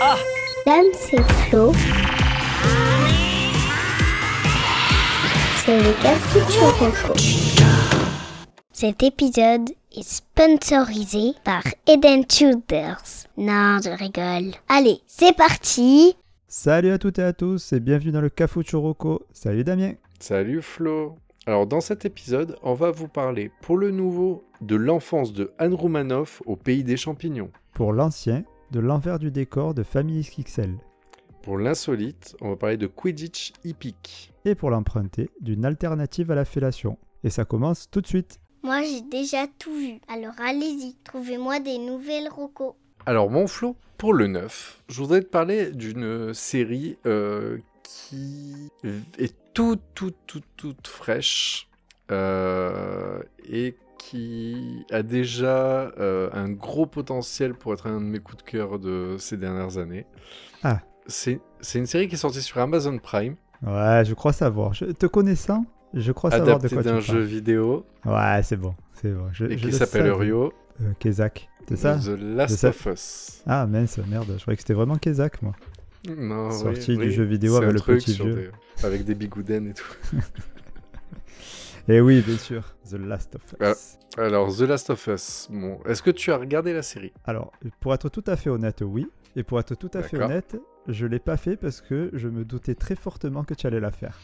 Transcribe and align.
Ah 0.00 0.16
Dame, 0.66 0.86
c'est 0.92 1.22
Flo. 1.22 1.72
C'est 5.64 5.78
le 5.78 6.02
Café 6.02 6.40
Cet 8.72 9.02
épisode 9.02 9.70
est 9.96 10.02
sponsorisé 10.02 11.32
par 11.44 11.62
Eden 11.86 12.26
Tudors. 12.26 13.02
Non, 13.36 13.78
je 13.82 13.90
rigole. 13.96 14.54
Allez, 14.68 15.00
c'est 15.06 15.36
parti 15.36 16.16
Salut 16.48 16.90
à 16.90 16.98
toutes 16.98 17.18
et 17.18 17.22
à 17.22 17.32
tous 17.32 17.72
et 17.72 17.80
bienvenue 17.80 18.12
dans 18.12 18.20
le 18.20 18.30
Cafou 18.30 18.62
Choroko. 18.62 19.22
Salut 19.32 19.64
Damien. 19.64 19.92
Salut 20.18 20.62
Flo. 20.62 21.16
Alors 21.46 21.66
dans 21.66 21.80
cet 21.80 22.04
épisode, 22.04 22.56
on 22.62 22.74
va 22.74 22.90
vous 22.90 23.08
parler 23.08 23.50
pour 23.60 23.76
le 23.76 23.90
nouveau 23.90 24.44
de 24.60 24.76
l'enfance 24.76 25.32
de 25.32 25.52
Anne 25.58 25.74
Roumanoff 25.74 26.42
au 26.46 26.56
pays 26.56 26.84
des 26.84 26.96
champignons. 26.96 27.50
Pour 27.74 27.92
l'ancien, 27.92 28.44
de 28.70 28.80
l'envers 28.80 29.18
du 29.18 29.30
décor 29.30 29.74
de 29.74 29.82
Famille 29.82 30.22
XXL. 30.22 30.76
Pour 31.42 31.58
l'insolite, 31.58 32.36
on 32.40 32.50
va 32.50 32.56
parler 32.56 32.76
de 32.76 32.86
Quidditch 32.86 33.52
hippique. 33.64 34.32
Et 34.44 34.54
pour 34.54 34.70
l'emprunté, 34.70 35.30
d'une 35.40 35.64
alternative 35.64 36.30
à 36.30 36.34
la 36.34 36.44
fellation. 36.44 36.98
Et 37.22 37.30
ça 37.30 37.44
commence 37.44 37.90
tout 37.90 38.00
de 38.00 38.06
suite. 38.06 38.40
Moi, 38.62 38.82
j'ai 38.82 39.02
déjà 39.02 39.46
tout 39.58 39.74
vu. 39.74 40.00
Alors 40.08 40.34
allez-y, 40.38 40.96
trouvez-moi 41.04 41.60
des 41.60 41.78
nouvelles 41.78 42.28
rocos. 42.28 42.76
Alors 43.06 43.30
mon 43.30 43.46
Flo, 43.46 43.76
pour 43.98 44.14
le 44.14 44.26
neuf, 44.26 44.82
je 44.88 45.00
voudrais 45.00 45.20
te 45.20 45.28
parler 45.28 45.70
d'une 45.70 46.32
série 46.32 46.96
euh, 47.04 47.58
qui 47.82 48.70
est 49.18 49.34
toute, 49.52 49.82
toute, 49.94 50.16
toute, 50.26 50.46
toute 50.56 50.88
fraîche 50.88 51.68
euh, 52.10 53.20
et 53.46 53.76
qui 54.10 54.84
a 54.90 55.02
déjà 55.02 55.92
euh, 55.98 56.28
un 56.32 56.50
gros 56.50 56.86
potentiel 56.86 57.54
pour 57.54 57.72
être 57.72 57.86
un 57.86 58.00
de 58.00 58.04
mes 58.06 58.18
coups 58.18 58.44
de 58.44 58.50
cœur 58.50 58.78
de 58.78 59.16
ces 59.18 59.36
dernières 59.36 59.78
années. 59.78 60.06
Ah. 60.62 60.80
C'est 61.06 61.40
une 61.74 61.86
série 61.86 62.08
qui 62.08 62.14
est 62.14 62.18
sortie 62.18 62.42
sur 62.42 62.58
Amazon 62.60 62.98
Prime, 62.98 63.36
Ouais, 63.66 64.02
je 64.04 64.12
crois 64.14 64.32
savoir. 64.32 64.74
Je, 64.74 64.86
te 64.86 65.06
connaissant, 65.06 65.64
je 65.94 66.12
crois 66.12 66.30
savoir 66.30 66.58
de 66.58 66.68
quoi 66.68 66.82
tu 66.82 66.88
d'un 66.88 67.00
jeu 67.00 67.20
vidéo 67.20 67.86
Ouais, 68.04 68.40
c'est 68.42 68.56
bon, 68.56 68.74
c'est 68.94 69.10
bon. 69.12 69.28
Je, 69.32 69.46
et 69.46 69.52
je 69.52 69.56
qui 69.56 69.64
le 69.66 69.72
s'appelle. 69.72 70.10
Rio, 70.12 70.52
Euh, 70.82 70.92
Kezak, 70.98 71.48
c'est 71.68 71.76
ça 71.76 71.96
The 71.98 72.18
Last 72.20 72.64
of 72.64 72.86
Us. 72.86 73.42
Ah 73.46 73.66
mince, 73.66 73.98
merde, 74.08 74.34
je 74.36 74.42
croyais 74.42 74.56
que 74.56 74.62
c'était 74.62 74.74
vraiment 74.74 74.96
Kezak, 74.96 75.40
moi. 75.42 75.52
Non, 76.08 76.50
Sorti 76.50 76.92
oui, 76.92 76.98
du 76.98 77.04
oui. 77.04 77.10
jeu 77.12 77.24
vidéo 77.24 77.56
avec 77.56 77.72
le 77.72 77.80
petit 77.80 78.18
des- 78.18 78.50
avec 78.82 79.04
des 79.04 79.14
bigoudens 79.14 79.68
et 79.68 79.72
tout. 79.74 79.94
Et 81.88 82.00
oui, 82.00 82.22
bien 82.22 82.38
sûr, 82.38 82.76
The 82.90 82.94
Last 82.94 83.34
of 83.36 83.42
Us. 83.60 83.98
Ah. 84.16 84.22
Alors, 84.22 84.54
The 84.56 84.60
Last 84.62 84.90
of 84.90 85.06
Us, 85.06 85.48
bon, 85.50 85.78
est-ce 85.86 86.02
que 86.02 86.10
tu 86.10 86.32
as 86.32 86.38
regardé 86.38 86.72
la 86.72 86.82
série? 86.82 87.12
Alors, 87.24 87.52
pour 87.80 87.92
être 87.92 88.08
tout 88.08 88.24
à 88.26 88.36
fait 88.36 88.48
honnête, 88.50 88.82
oui. 88.82 89.06
Et 89.36 89.42
pour 89.42 89.58
être 89.60 89.74
tout 89.74 89.90
à 89.94 90.02
fait 90.02 90.16
honnête, 90.16 90.56
je 90.88 91.06
l'ai 91.06 91.18
pas 91.18 91.36
fait 91.36 91.56
parce 91.56 91.80
que 91.80 92.10
je 92.14 92.28
me 92.28 92.44
doutais 92.44 92.74
très 92.76 92.94
fortement 92.94 93.42
que 93.44 93.52
tu 93.54 93.66
allais 93.66 93.80
la 93.80 93.90
faire. 93.90 94.18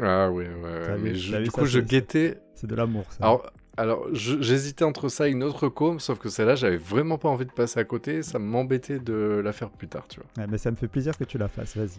Ah 0.00 0.30
oui, 0.30 0.44
ouais, 0.44 0.98
mais 0.98 1.10
vu- 1.10 1.16
je- 1.16 1.36
du 1.38 1.46
ça, 1.46 1.60
coup, 1.60 1.66
je 1.66 1.80
guettais. 1.80 2.38
C'est 2.54 2.68
de 2.68 2.74
l'amour, 2.76 3.04
ça. 3.10 3.24
Alors, 3.24 3.50
alors 3.76 4.06
j'hésitais 4.14 4.84
entre 4.84 5.08
ça 5.08 5.28
et 5.28 5.32
une 5.32 5.42
autre 5.42 5.68
com, 5.68 5.98
sauf 5.98 6.18
que 6.20 6.28
celle-là, 6.28 6.54
j'avais 6.54 6.76
vraiment 6.76 7.18
pas 7.18 7.28
envie 7.28 7.46
de 7.46 7.50
passer 7.50 7.80
à 7.80 7.84
côté, 7.84 8.22
ça 8.22 8.38
m'embêtait 8.38 9.00
de 9.00 9.40
la 9.44 9.52
faire 9.52 9.70
plus 9.70 9.88
tard, 9.88 10.06
tu 10.08 10.20
vois. 10.20 10.28
Ouais, 10.44 10.48
mais 10.50 10.58
ça 10.58 10.70
me 10.70 10.76
fait 10.76 10.86
plaisir 10.88 11.18
que 11.18 11.24
tu 11.24 11.36
la 11.38 11.48
fasses, 11.48 11.76
vas-y. 11.76 11.98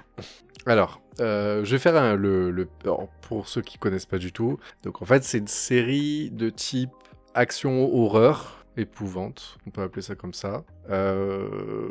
Alors, 0.65 1.01
euh, 1.19 1.63
je 1.63 1.71
vais 1.71 1.79
faire 1.79 1.95
un, 1.95 2.15
le, 2.15 2.67
pour 3.21 3.47
ceux 3.47 3.61
qui 3.61 3.77
connaissent 3.77 4.05
pas 4.05 4.17
du 4.17 4.31
tout. 4.31 4.57
Donc, 4.83 5.01
en 5.01 5.05
fait, 5.05 5.23
c'est 5.23 5.39
une 5.39 5.47
série 5.47 6.29
de 6.31 6.49
type 6.49 6.91
action 7.33 7.93
horreur, 7.93 8.65
épouvante, 8.77 9.57
on 9.67 9.69
peut 9.69 9.81
appeler 9.81 10.01
ça 10.01 10.15
comme 10.15 10.33
ça. 10.33 10.63
Euh, 10.89 11.87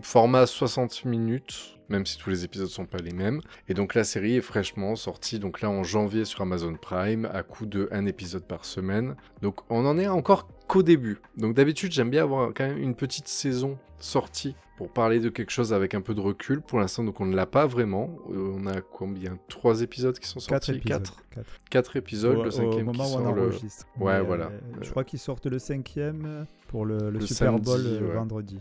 format 0.00 0.46
60 0.46 1.04
minutes, 1.04 1.78
même 1.88 2.06
si 2.06 2.18
tous 2.18 2.30
les 2.30 2.44
épisodes 2.44 2.68
sont 2.68 2.86
pas 2.86 2.98
les 2.98 3.12
mêmes. 3.12 3.40
Et 3.68 3.74
donc, 3.74 3.94
la 3.94 4.04
série 4.04 4.36
est 4.36 4.40
fraîchement 4.40 4.94
sortie, 4.96 5.38
donc 5.38 5.60
là 5.60 5.70
en 5.70 5.82
janvier 5.82 6.24
sur 6.24 6.42
Amazon 6.42 6.74
Prime, 6.80 7.28
à 7.32 7.42
coup 7.42 7.66
de 7.66 7.88
un 7.92 8.06
épisode 8.06 8.44
par 8.44 8.64
semaine. 8.64 9.16
Donc, 9.42 9.60
on 9.70 9.84
en 9.86 9.98
est 9.98 10.08
encore 10.08 10.48
qu'au 10.68 10.82
début. 10.82 11.18
Donc, 11.36 11.54
d'habitude, 11.54 11.92
j'aime 11.92 12.10
bien 12.10 12.22
avoir 12.22 12.52
quand 12.54 12.66
même 12.66 12.78
une 12.78 12.94
petite 12.94 13.28
saison 13.28 13.78
sortie 13.98 14.54
pour 14.76 14.90
parler 14.90 15.20
de 15.20 15.30
quelque 15.30 15.50
chose 15.50 15.72
avec 15.72 15.94
un 15.94 16.02
peu 16.02 16.14
de 16.14 16.20
recul. 16.20 16.60
Pour 16.60 16.78
l'instant, 16.78 17.02
donc 17.02 17.18
on 17.20 17.24
ne 17.24 17.34
l'a 17.34 17.46
pas 17.46 17.66
vraiment. 17.66 18.10
Euh, 18.30 18.52
on 18.56 18.66
a 18.66 18.82
combien? 18.82 19.38
Trois 19.48 19.80
épisodes 19.80 20.18
qui 20.18 20.28
sont 20.28 20.38
Quatre 20.40 20.66
sortis? 20.66 20.78
épisodes. 20.80 21.02
Quatre. 21.02 21.22
Quatre. 21.30 21.46
Quatre 21.70 21.96
épisodes, 21.96 22.36
Au- 22.36 22.42
le 22.42 22.48
au 22.48 22.50
cinquième 22.50 22.84
moment 22.86 23.04
qui 23.04 23.14
où 23.14 23.18
on 23.20 23.32
le... 23.32 23.42
enregistre. 23.46 23.86
Ouais, 23.98 24.18
Mais, 24.18 24.26
voilà. 24.26 24.46
euh, 24.46 24.60
je 24.82 24.90
crois 24.90 25.04
qu'ils 25.04 25.18
sortent 25.18 25.46
le 25.46 25.58
cinquième 25.58 26.44
pour 26.68 26.84
le, 26.84 26.98
le 27.10 27.10
Le 27.10 27.20
Super 27.20 27.52
samedi, 27.52 27.64
Bowl 27.64 27.80
euh, 27.84 28.00
ouais. 28.08 28.14
vendredi. 28.14 28.58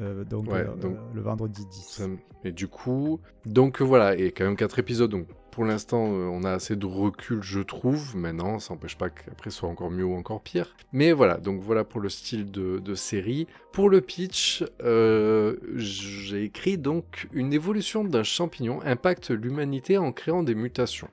Euh, 0.00 0.22
donc, 0.24 0.46
Ouais, 0.50 0.60
euh, 0.60 0.76
donc- 0.76 0.96
le 1.14 1.20
vendredi 1.20 1.66
10. 1.66 1.84
Ça 1.88 2.06
me- 2.06 2.18
Et 2.44 2.52
du 2.52 2.68
coup, 2.68 3.18
donc 3.46 3.82
voilà, 3.82 4.14
et 4.16 4.30
quand 4.30 4.44
même 4.44 4.56
quatre 4.56 4.78
épisodes. 4.78 5.10
Donc 5.10 5.26
pour 5.50 5.64
l'instant, 5.64 5.98
on 6.04 6.44
a 6.44 6.52
assez 6.52 6.76
de 6.76 6.86
recul, 6.86 7.42
je 7.42 7.58
trouve. 7.58 8.14
Maintenant, 8.14 8.60
ça 8.60 8.72
n'empêche 8.74 8.96
pas 8.96 9.10
qu'après 9.10 9.50
soit 9.50 9.68
encore 9.68 9.90
mieux 9.90 10.04
ou 10.04 10.14
encore 10.14 10.40
pire. 10.40 10.76
Mais 10.92 11.10
voilà, 11.10 11.38
donc 11.38 11.60
voilà 11.62 11.82
pour 11.82 12.00
le 12.00 12.08
style 12.10 12.48
de, 12.48 12.78
de 12.78 12.94
série. 12.94 13.48
Pour 13.72 13.90
le 13.90 14.00
pitch, 14.00 14.62
euh, 14.84 15.56
j'ai 15.74 16.44
écrit 16.44 16.78
donc 16.78 17.26
une 17.32 17.52
évolution 17.52 18.04
d'un 18.04 18.22
champignon 18.22 18.80
impacte 18.84 19.30
l'humanité 19.30 19.98
en 19.98 20.12
créant 20.12 20.44
des 20.44 20.54
mutations. 20.54 21.08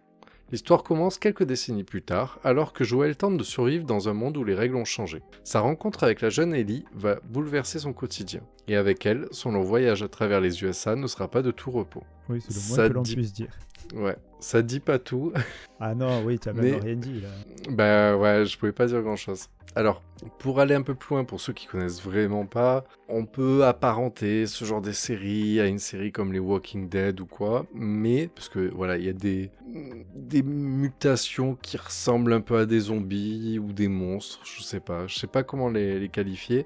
L'histoire 0.51 0.83
commence 0.83 1.17
quelques 1.17 1.43
décennies 1.43 1.83
plus 1.83 2.03
tard, 2.03 2.39
alors 2.43 2.71
que 2.71 2.83
Joël 2.83 3.15
tente 3.15 3.35
de 3.37 3.43
survivre 3.43 3.83
dans 3.85 4.09
un 4.09 4.13
monde 4.13 4.37
où 4.37 4.43
les 4.43 4.53
règles 4.53 4.75
ont 4.75 4.85
changé. 4.85 5.23
Sa 5.43 5.59
rencontre 5.59 6.03
avec 6.03 6.21
la 6.21 6.29
jeune 6.29 6.53
Ellie 6.53 6.85
va 6.93 7.15
bouleverser 7.29 7.79
son 7.79 7.93
quotidien. 7.93 8.41
Et 8.67 8.75
avec 8.75 9.05
elle, 9.07 9.27
son 9.31 9.51
long 9.51 9.63
voyage 9.63 10.03
à 10.03 10.07
travers 10.07 10.41
les 10.41 10.63
USA 10.63 10.95
ne 10.95 11.07
sera 11.07 11.27
pas 11.29 11.41
de 11.41 11.49
tout 11.51 11.71
repos. 11.71 12.03
Oui, 12.29 12.41
c'est 12.41 12.53
le 12.53 12.59
Ça 12.59 12.75
moins 12.81 12.89
que 12.89 12.93
l'on 12.93 13.01
dit- 13.01 13.15
puisse 13.15 13.33
dire. 13.33 13.57
Ouais, 13.93 14.15
ça 14.39 14.61
dit 14.61 14.79
pas 14.79 14.99
tout. 14.99 15.31
Ah 15.81 15.93
non, 15.93 16.23
oui, 16.23 16.39
tu 16.39 16.47
as 16.47 16.53
même 16.53 16.63
Mais- 16.63 16.79
rien 16.79 16.95
dit 16.95 17.19
là. 17.19 17.27
bah 17.69 18.15
ouais, 18.15 18.45
je 18.45 18.57
pouvais 18.57 18.71
pas 18.71 18.85
dire 18.85 19.01
grand 19.01 19.17
chose. 19.17 19.49
Alors, 19.75 20.01
pour 20.39 20.61
aller 20.61 20.73
un 20.73 20.83
peu 20.83 20.95
plus 20.95 21.15
loin, 21.15 21.25
pour 21.25 21.41
ceux 21.41 21.51
qui 21.51 21.67
connaissent 21.67 22.01
vraiment 22.01 22.45
pas, 22.45 22.85
on 23.09 23.25
peut 23.25 23.65
apparenter 23.65 24.45
ce 24.47 24.63
genre 24.63 24.79
de 24.81 24.93
série 24.93 25.59
à 25.59 25.65
une 25.65 25.79
série 25.79 26.13
comme 26.13 26.31
les 26.31 26.39
Walking 26.39 26.87
Dead 26.87 27.19
ou 27.19 27.25
quoi, 27.25 27.65
mais, 27.73 28.29
parce 28.33 28.47
que 28.47 28.71
voilà, 28.73 28.95
il 28.97 29.03
y 29.03 29.09
a 29.09 29.13
des, 29.13 29.51
des 30.15 30.43
mutations 30.43 31.57
qui 31.61 31.75
ressemblent 31.75 32.31
un 32.31 32.39
peu 32.41 32.57
à 32.57 32.65
des 32.65 32.79
zombies 32.79 33.59
ou 33.59 33.73
des 33.73 33.89
monstres, 33.89 34.39
je 34.45 34.63
sais 34.63 34.79
pas, 34.79 35.07
je 35.07 35.15
sais 35.19 35.27
pas 35.27 35.43
comment 35.43 35.69
les, 35.69 35.99
les 35.99 36.07
qualifier, 36.09 36.63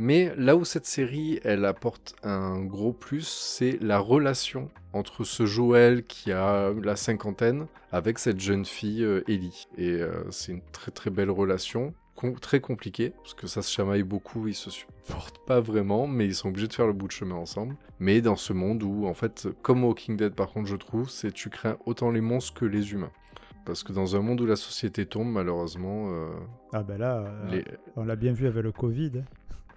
mais 0.00 0.32
là 0.38 0.56
où 0.56 0.64
cette 0.64 0.86
série, 0.86 1.40
elle 1.44 1.66
apporte 1.66 2.16
un 2.22 2.64
gros 2.64 2.94
plus, 2.94 3.28
c'est 3.28 3.78
la 3.82 3.98
relation 3.98 4.70
entre 4.94 5.24
ce 5.24 5.44
Joël 5.44 6.04
qui 6.04 6.32
a 6.32 6.72
la 6.82 6.96
cinquantaine 6.96 7.66
avec 7.92 8.18
cette 8.18 8.40
jeune 8.40 8.64
fille 8.64 9.04
euh, 9.04 9.22
Ellie. 9.28 9.66
Et 9.76 9.90
euh, 9.90 10.24
c'est 10.30 10.52
une 10.52 10.62
très 10.72 10.90
très 10.90 11.10
belle 11.10 11.30
relation, 11.30 11.92
très 12.40 12.60
compliquée, 12.60 13.10
parce 13.10 13.34
que 13.34 13.46
ça 13.46 13.60
se 13.60 13.70
chamaille 13.70 14.02
beaucoup, 14.02 14.48
ils 14.48 14.54
se 14.54 14.70
supportent 14.70 15.44
pas 15.46 15.60
vraiment, 15.60 16.06
mais 16.06 16.24
ils 16.24 16.34
sont 16.34 16.48
obligés 16.48 16.68
de 16.68 16.72
faire 16.72 16.86
le 16.86 16.94
bout 16.94 17.06
de 17.06 17.12
chemin 17.12 17.34
ensemble. 17.34 17.76
Mais 17.98 18.22
dans 18.22 18.36
ce 18.36 18.54
monde 18.54 18.82
où, 18.82 19.06
en 19.06 19.14
fait, 19.14 19.48
comme 19.60 19.84
Walking 19.84 20.16
Dead 20.16 20.34
par 20.34 20.48
contre, 20.48 20.66
je 20.66 20.76
trouve, 20.76 21.10
c'est 21.10 21.30
tu 21.30 21.50
crains 21.50 21.76
autant 21.84 22.10
les 22.10 22.22
monstres 22.22 22.58
que 22.58 22.64
les 22.64 22.92
humains. 22.92 23.12
Parce 23.66 23.82
que 23.82 23.92
dans 23.92 24.16
un 24.16 24.20
monde 24.20 24.40
où 24.40 24.46
la 24.46 24.56
société 24.56 25.06
tombe, 25.06 25.28
malheureusement, 25.28 26.10
euh, 26.10 26.30
Ah 26.72 26.82
ben 26.82 26.98
là, 26.98 27.18
euh, 27.18 27.50
les... 27.50 27.64
on 27.96 28.04
l'a 28.04 28.16
bien 28.16 28.32
vu 28.32 28.46
avec 28.46 28.62
le 28.62 28.72
Covid, 28.72 29.22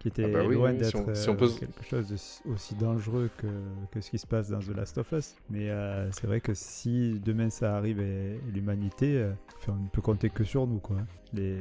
qui 0.04 0.10
était 0.10 0.26
Ah 0.26 0.28
bah 0.28 0.44
oui, 0.46 0.56
loin 0.56 0.72
oui, 0.72 0.78
si 0.78 0.84
d'être 0.84 0.96
on- 1.10 1.16
si 1.16 1.30
on 1.30 1.34
euh, 1.34 1.48
quelque 1.60 1.84
chose 1.90 2.08
de 2.10 2.52
aussi 2.54 2.76
dangereux 2.76 3.30
que, 3.38 3.48
que 3.92 4.02
ce 4.02 4.10
qui 4.12 4.20
se 4.20 4.28
passe 4.28 4.50
dans 4.50 4.60
The 4.60 4.76
Last 4.76 4.98
of 5.00 5.12
Us. 5.14 5.36
Mais 5.50 5.70
euh, 5.70 6.12
c'est 6.12 6.28
vrai 6.28 6.42
que 6.42 6.54
si 6.54 7.20
demain 7.26 7.50
ça 7.50 7.76
arrive 7.76 8.00
et, 8.02 8.34
et 8.36 8.52
l'humanité, 8.54 9.16
euh, 9.18 9.32
enfin, 9.58 9.76
on 9.80 9.84
ne 9.84 9.88
peut 9.90 10.02
compter 10.02 10.30
que 10.30 10.44
sur 10.44 10.68
nous. 10.68 10.80
Quoi. 10.80 10.98
Les... 11.34 11.58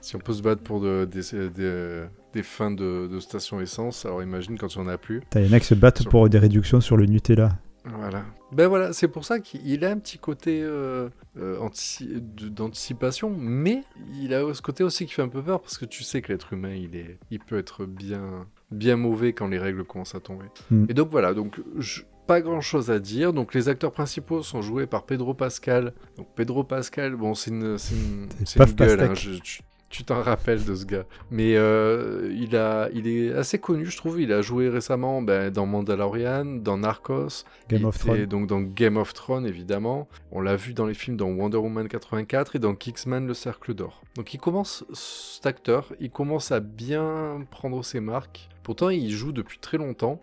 si 0.00 0.16
on 0.16 0.18
peut 0.18 0.32
se 0.32 0.42
battre 0.42 0.62
pour 0.62 0.80
de- 0.80 1.04
des, 1.04 1.48
des, 1.50 2.04
des 2.32 2.42
fins 2.42 2.70
de, 2.70 3.06
de 3.06 3.20
station 3.20 3.60
essence, 3.60 4.04
alors 4.06 4.22
imagine 4.22 4.58
quand 4.58 4.74
il 4.74 4.80
n'y 4.80 4.86
en 4.86 4.88
a 4.88 4.98
plus. 4.98 5.20
T'as 5.30 5.40
les 5.40 5.48
mecs 5.48 5.64
se 5.64 5.74
battent 5.74 6.00
Sur- 6.02 6.10
pour 6.10 6.28
des 6.28 6.38
réductions 6.38 6.80
sur 6.80 6.96
le 6.96 7.06
Nutella. 7.06 7.50
Voilà. 7.84 8.24
Ben 8.52 8.68
voilà, 8.68 8.92
c'est 8.92 9.08
pour 9.08 9.24
ça 9.24 9.40
qu'il 9.40 9.84
a 9.84 9.90
un 9.90 9.98
petit 9.98 10.18
côté 10.18 10.60
euh, 10.62 11.08
euh, 11.36 11.56
d'anticipation, 12.50 13.34
mais 13.36 13.82
il 14.20 14.34
a 14.34 14.52
ce 14.54 14.62
côté 14.62 14.84
aussi 14.84 15.06
qui 15.06 15.12
fait 15.14 15.22
un 15.22 15.28
peu 15.28 15.42
peur 15.42 15.60
parce 15.60 15.78
que 15.78 15.84
tu 15.84 16.02
sais 16.04 16.22
que 16.22 16.32
l'être 16.32 16.52
humain, 16.52 16.74
il, 16.74 16.94
est, 16.96 17.18
il 17.30 17.40
peut 17.40 17.58
être 17.58 17.84
bien, 17.86 18.46
bien 18.70 18.96
mauvais 18.96 19.32
quand 19.32 19.48
les 19.48 19.58
règles 19.58 19.84
commencent 19.84 20.14
à 20.14 20.20
tomber. 20.20 20.46
Mm. 20.70 20.86
Et 20.88 20.94
donc 20.94 21.10
voilà, 21.10 21.34
donc 21.34 21.60
je- 21.78 22.02
pas 22.26 22.40
grand 22.40 22.60
chose 22.60 22.90
à 22.90 23.00
dire. 23.00 23.32
Donc 23.32 23.52
les 23.52 23.68
acteurs 23.68 23.90
principaux 23.92 24.42
sont 24.42 24.62
joués 24.62 24.86
par 24.86 25.04
Pedro 25.04 25.34
Pascal. 25.34 25.92
Donc 26.16 26.28
Pedro 26.36 26.62
Pascal, 26.62 27.16
bon, 27.16 27.34
c'est 27.34 27.50
une, 27.50 27.78
c'est 27.78 27.94
une, 27.96 28.28
une 28.56 28.72
gueule. 28.74 29.00
hein, 29.00 29.14
je- 29.14 29.60
tu- 29.92 30.04
t'en 30.04 30.20
rappelles 30.22 30.64
de 30.64 30.74
ce 30.74 30.84
gars. 30.84 31.04
Mais 31.30 31.54
euh, 31.56 32.32
il, 32.36 32.56
a, 32.56 32.88
il 32.92 33.06
est 33.06 33.32
assez 33.32 33.58
connu, 33.58 33.86
je 33.86 33.96
trouve. 33.96 34.20
Il 34.20 34.32
a 34.32 34.42
joué 34.42 34.68
récemment 34.68 35.22
ben, 35.22 35.50
dans 35.50 35.66
Mandalorian, 35.66 36.44
dans 36.44 36.78
Narcos, 36.78 37.44
Game 37.68 37.84
of 37.84 37.98
Thrones. 37.98 38.26
donc 38.26 38.46
dans 38.48 38.60
Game 38.60 38.96
of 38.96 39.12
Thrones, 39.14 39.46
évidemment. 39.46 40.08
On 40.32 40.40
l'a 40.40 40.56
vu 40.56 40.74
dans 40.74 40.86
les 40.86 40.94
films 40.94 41.16
dans 41.16 41.28
Wonder 41.28 41.58
Woman 41.58 41.86
84 41.88 42.56
et 42.56 42.58
dans 42.58 42.74
Kingsman 42.74 43.26
Le 43.26 43.34
Cercle 43.34 43.74
d'Or. 43.74 44.02
Donc 44.16 44.34
il 44.34 44.38
commence, 44.38 44.84
cet 44.92 45.46
acteur, 45.46 45.92
il 46.00 46.10
commence 46.10 46.50
à 46.52 46.60
bien 46.60 47.44
prendre 47.50 47.84
ses 47.84 48.00
marques. 48.00 48.48
Pourtant, 48.62 48.90
il 48.90 49.10
joue 49.10 49.32
depuis 49.32 49.58
très 49.58 49.76
longtemps, 49.76 50.22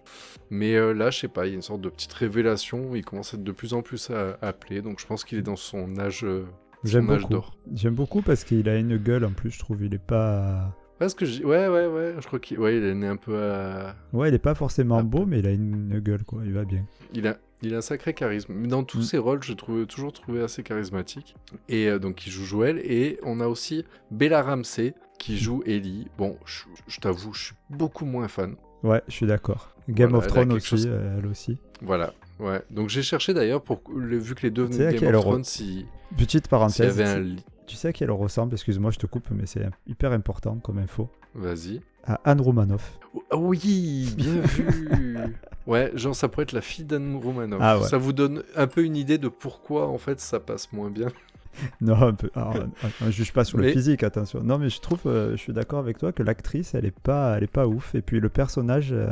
mais 0.50 0.76
euh, 0.76 0.94
là, 0.94 1.10
je 1.10 1.20
sais 1.20 1.28
pas, 1.28 1.46
il 1.46 1.50
y 1.50 1.52
a 1.52 1.56
une 1.56 1.62
sorte 1.62 1.82
de 1.82 1.90
petite 1.90 2.14
révélation. 2.14 2.96
Il 2.96 3.04
commence 3.04 3.34
à 3.34 3.38
être 3.38 3.44
de 3.44 3.52
plus 3.52 3.74
en 3.74 3.82
plus 3.82 4.12
appelé, 4.42 4.82
donc 4.82 5.00
je 5.02 5.06
pense 5.06 5.24
qu'il 5.26 5.38
est 5.38 5.42
dans 5.42 5.58
son 5.58 5.98
âge, 6.00 6.24
euh, 6.24 6.46
J'aime 6.84 7.08
beaucoup. 7.08 7.46
J'aime 7.74 7.96
beaucoup 7.96 8.22
parce 8.22 8.44
qu'il 8.44 8.68
a 8.70 8.78
une 8.78 8.98
gueule 8.98 9.26
en 9.26 9.32
plus, 9.32 9.52
je 9.52 9.60
trouve. 9.60 9.84
Il 9.84 9.94
est 9.94 9.98
pas. 10.04 10.76
Parce 10.98 11.14
que 11.14 11.26
ouais, 11.46 11.68
ouais, 11.68 11.88
ouais, 11.88 12.16
je 12.20 12.28
crois 12.28 12.40
qu'il 12.40 12.60
ouais, 12.60 12.78
il 12.78 12.84
est 12.84 12.94
né 12.94 13.08
un 13.08 13.16
peu 13.16 13.38
à. 13.42 13.96
Ouais, 14.14 14.30
il 14.30 14.34
est 14.36 14.40
pas 14.40 14.56
forcément 14.56 14.98
Ah, 14.98 15.04
beau, 15.04 15.26
mais 15.26 15.40
il 15.40 15.48
a 15.48 15.52
une 15.52 16.00
gueule, 16.00 16.24
quoi. 16.24 16.42
Il 16.46 16.54
va 16.54 16.66
bien. 16.66 16.86
Il 17.14 17.26
a, 17.28 17.38
il 17.62 17.74
a 17.74 17.78
un 17.78 17.82
sacré 17.82 18.14
charisme. 18.14 18.68
Dans 18.68 18.84
tous 18.84 19.00
Mm. 19.00 19.04
ses 19.04 19.18
rôles, 19.18 19.44
je 19.44 19.54
trouve 19.54 19.86
toujours 19.86 20.12
trouvé 20.14 20.42
assez 20.42 20.62
charismatique. 20.64 21.36
Et 21.70 21.88
euh, 21.88 22.00
donc, 22.00 22.28
il 22.28 22.32
joue 22.32 22.44
Joël. 22.46 22.80
Et 22.84 23.18
on 23.24 23.40
a 23.40 23.48
aussi 23.48 23.86
Bella 24.12 24.42
Ramsey 24.42 24.94
qui 25.20 25.38
joue 25.38 25.64
Ellie. 25.66 26.08
Bon, 26.18 26.38
je, 26.46 26.64
je 26.88 27.00
t'avoue, 27.00 27.34
je 27.34 27.46
suis 27.46 27.56
beaucoup 27.70 28.06
moins 28.06 28.28
fan. 28.28 28.56
Ouais, 28.84 29.02
je 29.08 29.14
suis 29.14 29.26
d'accord. 29.26 29.76
Game 29.90 30.10
Voilà, 30.12 30.26
of 30.26 30.32
Thrones 30.32 30.52
aussi, 30.54 30.68
chose- 30.68 30.88
euh, 30.90 31.18
elle 31.18 31.26
aussi. 31.28 31.58
Voilà. 31.82 32.14
Ouais. 32.40 32.62
Donc, 32.72 32.90
j'ai 32.90 33.02
cherché 33.04 33.34
d'ailleurs, 33.34 33.62
pour 33.62 33.82
le- 33.96 34.18
vu 34.18 34.34
que 34.36 34.44
les 34.44 34.52
deux 34.52 34.64
venaient 34.64 34.94
Game 34.96 35.14
of 35.16 35.22
re- 35.22 35.22
Thrones, 35.22 35.44
si- 35.44 35.86
Petite 36.18 36.48
parenthèse. 36.48 37.00
un 37.02 37.36
tu- 37.68 37.76
sais 37.76 37.90
à 37.90 37.94
qui 37.94 38.04
elle 38.04 38.12
ressemble 38.12 38.54
Excuse-moi, 38.54 38.90
je 38.92 38.98
te 38.98 39.06
coupe, 39.06 39.28
mais 39.32 39.46
c'est 39.46 39.68
hyper 39.88 40.12
important 40.12 40.56
comme 40.64 40.80
info. 40.80 41.10
Vas-y. 41.36 41.82
À 42.06 42.20
Anne 42.24 42.42
Romanoff. 42.42 42.98
Ah 43.30 43.38
oui, 43.38 44.12
bien 44.18 44.34
vu. 44.42 45.36
Ouais, 45.68 45.92
genre 45.94 46.16
ça 46.16 46.28
pourrait 46.30 46.44
être 46.44 46.54
la 46.54 46.62
fille 46.62 46.86
d'Anne 46.86 47.16
Romanoff. 47.18 47.60
Ah 47.62 47.78
ouais. 47.80 47.88
Ça 47.88 47.98
vous 47.98 48.14
donne 48.14 48.42
un 48.56 48.66
peu 48.66 48.84
une 48.84 48.96
idée 48.96 49.18
de 49.20 49.28
pourquoi 49.28 49.88
en 49.88 49.98
fait 50.00 50.20
ça 50.20 50.40
passe 50.40 50.72
moins 50.74 50.90
bien. 50.90 51.08
Non, 51.82 51.96
un 52.02 52.14
peu. 52.14 52.30
alors, 52.36 52.56
on 53.02 53.06
ne 53.08 53.12
juge 53.12 53.34
pas 53.34 53.44
sur 53.44 53.58
le 53.58 53.70
physique, 53.72 54.04
attention. 54.04 54.42
Non, 54.44 54.60
mais 54.60 54.70
je 54.70 54.80
trouve, 54.80 55.02
euh, 55.08 55.32
je 55.32 55.38
suis 55.38 55.52
d'accord 55.52 55.80
avec 55.80 55.98
toi 55.98 56.12
que 56.12 56.22
l'actrice, 56.24 56.74
elle 56.76 56.86
est 56.86 56.98
pas, 56.98 57.36
elle 57.36 57.44
est 57.44 57.48
pas 57.52 57.68
ouf. 57.68 57.96
Et 57.96 58.02
puis 58.02 58.20
le 58.20 58.30
personnage, 58.30 58.94
euh, 58.94 59.10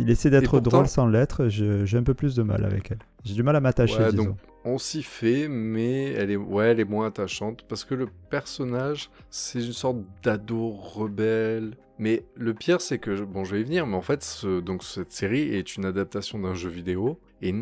il 0.00 0.10
essaie 0.10 0.30
d'être 0.30 0.50
pourtant- 0.50 0.70
drôle 0.78 0.88
sans 0.88 1.06
l'être. 1.06 1.48
J'ai 1.48 1.96
un 1.98 2.02
peu 2.02 2.14
plus 2.14 2.34
de 2.34 2.42
mal 2.42 2.64
avec 2.64 2.90
elle. 2.90 2.98
J'ai 3.24 3.34
du 3.34 3.42
mal 3.42 3.56
à 3.56 3.60
m'attacher, 3.60 3.98
Ouais, 4.02 4.12
donc 4.12 4.36
on 4.64 4.78
s'y 4.78 5.02
fait, 5.02 5.48
mais 5.48 6.12
elle 6.12 6.30
est, 6.30 6.36
ouais, 6.36 6.66
elle 6.68 6.80
est 6.80 6.84
moins 6.84 7.06
attachante 7.06 7.64
parce 7.68 7.84
que 7.84 7.94
le 7.94 8.08
personnage, 8.30 9.10
c'est 9.30 9.64
une 9.64 9.72
sorte 9.72 9.98
d'ado 10.22 10.70
rebelle. 10.70 11.76
Mais 11.98 12.24
le 12.36 12.54
pire, 12.54 12.80
c'est 12.80 12.98
que, 12.98 13.22
bon, 13.22 13.44
je 13.44 13.54
vais 13.54 13.60
y 13.60 13.64
venir, 13.64 13.86
mais 13.86 13.94
en 13.96 14.02
fait, 14.02 14.22
ce- 14.24 14.60
donc 14.60 14.82
cette 14.82 15.12
série 15.12 15.54
est 15.54 15.76
une 15.76 15.84
adaptation 15.84 16.38
d'un 16.38 16.54
jeu 16.54 16.68
vidéo 16.68 17.18
et, 17.40 17.54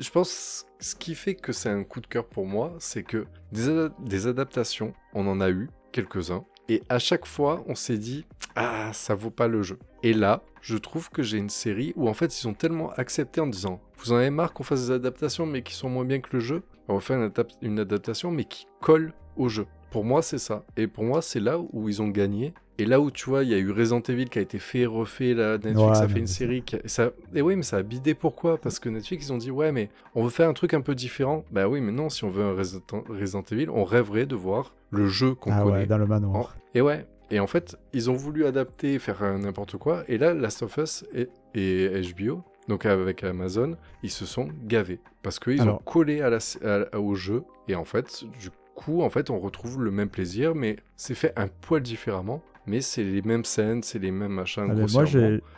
je 0.00 0.08
pense 0.10 0.64
ce 0.80 0.94
qui 0.94 1.14
fait 1.14 1.34
que 1.34 1.52
c'est 1.52 1.68
un 1.68 1.84
coup 1.84 2.00
de 2.00 2.06
cœur 2.06 2.24
pour 2.24 2.46
moi, 2.46 2.72
c'est 2.78 3.02
que 3.02 3.26
des 3.52 4.26
adaptations, 4.26 4.94
on 5.12 5.26
en 5.26 5.40
a 5.42 5.50
eu 5.50 5.68
quelques-uns. 5.92 6.44
Et 6.68 6.82
à 6.88 6.98
chaque 6.98 7.26
fois, 7.26 7.62
on 7.66 7.74
s'est 7.74 7.98
dit, 7.98 8.24
ah, 8.56 8.90
ça 8.92 9.14
vaut 9.14 9.30
pas 9.30 9.48
le 9.48 9.62
jeu. 9.62 9.78
Et 10.02 10.14
là, 10.14 10.42
je 10.62 10.76
trouve 10.76 11.10
que 11.10 11.22
j'ai 11.22 11.38
une 11.38 11.50
série 11.50 11.92
où 11.96 12.08
en 12.08 12.14
fait, 12.14 12.40
ils 12.40 12.48
ont 12.48 12.54
tellement 12.54 12.90
accepté 12.92 13.40
en 13.40 13.46
disant, 13.46 13.80
vous 13.98 14.12
en 14.12 14.16
avez 14.16 14.30
marre 14.30 14.54
qu'on 14.54 14.62
fasse 14.62 14.86
des 14.86 14.92
adaptations 14.92 15.46
mais 15.46 15.62
qui 15.62 15.74
sont 15.74 15.90
moins 15.90 16.04
bien 16.04 16.20
que 16.20 16.30
le 16.32 16.40
jeu? 16.40 16.62
On 16.88 16.94
va 16.94 17.00
faire 17.00 17.18
une, 17.18 17.32
une 17.62 17.78
adaptation 17.80 18.30
mais 18.30 18.44
qui 18.44 18.66
colle 18.80 19.12
au 19.36 19.48
jeu. 19.48 19.66
Pour 19.90 20.04
moi, 20.04 20.22
c'est 20.22 20.38
ça. 20.38 20.64
Et 20.76 20.86
pour 20.86 21.04
moi, 21.04 21.22
c'est 21.22 21.40
là 21.40 21.58
où 21.58 21.88
ils 21.88 22.02
ont 22.02 22.08
gagné. 22.08 22.54
Et 22.78 22.86
là 22.86 23.00
où 23.00 23.10
tu 23.12 23.30
vois, 23.30 23.44
il 23.44 23.50
y 23.50 23.54
a 23.54 23.58
eu 23.58 23.70
Resident 23.70 24.00
Evil 24.00 24.24
qui 24.28 24.38
a 24.38 24.42
été 24.42 24.58
fait, 24.58 24.84
refait, 24.84 25.32
là, 25.34 25.52
Netflix 25.58 25.78
Ouais, 25.80 25.96
a 26.04 26.08
fait 26.08 26.18
une 26.18 26.26
série. 26.26 26.62
Qui 26.62 26.76
a- 26.76 26.80
ça... 26.86 27.10
Et 27.34 27.40
oui, 27.40 27.54
mais 27.54 27.62
ça 27.62 27.76
a 27.76 27.82
bidé 27.82 28.14
pourquoi? 28.14 28.58
Parce 28.58 28.80
que 28.80 28.88
Netflix, 28.88 29.26
ils 29.28 29.32
ont 29.32 29.38
dit, 29.38 29.50
ouais, 29.52 29.70
mais 29.70 29.90
on 30.16 30.24
veut 30.24 30.30
faire 30.30 30.48
un 30.48 30.54
truc 30.54 30.74
un 30.74 30.80
peu 30.80 30.94
différent. 30.96 31.44
Bah 31.52 31.68
oui, 31.68 31.80
mais 31.80 31.92
non, 31.92 32.08
si 32.08 32.24
on 32.24 32.30
veut 32.30 32.42
un 32.42 32.52
Resident, 32.54 33.44
Evil, 33.52 33.68
on 33.70 33.84
rêverait 33.84 34.26
de 34.26 34.34
voir 34.34 34.74
le 34.90 35.06
jeu 35.06 35.34
qu'on 35.34 35.52
Ah 35.52 35.62
connaît. 35.62 35.72
ouais, 35.72 35.86
dans 35.86 35.98
le 35.98 36.04
En- 36.04 36.08
manoir. 36.08 36.56
Et 36.74 36.80
ouais. 36.80 37.06
Et 37.30 37.38
en 37.40 37.46
fait, 37.46 37.76
ils 37.92 38.10
ont 38.10 38.14
voulu 38.14 38.44
adapter, 38.44 38.98
faire 38.98 39.22
n'importe 39.38 39.76
quoi. 39.76 40.02
Et 40.08 40.18
là, 40.18 40.34
Last 40.34 40.62
of 40.62 40.76
Us 40.76 41.04
et, 41.14 41.28
et 41.54 41.88
HBO, 42.12 42.42
donc 42.68 42.86
avec 42.86 43.22
Amazon, 43.24 43.76
ils 44.02 44.10
se 44.10 44.26
sont 44.26 44.48
gavés. 44.66 45.00
Parce 45.22 45.38
qu'ils 45.38 45.60
ont 45.60 45.64
Alors- 45.64 45.84
collé 45.84 46.20
à 46.22 46.28
la, 46.30 46.38
à- 46.64 46.98
au 46.98 47.14
jeu. 47.14 47.42
Et 47.68 47.76
en 47.76 47.84
fait, 47.84 48.24
du 48.40 48.50
coup, 48.74 49.02
en 49.02 49.10
fait, 49.10 49.30
on 49.30 49.38
retrouve 49.38 49.80
le 49.82 49.90
même 49.92 50.08
plaisir, 50.10 50.54
mais 50.56 50.76
c'est 50.96 51.14
fait 51.14 51.32
un 51.36 51.46
poil 51.48 51.80
différemment. 51.82 52.42
Mais 52.66 52.80
c'est 52.80 53.04
les 53.04 53.22
mêmes 53.22 53.44
scènes, 53.44 53.82
c'est 53.82 53.98
les 53.98 54.10
mêmes 54.10 54.32
machins. 54.32 54.66
Ah, 54.70 54.74
moi, 54.92 55.04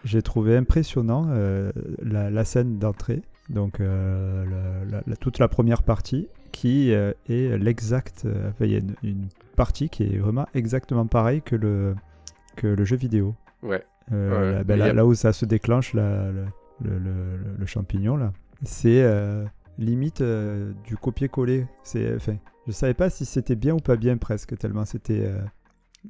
j'ai 0.04 0.22
trouvé 0.22 0.56
impressionnant 0.56 1.26
euh, 1.30 1.70
la, 2.02 2.30
la 2.30 2.44
scène 2.44 2.78
d'entrée, 2.78 3.22
donc 3.48 3.78
euh, 3.80 4.44
la- 4.44 4.84
la- 4.98 5.02
la- 5.06 5.16
toute 5.16 5.38
la 5.38 5.46
première 5.48 5.82
partie, 5.84 6.28
qui 6.52 6.92
euh, 6.92 7.12
est 7.28 7.56
l'exact. 7.58 8.26
il 8.60 8.70
y 8.70 8.74
a 8.74 8.78
une, 8.78 8.94
une 9.04 9.28
partie 9.54 9.88
qui 9.88 10.02
est 10.04 10.18
vraiment 10.18 10.46
exactement 10.54 11.06
pareille 11.06 11.42
que 11.42 11.54
le, 11.54 11.94
que 12.56 12.66
le 12.66 12.84
jeu 12.84 12.96
vidéo. 12.96 13.34
Ouais. 13.62 13.84
Ouais, 14.10 14.52
là, 14.52 14.64
ben, 14.64 14.76
là, 14.78 14.86
y 14.86 14.90
a- 14.90 14.92
là 14.92 15.06
où 15.06 15.14
ça 15.14 15.32
se 15.32 15.44
déclenche, 15.44 15.92
le, 15.94 16.32
le- 16.82 16.98
le- 16.98 17.38
le 17.58 17.66
champignon, 17.66 18.16
là, 18.16 18.32
c'est 18.64 19.04
limite 19.78 20.22
du 20.86 20.96
copier-coller. 20.96 21.66
C'est, 21.82 22.14
enfin, 22.16 22.36
je 22.66 22.72
savais 22.72 22.94
pas 22.94 23.10
si 23.10 23.24
c'était 23.24 23.54
bien 23.56 23.74
ou 23.74 23.78
pas 23.80 23.96
bien 23.96 24.16
presque, 24.16 24.56
tellement 24.58 24.84
c'était 24.84 25.30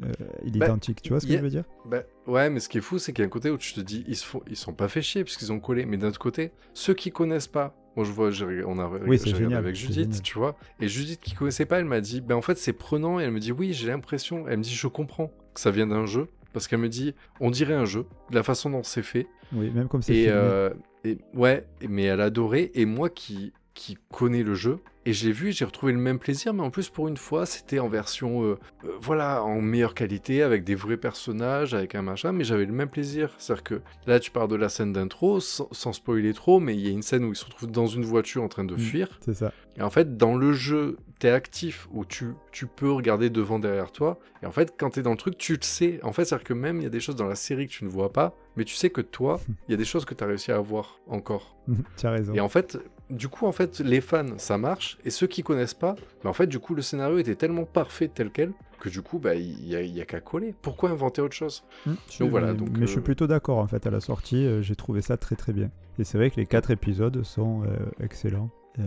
euh, 0.05 0.13
euh, 0.21 0.27
identique. 0.45 1.01
tu 1.03 1.11
vois 1.11 1.21
ce 1.21 1.27
que 1.27 1.33
a- 1.33 1.37
je 1.39 1.43
veux 1.43 1.49
dire 1.51 1.65
Bah, 1.87 2.03
ouais, 2.27 2.51
mais 2.51 2.61
ce 2.61 2.69
qui 2.69 2.79
est 2.79 2.83
fou, 2.83 2.99
c'est 2.99 3.13
qu'il 3.13 3.23
y 3.23 3.25
a 3.25 3.27
un 3.27 3.31
côté 3.31 3.51
où 3.51 3.59
tu 3.59 3.73
te 3.75 3.81
dis, 3.81 4.05
ils 4.09 4.17
se 4.17 4.25
font, 4.25 4.43
ils 4.49 4.57
sont 4.57 4.73
pas 4.75 4.89
fait 4.89 5.03
chier 5.03 5.25
puisqu'ils 5.25 5.53
ont 5.53 5.61
collé. 5.61 5.87
Mais 5.87 5.97
d'un 5.97 6.09
autre 6.09 6.19
côté, 6.19 6.53
ceux 6.75 6.95
qui 6.95 7.11
connaissent 7.13 7.47
pas, 7.49 7.75
moi 7.97 8.05
je 8.05 8.13
vois, 8.13 8.31
on 8.67 8.79
a 8.79 8.89
Oui, 9.07 9.19
génial, 9.19 9.55
avec 9.55 9.75
Judith, 9.75 10.23
tu 10.23 10.39
vois. 10.39 10.57
Et 10.81 10.89
Judith 10.89 11.21
qui 11.21 11.35
connaissait 11.35 11.67
pas, 11.67 11.79
elle 11.79 11.85
m'a 11.87 12.01
dit, 12.01 12.21
ben 12.21 12.35
en 12.35 12.43
fait 12.43 12.59
c'est 12.59 12.73
prenant. 12.75 13.19
Et 13.21 13.25
elle 13.25 13.31
me 13.33 13.41
dit, 13.41 13.53
oui, 13.53 13.73
j'ai 13.73 13.89
l'impression. 13.89 14.47
Elle 14.49 14.59
me 14.59 14.63
dit, 14.63 14.75
je 14.75 14.87
comprends 14.89 15.33
que 15.55 15.61
ça 15.61 15.71
vient 15.71 15.87
d'un 15.87 16.07
jeu 16.07 16.29
parce 16.53 16.69
qu'elle 16.69 16.79
me 16.81 16.89
dit, 16.89 17.15
on 17.41 17.51
dirait 17.51 17.75
un 17.75 17.85
jeu, 17.85 18.07
de 18.31 18.35
la 18.35 18.43
façon 18.43 18.71
dont 18.71 18.83
c'est 18.83 19.03
fait. 19.03 19.27
Oui, 19.53 19.71
même 19.71 19.89
comme 19.89 20.03
c'est 20.03 20.13
filmé. 20.15 20.31
euh, 20.33 20.71
et 21.05 21.19
ouais, 21.35 21.67
mais 21.89 22.05
elle 22.05 22.21
adorait. 22.21 22.71
Et 22.75 22.85
moi 22.87 23.09
qui, 23.11 23.53
qui 23.77 23.97
connais 24.11 24.43
le 24.43 24.55
jeu, 24.55 24.79
et 25.05 25.13
je 25.13 25.25
l'ai 25.27 25.33
vu, 25.33 25.51
et 25.51 25.53
j'ai 25.53 25.65
retrouvé 25.65 25.93
le 25.93 25.99
même 25.99 26.19
plaisir, 26.19 26.53
mais 26.55 26.63
en 26.63 26.71
plus 26.71 26.89
pour 26.89 27.07
une 27.07 27.17
fois, 27.19 27.47
c'était 27.47 27.79
en 27.79 27.89
version, 27.89 28.43
euh, 28.43 28.59
euh, 28.85 28.89
voilà, 29.01 29.45
en 29.45 29.61
meilleure 29.61 29.95
qualité, 29.95 30.43
avec 30.43 30.65
des 30.65 30.75
vrais 30.75 30.97
personnages, 30.97 31.75
avec 31.75 31.95
un 31.95 32.03
machin, 32.03 32.33
mais 32.33 32.43
j'avais 32.43 32.65
le 32.65 32.73
même 32.73 32.89
plaisir. 32.89 33.33
C'est-à-dire 33.39 33.63
que 33.63 33.81
là, 34.09 34.19
tu 34.19 34.33
pars 34.33 34.49
de 34.49 34.57
la 34.57 34.69
scène 34.69 34.93
d'intro, 34.93 35.39
sans, 35.39 35.69
sans 35.71 35.93
spoiler 35.93 36.33
trop, 36.35 36.59
mais 36.59 36.75
il 36.75 36.81
y 36.81 36.89
a 36.89 36.91
une 36.91 37.03
scène 37.03 37.25
où 37.25 37.29
ils 37.29 37.37
se 37.37 37.45
retrouvent 37.45 37.71
dans 37.71 37.87
une 37.87 38.05
voiture 38.05 38.43
en 38.43 38.49
train 38.49 38.65
de 38.65 38.75
Mm. 38.75 38.79
fuir. 38.79 39.19
C'est 39.21 39.35
ça. 39.35 39.53
Et 39.77 39.83
en 39.83 39.91
fait, 39.91 40.17
dans 40.17 40.35
le 40.37 40.53
jeu, 40.55 40.97
t'es 41.21 41.29
actif 41.31 41.87
où 41.93 42.05
tu, 42.05 42.33
tu 42.51 42.67
peux 42.67 42.91
regarder 42.91 43.29
devant, 43.31 43.59
derrière 43.59 43.93
toi. 43.93 44.19
Et 44.43 44.47
en 44.47 44.51
fait, 44.53 44.75
quand 44.77 44.91
t'es 44.91 45.03
dans 45.03 45.11
le 45.13 45.17
truc, 45.19 45.37
tu 45.39 45.53
le 45.53 45.63
sais. 45.63 46.01
En 46.03 46.13
fait, 46.13 46.25
c'est-à-dire 46.25 46.45
que 46.47 46.55
même 46.55 46.79
il 46.79 46.83
y 46.85 46.87
a 46.87 46.91
des 46.91 47.01
choses 47.01 47.17
dans 47.17 47.29
la 47.29 47.35
série 47.37 47.67
que 47.69 47.73
tu 47.73 47.85
ne 47.85 47.91
vois 47.91 48.11
pas, 48.13 48.35
mais 48.57 48.65
tu 48.65 48.75
sais 48.75 48.89
que 48.91 49.03
toi, 49.03 49.39
il 49.69 49.71
y 49.71 49.75
a 49.75 49.77
des 49.77 49.85
choses 49.85 50.05
que 50.07 50.15
t'as 50.15 50.27
réussi 50.27 50.51
à 50.51 50.59
voir 50.59 50.99
encore. 51.07 51.57
tu 51.99 52.07
as 52.07 52.11
raison. 52.11 52.33
Et 52.35 52.41
en 52.41 52.49
fait, 52.49 52.79
du 53.11 53.29
coup, 53.29 53.47
en 53.47 53.53
fait, 53.53 53.81
les 53.81 54.01
fans, 54.01 54.39
ça 54.39 54.59
marche. 54.59 54.99
Et 55.05 55.11
ceux 55.11 55.27
qui 55.27 55.43
connaissent 55.43 55.75
pas, 55.75 55.95
bah, 56.25 56.31
en 56.31 56.33
fait, 56.33 56.47
du 56.47 56.59
coup, 56.59 56.75
le 56.75 56.83
scénario 56.83 57.19
était 57.19 57.35
tellement 57.37 57.65
parfait 57.65 58.09
tel 58.13 58.31
quel 58.31 58.53
que 58.81 58.89
du 58.91 59.01
coup, 59.01 59.19
bah, 59.19 59.35
il 59.35 59.67
y 59.67 59.75
a, 59.75 59.81
y 59.83 60.01
a 60.03 60.05
qu'à 60.05 60.21
coller. 60.21 60.55
Pourquoi 60.61 60.91
inventer 60.91 61.23
autre 61.23 61.35
chose? 61.35 61.65
Mm, 61.87 61.93
je- 62.11 62.19
donc 62.19 62.31
voilà, 62.31 62.53
mais, 62.53 62.59
donc, 62.59 62.69
mais 62.73 62.81
je 62.87 62.91
suis 62.91 62.99
euh, 62.99 63.03
plutôt 63.03 63.27
d'accord 63.27 63.57
en 63.59 63.67
fait 63.67 63.87
à 63.87 63.91
la 63.91 64.01
sortie. 64.01 64.45
euh, 64.45 64.61
J'ai 64.61 64.77
trouvé 64.77 65.01
ça 65.01 65.17
très 65.17 65.35
très 65.35 65.55
bien. 65.55 65.71
Et 65.99 66.05
c'est 66.05 66.19
vrai 66.19 66.31
que 66.31 66.37
les 66.37 66.45
quatre 66.47 66.71
épisodes 66.71 67.23
sont 67.23 67.63
euh, 67.65 67.69
excellents. 68.05 68.51
Euh, 68.79 68.83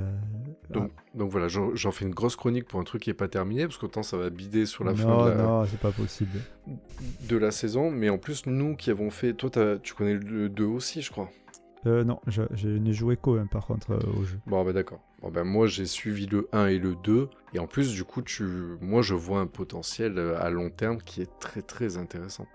donc, 0.69 0.91
donc 1.15 1.31
voilà, 1.31 1.47
j'en 1.47 1.91
fais 1.91 2.05
une 2.05 2.13
grosse 2.13 2.35
chronique 2.35 2.67
pour 2.67 2.79
un 2.79 2.83
truc 2.83 3.01
qui 3.01 3.09
est 3.09 3.15
pas 3.15 3.27
terminé, 3.27 3.63
parce 3.65 3.79
qu'autant 3.79 4.03
ça 4.03 4.15
va 4.17 4.29
bider 4.29 4.67
sur 4.67 4.83
la 4.83 4.91
non, 4.91 4.97
fin 4.97 5.25
de 5.25 5.31
la, 5.31 5.43
non, 5.43 5.65
c'est 5.65 5.79
pas 5.79 5.91
possible. 5.91 6.39
de 7.27 7.37
la 7.37 7.49
saison. 7.49 7.89
Mais 7.89 8.09
en 8.09 8.19
plus, 8.19 8.45
nous 8.45 8.75
qui 8.75 8.91
avons 8.91 9.09
fait. 9.09 9.33
Toi, 9.33 9.49
tu 9.81 9.95
connais 9.95 10.13
le 10.13 10.49
2 10.49 10.65
aussi, 10.65 11.01
je 11.01 11.09
crois. 11.09 11.31
Euh, 11.85 12.03
non, 12.03 12.19
je, 12.27 12.41
je 12.51 12.67
n'ai 12.67 12.91
joué 12.93 13.15
qu'au 13.15 13.37
par 13.45 13.65
contre 13.65 13.91
euh, 13.91 14.19
au 14.19 14.23
jeu. 14.23 14.37
Bon, 14.47 14.63
bah 14.65 14.73
d'accord. 14.73 14.99
Bon, 15.21 15.31
ben, 15.31 15.43
moi, 15.43 15.67
j'ai 15.67 15.85
suivi 15.85 16.25
le 16.25 16.49
1 16.51 16.67
et 16.67 16.77
le 16.77 16.95
2. 16.95 17.29
Et 17.53 17.59
en 17.59 17.67
plus, 17.67 17.93
du 17.93 18.03
coup, 18.03 18.21
tu... 18.21 18.43
moi, 18.81 19.01
je 19.01 19.13
vois 19.13 19.39
un 19.39 19.47
potentiel 19.47 20.17
euh, 20.17 20.41
à 20.41 20.49
long 20.49 20.69
terme 20.69 20.97
qui 20.97 21.21
est 21.21 21.39
très, 21.39 21.61
très 21.61 21.97
intéressant. 21.97 22.45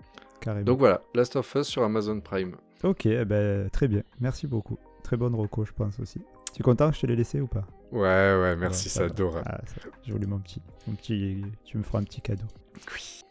Carrément. 0.41 0.65
Donc 0.65 0.79
voilà, 0.79 1.01
Last 1.15 1.35
of 1.37 1.55
Us 1.55 1.67
sur 1.67 1.83
Amazon 1.83 2.19
Prime. 2.19 2.55
ok, 2.83 3.05
eh 3.07 3.25
ben, 3.25 3.69
très 3.69 3.87
bien. 3.87 4.03
Merci 4.19 4.45
beaucoup. 4.47 4.77
Très 5.03 5.17
bonne 5.17 5.33
reco, 5.35 5.65
je 5.65 5.71
pense 5.73 5.99
aussi. 5.99 6.19
Tu 6.53 6.61
es 6.61 6.63
content 6.63 6.89
que 6.89 6.95
je 6.95 7.01
te 7.01 7.07
l'ai 7.07 7.15
laissé 7.15 7.41
ou 7.41 7.47
pas? 7.47 7.65
Ouais, 7.91 7.99
ouais, 8.01 8.55
merci, 8.55 8.89
ça 8.89 9.05
adore. 9.05 9.37
Ah, 9.45 9.59
ça 9.65 9.75
va. 9.85 9.91
Joli 10.05 10.25
mon 10.27 10.39
petit, 10.39 10.61
mon 10.87 10.93
petit. 10.95 11.41
Tu 11.63 11.77
me 11.77 11.83
feras 11.83 11.99
un 11.99 12.03
petit 12.03 12.21
cadeau. 12.21 12.45
Oui. 12.93 13.21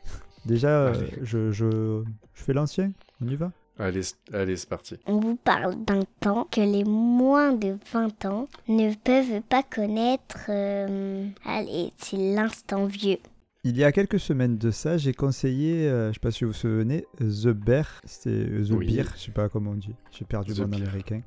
Déjà, 0.44 0.68
euh, 0.68 0.92
Allez. 0.94 1.12
je, 1.22 1.50
je, 1.52 2.02
je 2.34 2.42
fais 2.42 2.52
l'ancien. 2.52 2.92
On 3.20 3.26
y 3.28 3.36
va? 3.36 3.50
Allez, 3.78 4.02
c'est 4.02 4.68
parti. 4.68 4.96
On 5.06 5.18
vous 5.18 5.36
parle 5.36 5.74
d'un 5.84 6.02
temps 6.20 6.46
que 6.50 6.60
les 6.60 6.84
moins 6.84 7.52
de 7.52 7.76
20 7.92 8.24
ans 8.26 8.48
ne 8.68 8.94
peuvent 8.94 9.40
pas 9.48 9.62
connaître. 9.62 10.46
euh, 10.48 11.26
Allez, 11.44 11.92
c'est 11.98 12.16
l'instant 12.16 12.86
vieux. 12.86 13.18
Il 13.66 13.78
y 13.78 13.82
a 13.84 13.92
quelques 13.92 14.20
semaines 14.20 14.58
de 14.58 14.70
ça, 14.70 14.98
j'ai 14.98 15.14
conseillé, 15.14 15.88
euh, 15.88 16.08
je 16.10 16.14
sais 16.14 16.20
pas 16.20 16.30
si 16.30 16.44
vous 16.44 16.50
vous 16.50 16.56
souvenez, 16.56 17.06
The 17.18 17.48
Bear, 17.48 17.88
c'était 18.04 18.28
euh, 18.28 18.62
The 18.62 18.72
Oui. 18.72 18.86
Beer, 18.88 19.04
je 19.16 19.22
sais 19.22 19.30
pas 19.32 19.48
comment 19.48 19.70
on 19.70 19.74
dit, 19.76 19.94
j'ai 20.10 20.26
perdu 20.26 20.52
The 20.52 20.58
le 20.58 20.64
nom 20.64 20.68
Beer. 20.76 20.82
américain. 20.82 21.20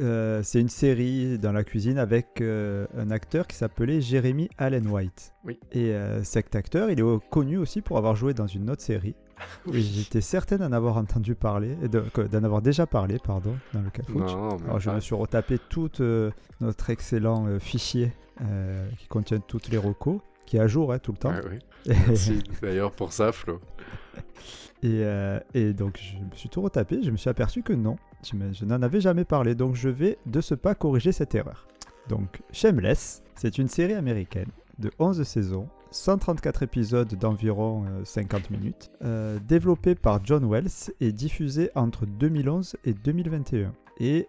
Euh, 0.00 0.40
c'est 0.44 0.60
une 0.60 0.68
série 0.68 1.36
dans 1.36 1.50
la 1.50 1.64
cuisine 1.64 1.98
avec 1.98 2.40
euh, 2.40 2.86
un 2.96 3.10
acteur 3.10 3.48
qui 3.48 3.56
s'appelait 3.56 4.00
Jeremy 4.00 4.48
Allen 4.56 4.86
White. 4.86 5.32
Oui. 5.44 5.58
Et 5.72 5.92
euh, 5.92 6.22
cet 6.22 6.54
acteur, 6.54 6.92
il 6.92 7.00
est 7.00 7.28
connu 7.28 7.58
aussi 7.58 7.80
pour 7.82 7.98
avoir 7.98 8.14
joué 8.14 8.34
dans 8.34 8.46
une 8.46 8.70
autre 8.70 8.82
série 8.82 9.16
Et 9.72 9.80
j'étais 9.80 10.20
certain 10.20 10.56
d'en 10.56 10.72
avoir 10.72 10.96
entendu 10.96 11.34
parler, 11.34 11.76
d'en 11.76 12.44
avoir 12.44 12.62
déjà 12.62 12.86
parlé, 12.86 13.18
pardon, 13.22 13.56
dans 13.74 13.80
le 13.80 13.90
Cafouche. 13.90 14.32
Alors 14.64 14.80
je 14.80 14.90
me 14.90 15.00
suis 15.00 15.14
retapé 15.14 15.58
tout 15.68 15.90
euh, 16.00 16.30
notre 16.60 16.90
excellent 16.90 17.46
euh, 17.46 17.58
fichier 17.58 18.12
euh, 18.42 18.88
qui 18.98 19.06
contient 19.06 19.38
toutes 19.38 19.68
les 19.68 19.78
recos, 19.78 20.20
qui 20.46 20.56
est 20.56 20.60
à 20.60 20.66
jour 20.66 20.92
hein, 20.92 20.98
tout 20.98 21.12
le 21.12 21.18
temps. 21.18 21.30
Ouais, 21.30 21.42
oui. 21.86 21.94
Merci 22.06 22.42
d'ailleurs 22.62 22.92
pour 22.92 23.12
ça, 23.12 23.32
Flo. 23.32 23.60
Et, 24.82 25.04
et 25.52 25.74
donc 25.74 26.00
je 26.00 26.16
me 26.16 26.34
suis 26.34 26.48
tout 26.48 26.62
retapé, 26.62 27.02
je 27.02 27.10
me 27.10 27.18
suis 27.18 27.28
aperçu 27.28 27.62
que 27.62 27.74
non, 27.74 27.96
je 28.22 28.64
n'en 28.64 28.80
avais 28.80 29.00
jamais 29.00 29.24
parlé, 29.24 29.54
donc 29.54 29.74
je 29.74 29.90
vais 29.90 30.16
de 30.24 30.40
ce 30.40 30.54
pas 30.54 30.74
corriger 30.74 31.12
cette 31.12 31.34
erreur. 31.34 31.66
Donc 32.08 32.40
Shameless, 32.50 33.22
c'est 33.34 33.58
une 33.58 33.68
série 33.68 33.92
américaine 33.92 34.48
de 34.78 34.90
11 34.98 35.22
saisons, 35.22 35.68
134 35.90 36.62
épisodes 36.62 37.14
d'environ 37.14 37.84
euh, 37.86 38.04
50 38.04 38.50
minutes, 38.50 38.90
euh, 39.02 39.38
développée 39.46 39.94
par 39.94 40.24
John 40.24 40.44
Wells 40.44 40.92
et 41.00 41.12
diffusée 41.12 41.70
entre 41.74 42.06
2011 42.06 42.76
et 42.84 42.94
2021. 42.94 43.72
Et 43.98 44.28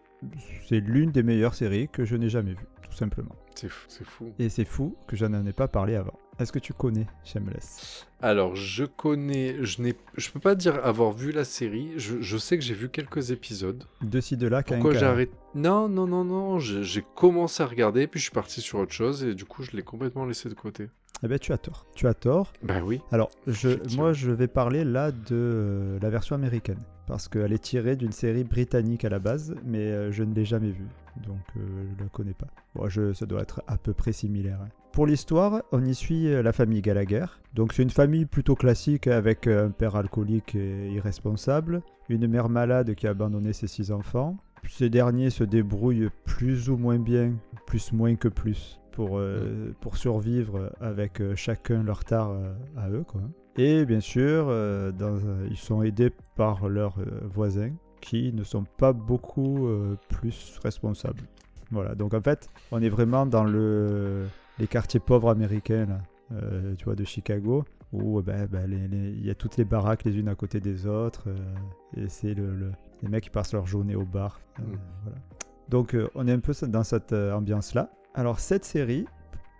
c'est 0.68 0.80
l'une 0.80 1.12
des 1.12 1.24
meilleures 1.24 1.56
séries 1.56 1.88
que 1.88 2.06
je 2.06 2.16
n'ai 2.16 2.30
jamais 2.30 2.52
vues, 2.52 2.68
tout 2.82 2.96
simplement. 2.96 3.36
C'est 3.56 3.70
fou. 3.70 3.86
C'est 3.88 4.06
fou. 4.06 4.34
Et 4.40 4.50
c'est 4.50 4.66
fou 4.66 4.96
que 5.08 5.16
je 5.16 5.26
n'en 5.26 5.46
ai 5.46 5.54
pas 5.54 5.68
parlé 5.68 5.96
avant. 5.96 6.18
Est-ce 6.40 6.52
que 6.52 6.60
tu 6.60 6.74
connais 6.74 7.06
Shameless? 7.24 8.08
Alors, 8.22 8.56
je 8.56 8.86
connais, 8.86 9.64
je 9.64 9.82
n'ai, 9.82 9.96
je 10.18 10.32
peux 10.32 10.40
pas 10.40 10.56
dire 10.56 10.84
avoir 10.84 11.12
vu 11.12 11.32
la 11.32 11.44
série. 11.44 11.92
Je, 11.98 12.22
je 12.22 12.38
sais 12.38 12.58
que 12.58 12.64
j'ai 12.64 12.74
vu 12.74 12.90
quelques 12.90 13.32
épisodes. 13.32 13.84
De 14.02 14.20
ci, 14.22 14.38
de 14.38 14.48
là, 14.48 14.64
qu'un 14.64 14.76
Pourquoi 14.76 14.98
j'ai 14.98 15.06
arrêté 15.06 15.34
Non, 15.54 15.88
non, 15.88 16.08
non, 16.08 16.24
non. 16.24 16.60
J'ai 16.60 16.84
j'ai 16.84 17.04
commencé 17.16 17.62
à 17.62 17.68
regarder, 17.68 18.08
puis 18.08 18.20
je 18.20 18.26
suis 18.26 18.34
parti 18.34 18.62
sur 18.62 18.80
autre 18.80 18.94
chose 18.94 19.24
et 19.24 19.36
du 19.36 19.46
coup, 19.46 19.64
je 19.64 19.72
l'ai 19.72 19.84
complètement 19.84 20.26
laissé 20.26 20.50
de 20.50 20.54
côté. 20.56 20.90
Eh 21.24 21.28
ben 21.28 21.38
tu 21.38 21.54
as 21.54 21.58
tort. 21.58 21.86
Tu 21.96 22.08
as 22.08 22.14
tort. 22.14 22.52
Bah 22.64 22.82
oui. 22.84 23.00
Alors, 23.12 23.30
je, 23.48 23.70
moi, 23.96 24.12
je 24.14 24.32
vais 24.32 24.48
parler 24.48 24.84
là 24.84 25.12
de 25.12 25.18
euh, 25.34 26.00
la 26.02 26.10
version 26.10 26.36
américaine. 26.36 26.80
Parce 27.06 27.28
qu'elle 27.28 27.52
est 27.54 27.62
tirée 27.62 27.96
d'une 27.96 28.12
série 28.12 28.44
britannique 28.44 29.06
à 29.06 29.10
la 29.10 29.20
base, 29.20 29.54
mais 29.66 29.80
euh, 29.92 30.12
je 30.12 30.24
ne 30.24 30.34
l'ai 30.34 30.46
jamais 30.46 30.72
vue. 30.72 30.88
Donc, 31.28 31.38
euh, 31.58 31.60
je 31.90 31.96
ne 31.96 32.04
la 32.04 32.10
connais 32.10 32.34
pas. 32.34 32.48
Bon, 32.74 32.88
je, 32.90 33.14
ça 33.14 33.26
doit 33.26 33.42
être 33.42 33.62
à 33.68 33.78
peu 33.78 33.94
près 33.94 34.14
similaire. 34.14 34.60
hein. 34.64 34.70
Pour 34.94 35.06
l'histoire, 35.06 35.62
on 35.72 35.84
y 35.86 35.94
suit 35.94 36.30
la 36.42 36.52
famille 36.52 36.82
Gallagher. 36.82 37.26
Donc, 37.54 37.74
c'est 37.74 37.84
une 37.84 37.90
famille 37.92 38.26
plutôt 38.26 38.56
classique 38.56 39.08
avec 39.08 39.46
euh, 39.48 39.68
un 39.68 39.72
père 39.72 39.96
alcoolique 39.96 40.56
et 40.56 40.90
irresponsable, 40.92 41.82
une 42.10 42.28
mère 42.28 42.50
malade 42.50 42.96
qui 42.96 43.08
a 43.08 43.12
abandonné 43.12 43.54
ses 43.54 43.68
six 43.68 43.92
enfants. 43.92 44.38
Ces 44.70 44.90
derniers 44.90 45.30
se 45.30 45.44
débrouillent 45.44 46.10
plus 46.26 46.70
ou 46.70 46.78
moins 46.78 47.00
bien, 47.00 47.34
plus 47.68 47.92
moins 47.94 48.16
que 48.16 48.28
plus, 48.28 48.80
pour, 48.92 49.18
euh, 49.18 49.74
pour 49.82 49.98
survivre 49.98 50.72
avec 50.82 51.22
euh, 51.22 51.36
chacun 51.36 51.84
leur 51.84 52.04
tard 52.04 52.32
euh, 52.32 52.54
à 52.78 52.90
eux. 52.90 53.04
Quoi. 53.08 53.22
Et 53.58 53.86
bien 53.86 54.00
sûr, 54.00 54.46
dans, 54.48 55.20
ils 55.50 55.58
sont 55.58 55.84
aidés 55.84 56.12
par 56.38 56.70
leurs 56.70 56.96
voisins 57.26 57.72
qui 58.00 58.32
ne 58.32 58.44
sont 58.44 58.64
pas 58.78 58.94
beaucoup 58.94 59.68
plus 60.08 60.58
responsables. 60.64 61.24
Voilà, 61.70 61.94
donc 61.94 62.14
en 62.14 62.22
fait, 62.22 62.48
on 62.72 62.82
est 62.82 62.88
vraiment 62.88 63.26
dans 63.26 63.44
le, 63.44 64.26
les 64.58 64.68
quartiers 64.68 65.02
pauvres 65.02 65.30
américains, 65.30 65.86
là, 65.86 66.38
tu 66.78 66.86
vois, 66.86 66.96
de 66.96 67.04
Chicago, 67.04 67.66
où 67.92 68.22
ben, 68.22 68.48
ben, 68.50 68.72
il 68.72 69.26
y 69.26 69.30
a 69.30 69.36
toutes 69.36 69.58
les 69.58 69.66
baraques 69.66 70.06
les 70.06 70.18
unes 70.18 70.30
à 70.30 70.36
côté 70.36 70.62
des 70.62 70.88
autres, 70.88 71.28
et 71.98 72.08
c'est 72.08 72.34
le, 72.34 72.56
le- 72.56 72.72
les 73.04 73.10
mecs 73.10 73.26
qui 73.26 73.30
passent 73.30 73.52
leur 73.54 73.68
journée 73.68 73.96
au 73.96 74.06
bar. 74.06 74.40
Mm. 74.60 74.64
voilà. 75.04 75.18
Donc 75.68 75.98
on 76.16 76.26
est 76.26 76.32
un 76.34 76.40
peu 76.40 76.54
dans 76.68 76.84
cette 76.86 77.12
ambiance-là. 77.12 77.90
Alors 78.14 78.40
cette 78.40 78.66
série, 78.66 79.06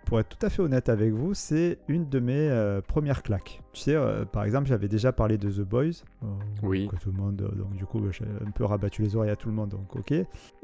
pour 0.04 0.20
être 0.20 0.28
tout 0.36 0.44
à 0.44 0.50
fait 0.50 0.60
honnête 0.60 0.88
avec 0.88 1.12
vous, 1.12 1.32
c'est 1.32 1.78
une 1.88 2.08
de 2.08 2.18
mes 2.20 2.48
euh, 2.50 2.80
premières 2.82 3.22
claques. 3.22 3.62
Tu 3.72 3.80
sais, 3.82 3.94
euh, 3.94 4.24
par 4.24 4.44
exemple, 4.44 4.66
j'avais 4.68 4.88
déjà 4.88 5.12
parlé 5.12 5.38
de 5.38 5.50
The 5.50 5.60
Boys. 5.66 6.02
euh, 6.22 6.26
Oui. 6.62 6.88
Que 6.88 6.96
tout 6.96 7.10
le 7.10 7.16
monde, 7.16 7.36
donc 7.36 7.74
du 7.76 7.86
coup, 7.86 8.00
j'ai 8.10 8.24
un 8.46 8.50
peu 8.50 8.64
rabattu 8.64 9.02
les 9.02 9.16
oreilles 9.16 9.30
à 9.30 9.36
tout 9.36 9.48
le 9.48 9.54
monde, 9.54 9.70
donc 9.70 9.94
ok. 9.96 10.12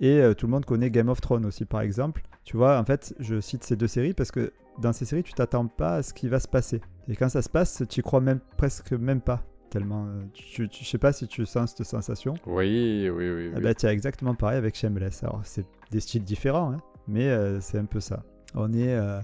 Et 0.00 0.22
tout 0.36 0.46
le 0.46 0.50
monde 0.50 0.64
connaît 0.66 0.90
Game 0.90 1.08
of 1.08 1.20
Thrones 1.20 1.46
aussi, 1.46 1.64
par 1.64 1.80
exemple. 1.80 2.22
Tu 2.44 2.56
vois, 2.56 2.78
en 2.78 2.84
fait, 2.84 3.14
je 3.20 3.40
cite 3.40 3.64
ces 3.64 3.76
deux 3.76 3.86
séries 3.86 4.12
parce 4.14 4.30
que 4.30 4.52
dans 4.80 4.92
ces 4.92 5.04
séries, 5.04 5.22
tu 5.22 5.32
t'attends 5.32 5.66
pas 5.66 5.94
à 5.96 6.02
ce 6.02 6.12
qui 6.12 6.28
va 6.28 6.40
se 6.40 6.48
passer. 6.48 6.80
Et 7.08 7.16
quand 7.16 7.28
ça 7.28 7.40
se 7.42 7.48
passe, 7.48 7.82
tu 7.88 8.00
y 8.00 8.02
crois 8.02 8.20
même 8.20 8.40
presque 8.56 8.92
même 8.92 9.20
pas. 9.20 9.42
Tellement, 9.70 10.06
tu, 10.32 10.66
tu- 10.68 10.82
je 10.84 10.88
sais 10.88 10.96
pas 10.98 11.12
si 11.12 11.26
tu 11.28 11.44
sens 11.44 11.74
cette 11.76 11.86
sensation. 11.86 12.32
Oui, 12.46 13.08
oui, 13.10 13.30
oui. 13.30 13.30
oui. 13.48 13.52
Ah 13.54 13.60
bah 13.60 13.74
tiens, 13.74 13.90
exactement 13.90 14.34
pareil 14.34 14.56
avec 14.56 14.74
Shameless. 14.74 15.22
Alors 15.24 15.40
c'est 15.44 15.66
des 15.90 16.00
styles 16.00 16.24
différents, 16.24 16.72
hein, 16.72 16.78
mais 17.08 17.26
euh, 17.28 17.60
c'est 17.60 17.78
un 17.78 17.86
peu 17.86 18.00
ça. 18.00 18.22
On 18.54 18.72
est, 18.72 18.94
euh, 18.94 19.20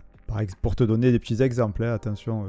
pour 0.63 0.75
te 0.75 0.85
donner 0.85 1.13
des 1.13 1.19
petits 1.19 1.43
exemples, 1.43 1.85
hein, 1.85 1.93
attention. 1.93 2.47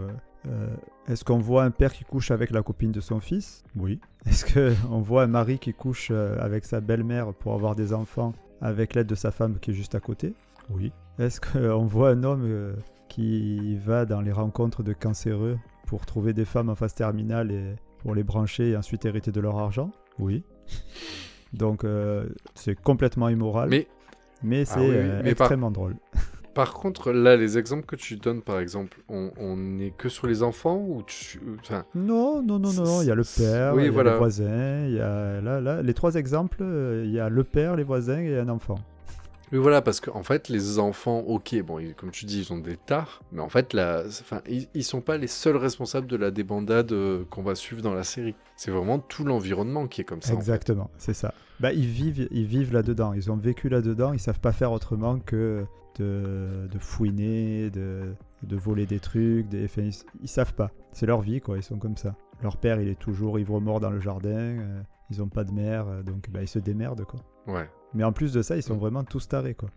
euh, 0.48 0.68
Est-ce 1.08 1.24
qu'on 1.24 1.38
voit 1.40 1.64
un 1.64 1.72
père 1.72 1.94
qui 1.94 2.04
couche 2.04 2.32
avec 2.32 2.52
la 2.52 2.64
copine 2.64 2.92
de 2.92 3.02
son 3.02 3.20
fils? 3.20 3.64
Oui. 3.76 4.00
Est-ce 4.26 4.46
qu'on 4.46 5.00
voit 5.02 5.24
un 5.24 5.28
mari 5.28 5.60
qui 5.60 5.74
couche 5.74 6.12
avec 6.12 6.66
sa 6.66 6.82
belle-mère 6.82 7.34
pour 7.34 7.54
avoir 7.54 7.76
des 7.76 7.94
enfants 7.94 8.34
avec 8.62 8.96
l'aide 8.96 9.08
de 9.08 9.16
sa 9.16 9.32
femme 9.32 9.60
qui 9.60 9.72
est 9.72 9.74
juste 9.74 9.96
à 9.96 10.00
côté? 10.00 10.34
Oui. 10.70 10.92
Est-ce 11.20 11.42
qu'on 11.42 11.86
voit 11.86 12.12
un 12.12 12.24
homme 12.24 12.74
qui 13.10 13.78
va 13.78 14.06
dans 14.06 14.22
les 14.22 14.32
rencontres 14.32 14.84
de 14.84 14.94
cancéreux 14.94 15.58
pour 15.86 16.06
trouver 16.06 16.34
des 16.34 16.46
femmes 16.46 16.70
en 16.70 16.76
phase 16.76 16.96
terminale 16.96 17.52
et 17.52 17.76
pour 18.00 18.16
les 18.16 18.24
brancher 18.24 18.72
et 18.72 18.78
ensuite 18.78 19.06
hériter 19.06 19.32
de 19.32 19.42
leur 19.42 19.58
argent? 19.58 19.92
Oui. 20.18 20.44
Donc 21.54 21.86
c'est 22.56 22.76
complètement 22.76 23.30
immoral, 23.30 23.70
mais, 23.70 23.88
Mais 24.44 24.66
c'est 24.66 24.80
oui, 24.80 24.88
oui, 24.90 24.96
euh, 24.98 25.22
mais 25.24 25.36
par- 25.36 25.46
extrêmement 25.48 25.72
drôle. 25.72 25.96
par 26.54 26.74
contre, 26.74 27.12
là, 27.12 27.36
les 27.36 27.58
exemples 27.58 27.86
que 27.86 27.96
tu 27.96 28.16
donnes, 28.18 28.42
par 28.42 28.60
exemple, 28.60 29.00
on, 29.10 29.32
on 29.38 29.80
est 29.80 29.92
que 29.98 30.08
sur 30.10 30.28
les 30.28 30.44
enfants 30.44 30.78
ou 30.78 31.04
tu. 31.06 31.40
Enfin, 31.60 31.86
Non, 31.96 32.42
non, 32.42 32.60
non, 32.60 32.72
non, 32.74 33.02
il 33.02 33.08
y 33.08 33.12
a 33.12 33.16
le 33.16 33.24
père, 33.24 33.74
Oui, 33.76 33.84
il 33.84 33.86
y 33.86 33.90
a 33.90 33.92
voilà. 33.92 34.12
les 34.14 34.18
voisins, 34.18 34.86
il 34.88 34.94
y 34.96 35.00
a 35.02 35.42
là, 35.42 35.60
là, 35.62 35.82
les 35.82 35.94
trois 35.94 36.16
exemples, 36.16 36.60
euh, 36.62 37.04
il 37.06 37.12
y 37.12 37.20
a 37.20 37.30
le 37.30 37.44
père, 37.44 37.76
les 37.76 37.84
voisins 37.84 38.20
et 38.20 38.38
un 38.40 38.50
enfant. 38.50 38.76
Oui, 39.56 39.62
voilà, 39.62 39.82
parce 39.82 40.02
qu'en 40.02 40.24
fait, 40.24 40.50
les 40.50 40.80
enfants, 40.80 41.20
ok, 41.20 41.56
bon, 41.64 41.80
ils- 41.80 41.96
comme 41.96 42.12
tu 42.12 42.26
dis, 42.26 42.42
ils 42.42 42.52
ont 42.54 42.58
des 42.58 42.76
tares, 42.76 43.22
mais 43.32 43.42
en 43.42 43.48
fait, 43.50 43.74
enfin, 43.76 44.42
ils, 44.50 44.68
ils 44.74 44.84
sont 44.84 45.00
pas 45.02 45.18
les 45.18 45.28
seuls 45.28 45.56
responsables 45.56 46.08
de 46.08 46.18
la 46.18 46.30
débandade 46.32 46.92
euh, 46.92 47.24
qu'on 47.30 47.42
va 47.44 47.56
suivre 47.56 47.82
dans 47.82 47.94
la 47.94 48.04
série. 48.04 48.36
C'est 48.58 48.72
vraiment 48.72 49.00
tout 49.00 49.24
l'environnement 49.24 49.88
qui 49.88 50.02
est 50.02 50.04
comme 50.04 50.22
ça. 50.22 50.30
en 50.30 50.32
fait. 50.34 50.38
Exactement, 50.40 50.90
c'est 50.98 51.14
ça. 51.14 51.34
Bah, 51.62 51.72
ils 51.72 51.88
vivent, 51.88 52.28
ils 52.32 52.46
vivent 52.46 52.74
là-dedans, 52.74 53.14
ils 53.14 53.32
ont 53.32 53.38
vécu 53.38 53.70
là-dedans, 53.70 54.12
ils 54.12 54.20
savent 54.20 54.42
pas 54.42 54.52
faire 54.52 54.72
autrement 54.74 55.20
que 55.20 55.64
de, 56.00 56.68
de 56.70 56.80
fouiner, 56.80 57.70
de, 57.70 58.14
de 58.44 58.56
voler 58.58 58.86
des 58.86 59.00
trucs, 59.00 59.48
des, 59.48 59.64
enfin, 59.66 59.84
ils, 59.84 59.94
ils 60.22 60.28
savent 60.28 60.54
pas. 60.54 60.72
C'est 60.92 61.06
leur 61.06 61.22
vie, 61.22 61.40
quoi, 61.40 61.56
ils 61.58 61.64
sont 61.64 61.78
comme 61.78 61.96
ça. 61.96 62.16
Leur 62.44 62.58
père, 62.58 62.82
il 62.82 62.90
est 62.90 63.00
toujours 63.00 63.40
ivre-mort 63.40 63.80
dans 63.80 63.90
le 63.92 64.02
jardin, 64.02 64.30
euh, 64.30 64.82
ils 65.10 65.22
ont 65.22 65.30
pas 65.30 65.46
de 65.46 65.54
mère, 65.54 65.88
euh, 65.88 66.04
donc 66.04 66.30
bah, 66.30 66.42
ils 66.42 66.48
se 66.50 66.60
démerdent, 66.60 67.06
quoi. 67.06 67.22
Ouais. 67.48 67.70
Mais 67.96 68.04
en 68.04 68.12
plus 68.12 68.32
de 68.34 68.42
ça, 68.44 68.56
ils 68.56 68.62
sont 68.64 68.76
Mm. 68.76 68.80
vraiment 68.80 69.04
tous 69.04 69.28
tarés, 69.28 69.56
quoi. 69.56 69.70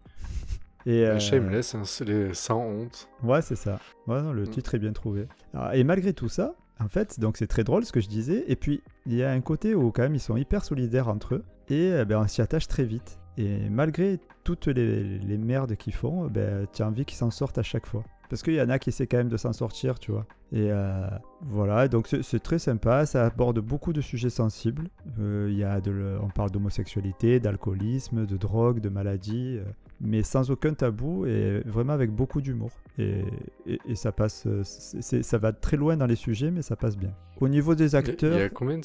Et, 0.87 1.07
euh, 1.07 1.19
Shameless, 1.19 1.75
hein, 1.75 1.83
c'est 1.85 2.05
les 2.05 2.35
sans 2.35 2.61
honte. 2.61 3.09
Ouais, 3.23 3.41
c'est 3.43 3.57
ça. 3.57 3.79
Ouais, 4.07 4.21
non, 4.23 4.33
le 4.33 4.43
Mm. 4.43 4.49
titre 4.51 4.75
est 4.75 4.79
bien 4.79 4.93
trouvé. 4.93 5.27
Alors, 5.55 5.73
et 5.73 5.85
malgré 5.85 6.13
tout 6.13 6.29
ça, 6.29 6.55
en 6.81 6.89
fait, 6.89 7.19
donc 7.21 7.37
c'est 7.37 7.47
très 7.47 7.65
drôle 7.65 7.85
ce 7.85 7.93
que 7.93 8.01
je 8.01 8.09
disais. 8.09 8.45
Et 8.49 8.57
puis, 8.57 8.83
il 9.07 9.15
y 9.15 9.23
a 9.23 9.31
un 9.31 9.41
côté 9.41 9.75
où 9.75 9.91
quand 9.91 10.03
même 10.03 10.15
ils 10.15 10.21
sont 10.21 10.37
hyper 10.37 10.65
solidaires 10.65 11.09
entre 11.09 11.37
eux. 11.37 11.45
Et 11.69 11.93
euh, 11.93 12.05
ben, 12.05 12.21
on 12.21 12.27
s'y 12.29 12.41
attache 12.43 12.67
très 12.69 12.85
vite. 12.85 13.19
Et 13.37 13.69
malgré 13.71 14.19
toutes 14.45 14.67
les, 14.67 15.19
les 15.19 15.39
merdes 15.39 15.77
qu'ils 15.77 15.95
font, 15.95 16.27
ben, 16.29 16.67
tu 16.73 16.83
as 16.83 16.87
envie 16.89 17.05
qu'ils 17.05 17.19
s'en 17.19 17.31
sortent 17.31 17.59
à 17.59 17.63
chaque 17.63 17.87
fois. 17.87 18.03
Parce 18.29 18.43
qu'il 18.43 18.55
y 18.55 18.61
en 18.61 18.69
a 18.69 18.79
qui 18.79 18.91
essaient 18.91 19.07
quand 19.07 19.17
même 19.17 19.29
de 19.29 19.37
s'en 19.37 19.53
sortir, 19.53 19.99
tu 19.99 20.13
vois. 20.13 20.27
Et 20.53 20.71
euh, 20.71 21.07
voilà, 21.43 21.89
donc 21.89 22.09
c'est 22.23 22.43
très 22.43 22.59
sympa, 22.59 23.07
ça 23.07 23.27
aborde 23.27 23.59
beaucoup 23.61 23.93
de 23.93 24.01
sujets 24.01 24.31
sensibles. 24.31 24.89
Euh, 25.19 25.51
y 25.53 25.65
a 25.65 25.81
de, 25.81 26.17
on 26.23 26.29
parle 26.29 26.51
d'homosexualité, 26.51 27.41
d'alcoolisme, 27.41 28.27
de 28.27 28.37
drogue, 28.37 28.81
de 28.81 28.89
maladie, 28.89 29.59
euh, 29.59 29.65
mais 30.01 30.23
sans 30.23 30.51
aucun 30.51 30.75
tabou 30.75 31.27
et 31.27 31.61
vraiment 31.67 31.93
avec 31.95 32.11
beaucoup 32.11 32.41
d'humour. 32.41 32.71
Et, 32.99 33.25
et- 33.67 33.81
et 33.87 33.95
ça 33.95 34.13
passe, 34.13 34.45
euh, 34.47 34.63
ça 34.63 35.39
va 35.39 35.53
très 35.53 35.77
loin 35.77 35.97
dans 35.97 36.07
les 36.07 36.17
sujets, 36.17 36.51
mais 36.51 36.63
ça 36.63 36.77
passe 36.77 36.97
bien. 36.97 37.13
Au 37.41 37.49
niveau 37.49 37.75
des 37.75 37.95
acteurs, 37.95 38.37
Il 38.37 38.41
y 38.41 38.43
a 38.43 38.49
combien 38.51 38.79
de. 38.79 38.85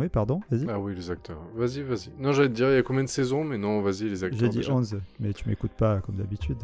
Oui, 0.00 0.08
pardon, 0.08 0.40
vas-y. 0.50 0.66
Ah 0.68 0.78
oui, 0.78 0.94
les 0.94 1.10
acteurs. 1.10 1.40
Vas-y, 1.54 1.82
vas-y. 1.82 2.10
Non, 2.18 2.32
j'allais 2.32 2.48
te 2.48 2.54
dire, 2.54 2.68
il 2.70 2.74
y 2.74 2.78
a 2.78 2.82
combien 2.82 3.04
de 3.04 3.08
saisons, 3.08 3.44
mais 3.44 3.58
non, 3.58 3.80
vas-y, 3.82 4.08
les 4.08 4.24
acteurs. 4.24 4.40
J'ai 4.40 4.48
dit 4.48 4.58
déjà. 4.58 4.72
11, 4.72 5.00
mais 5.20 5.32
tu 5.32 5.48
m'écoutes 5.48 5.72
pas 5.72 6.00
comme 6.00 6.16
d'habitude. 6.16 6.58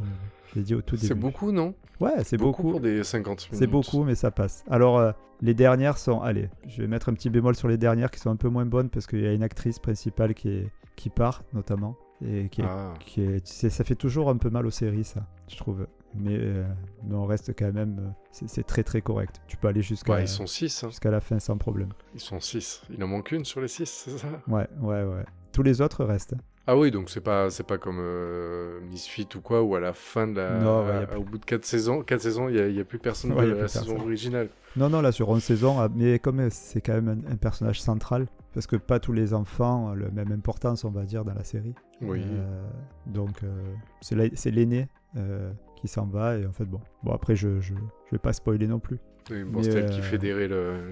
J'ai 0.54 0.62
dit 0.62 0.74
au 0.74 0.82
tout 0.82 0.96
début. 0.96 1.08
C'est 1.08 1.14
beaucoup, 1.14 1.52
non? 1.52 1.74
Ouais, 2.00 2.24
c'est 2.24 2.36
beaucoup. 2.36 2.62
pour 2.62 2.80
des 2.80 3.04
50 3.04 3.48
minutes. 3.50 3.58
C'est 3.58 3.66
beaucoup, 3.66 4.04
mais 4.04 4.14
ça 4.14 4.30
passe. 4.30 4.64
Alors, 4.68 4.98
euh, 4.98 5.12
les 5.40 5.54
dernières 5.54 5.98
sont. 5.98 6.20
Allez, 6.20 6.48
je 6.66 6.82
vais 6.82 6.88
mettre 6.88 7.08
un 7.08 7.14
petit 7.14 7.30
bémol 7.30 7.54
sur 7.54 7.68
les 7.68 7.76
dernières 7.78 8.10
qui 8.10 8.20
sont 8.20 8.30
un 8.30 8.36
peu 8.36 8.48
moins 8.48 8.66
bonnes 8.66 8.88
parce 8.88 9.06
qu'il 9.06 9.20
y 9.20 9.26
a 9.26 9.32
une 9.32 9.42
actrice 9.42 9.78
principale 9.78 10.34
qui, 10.34 10.48
est, 10.48 10.70
qui 10.96 11.10
part, 11.10 11.42
notamment. 11.52 11.96
Et 12.24 12.48
qui 12.48 12.62
est, 12.62 12.64
Ah. 12.66 12.94
qui 13.00 13.22
est- 13.22 13.44
tu 13.46 13.52
sais, 13.52 13.68
ça 13.70 13.84
fait 13.84 13.94
toujours 13.94 14.30
un 14.30 14.36
peu 14.38 14.48
mal 14.50 14.66
aux 14.66 14.70
séries, 14.70 15.04
ça, 15.04 15.26
je 15.48 15.56
trouve. 15.56 15.86
Mais, 16.14 16.38
euh, 16.38 16.64
mais 17.04 17.14
on 17.14 17.26
reste 17.26 17.52
quand 17.58 17.70
même. 17.72 17.98
euh, 18.00 18.10
c'est 18.46 18.64
très 18.66 18.82
très 18.82 19.02
correct. 19.02 19.42
Tu 19.48 19.58
peux 19.58 19.68
aller 19.68 19.82
jusqu'à 19.82 20.14
Ouais, 20.14 20.26
6. 20.26 20.84
jusqu'à 20.86 21.10
la 21.10 21.20
fin 21.20 21.38
sans 21.38 21.58
problème. 21.58 21.90
Ils 22.14 22.20
sont 22.20 22.40
6. 22.40 22.80
Il 22.90 23.02
en 23.04 23.08
manque 23.08 23.32
une 23.32 23.44
sur 23.44 23.60
les 23.60 23.68
6, 23.68 23.86
c'est 24.06 24.16
ça? 24.18 24.28
Ouais, 24.48 24.66
ouais, 24.80 25.04
ouais. 25.04 25.24
Tous 25.52 25.62
les 25.62 25.80
autres 25.82 26.04
restent. 26.04 26.34
Ah 26.68 26.76
oui, 26.76 26.90
donc 26.90 27.10
c'est 27.10 27.20
pas 27.20 27.48
c'est 27.50 27.62
pas 27.66 27.78
comme 27.78 27.98
euh, 28.00 28.80
Misfit 28.90 29.28
ou 29.36 29.40
quoi, 29.40 29.62
où 29.62 29.76
à 29.76 29.80
la 29.80 29.92
fin 29.92 30.26
de 30.26 30.36
la, 30.36 30.58
Non, 30.58 30.80
ouais, 30.84 30.88
y 30.88 30.90
a 30.90 30.98
à- 31.00 31.06
plus- 31.06 31.18
au 31.18 31.22
bout 31.24 31.38
de 31.38 31.44
4 31.44 31.64
saisons, 31.64 32.02
quatre 32.02 32.22
saisons, 32.22 32.48
il 32.48 32.56
y 32.56 32.78
a, 32.78 32.80
a 32.80 32.84
plus 32.84 32.98
personne 32.98 33.32
Ouais, 33.32 33.46
de 33.46 33.52
la 33.54 33.68
saison 33.68 34.00
originale. 34.00 34.48
Non, 34.76 34.90
non, 34.90 35.00
là 35.00 35.12
sur 35.12 35.28
11 35.28 35.42
saisons, 35.42 35.78
ah, 35.80 35.88
mais 35.94 36.18
comme 36.18 36.40
euh, 36.40 36.48
c'est 36.50 36.80
quand 36.80 36.94
même 37.00 37.22
un, 37.28 37.32
un 37.32 37.36
personnage 37.36 37.80
central, 37.80 38.26
parce 38.52 38.66
que 38.66 38.76
pas 38.76 38.98
tous 38.98 39.12
les 39.12 39.32
enfants 39.32 39.90
ont 39.90 39.94
la 39.94 40.10
même 40.10 40.32
importance, 40.32 40.84
on 40.84 40.90
va 40.90 41.04
dire, 41.04 41.24
dans 41.24 41.34
la 41.34 41.44
série. 41.44 41.74
Oui. 42.02 42.22
Euh, 42.26 42.66
donc 43.06 43.42
euh, 43.44 43.48
c'est 44.00 44.16
la- 44.16 44.28
c'est 44.34 44.50
l'aîné 44.50 44.88
qui 45.76 45.88
s'en 45.88 46.04
va, 46.06 46.36
et 46.36 46.44
en 46.46 46.52
fait, 46.52 46.64
bon. 46.66 46.80
Bon, 47.04 47.12
après, 47.12 47.36
je, 47.36 47.60
je, 47.60 47.72
je 47.74 48.10
vais 48.12 48.18
pas 48.18 48.32
spoiler 48.34 48.66
non 48.66 48.78
plus. 48.80 48.98
Oui, 49.30 49.44
bon, 49.44 49.62
c'est 49.62 49.72
elle 49.72 49.90
qui 49.90 50.02
fédérait 50.02 50.46
le, 50.48 50.90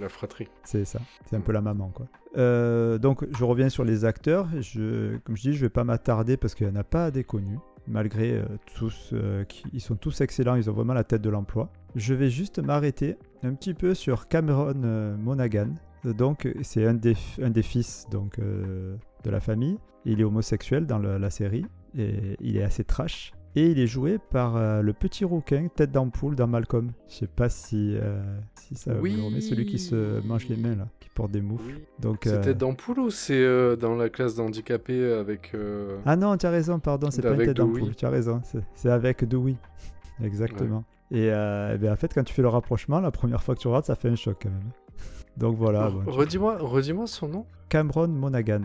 la 0.00 0.08
fratrie. 0.08 0.48
C'est 0.64 0.84
ça, 0.84 1.00
c'est 1.26 1.36
un 1.36 1.40
peu 1.40 1.52
la 1.52 1.60
maman 1.60 1.90
quoi. 1.94 2.06
Euh, 2.36 2.98
donc 2.98 3.26
je 3.36 3.44
reviens 3.44 3.68
sur 3.68 3.84
les 3.84 4.04
acteurs. 4.04 4.48
Je, 4.60 5.16
comme 5.18 5.36
je 5.36 5.42
dis, 5.42 5.52
je 5.52 5.60
vais 5.60 5.70
pas 5.70 5.84
m'attarder 5.84 6.36
parce 6.36 6.54
qu'il 6.54 6.66
n'y 6.66 6.72
en 6.72 6.80
a 6.80 6.84
pas 6.84 7.10
des 7.10 7.24
connus, 7.24 7.58
malgré 7.86 8.32
euh, 8.32 8.44
tous, 8.74 9.10
euh, 9.12 9.44
qui, 9.44 9.64
ils 9.72 9.80
sont 9.80 9.96
tous 9.96 10.20
excellents, 10.20 10.54
ils 10.54 10.70
ont 10.70 10.72
vraiment 10.72 10.94
la 10.94 11.04
tête 11.04 11.22
de 11.22 11.30
l'emploi. 11.30 11.70
Je 11.94 12.14
vais 12.14 12.30
juste 12.30 12.58
m'arrêter 12.58 13.16
un 13.42 13.54
petit 13.54 13.74
peu 13.74 13.94
sur 13.94 14.28
Cameron 14.28 15.16
Monaghan. 15.18 15.74
Donc 16.04 16.48
c'est 16.62 16.86
un 16.86 16.94
des, 16.94 17.14
fils 17.62 18.06
donc 18.10 18.38
de 18.38 19.30
la 19.30 19.40
famille. 19.40 19.78
Il 20.04 20.20
est 20.20 20.24
homosexuel 20.24 20.86
dans 20.86 20.98
la 20.98 21.30
série 21.30 21.64
et 21.96 22.36
il 22.40 22.56
est 22.56 22.62
assez 22.62 22.84
trash. 22.84 23.32
Et 23.56 23.66
il 23.70 23.78
est 23.78 23.86
joué 23.86 24.18
par 24.18 24.56
euh, 24.56 24.82
le 24.82 24.92
petit 24.92 25.24
rouquin 25.24 25.68
tête 25.74 25.92
d'ampoule 25.92 26.34
dans 26.34 26.48
Malcolm. 26.48 26.90
Je 27.08 27.14
sais 27.14 27.26
pas 27.28 27.48
si, 27.48 27.96
euh, 27.96 28.20
si 28.56 28.74
ça 28.74 28.94
Oui. 29.00 29.14
vous 29.16 29.26
remet 29.26 29.40
celui 29.40 29.64
qui 29.66 29.78
se 29.78 30.20
mange 30.26 30.48
les 30.48 30.56
mains 30.56 30.74
là, 30.74 30.88
qui 30.98 31.08
porte 31.10 31.30
des 31.30 31.40
moufles. 31.40 31.74
Oui. 31.76 31.84
Donc, 32.00 32.22
C'était 32.24 32.48
euh, 32.48 32.54
dans 32.54 32.74
Poule 32.74 32.98
ou 32.98 33.10
c'est 33.10 33.38
euh, 33.40 33.76
dans 33.76 33.94
la 33.94 34.08
classe 34.08 34.34
d'handicapés 34.34 35.04
avec. 35.12 35.52
Ah 36.04 36.16
non, 36.16 36.36
tu 36.36 36.46
as 36.46 36.50
raison, 36.50 36.80
pardon, 36.80 37.10
c'est 37.12 37.22
pas 37.22 37.30
une 37.30 37.38
tête 37.44 37.56
d'ampoule, 37.56 37.94
tu 37.94 38.04
as 38.04 38.10
raison, 38.10 38.40
c'est- 38.44 38.64
c'est 38.74 38.90
avec 38.90 39.24
Dewey. 39.24 39.54
Exactement. 40.22 40.84
Et, 41.12 41.26
eh 41.26 41.78
ben, 41.78 41.92
en 41.92 41.96
fait, 41.96 42.12
quand 42.12 42.24
tu 42.24 42.34
fais 42.34 42.42
le 42.42 42.48
rapprochement, 42.48 42.98
la 42.98 43.10
première 43.12 43.42
fois 43.42 43.54
que 43.54 43.60
tu 43.60 43.68
regardes, 43.68 43.84
ça 43.84 43.94
fait 43.94 44.08
un 44.08 44.16
choc 44.16 44.38
quand 44.42 44.50
même. 44.50 44.70
Donc 45.36 45.56
voilà. 45.56 45.90
bon, 45.90 46.10
Redis-moi 46.10 46.58
redis-moi 46.58 47.06
son 47.06 47.28
nom. 47.28 47.46
Cameron 47.68 48.08
Monaghan. 48.08 48.62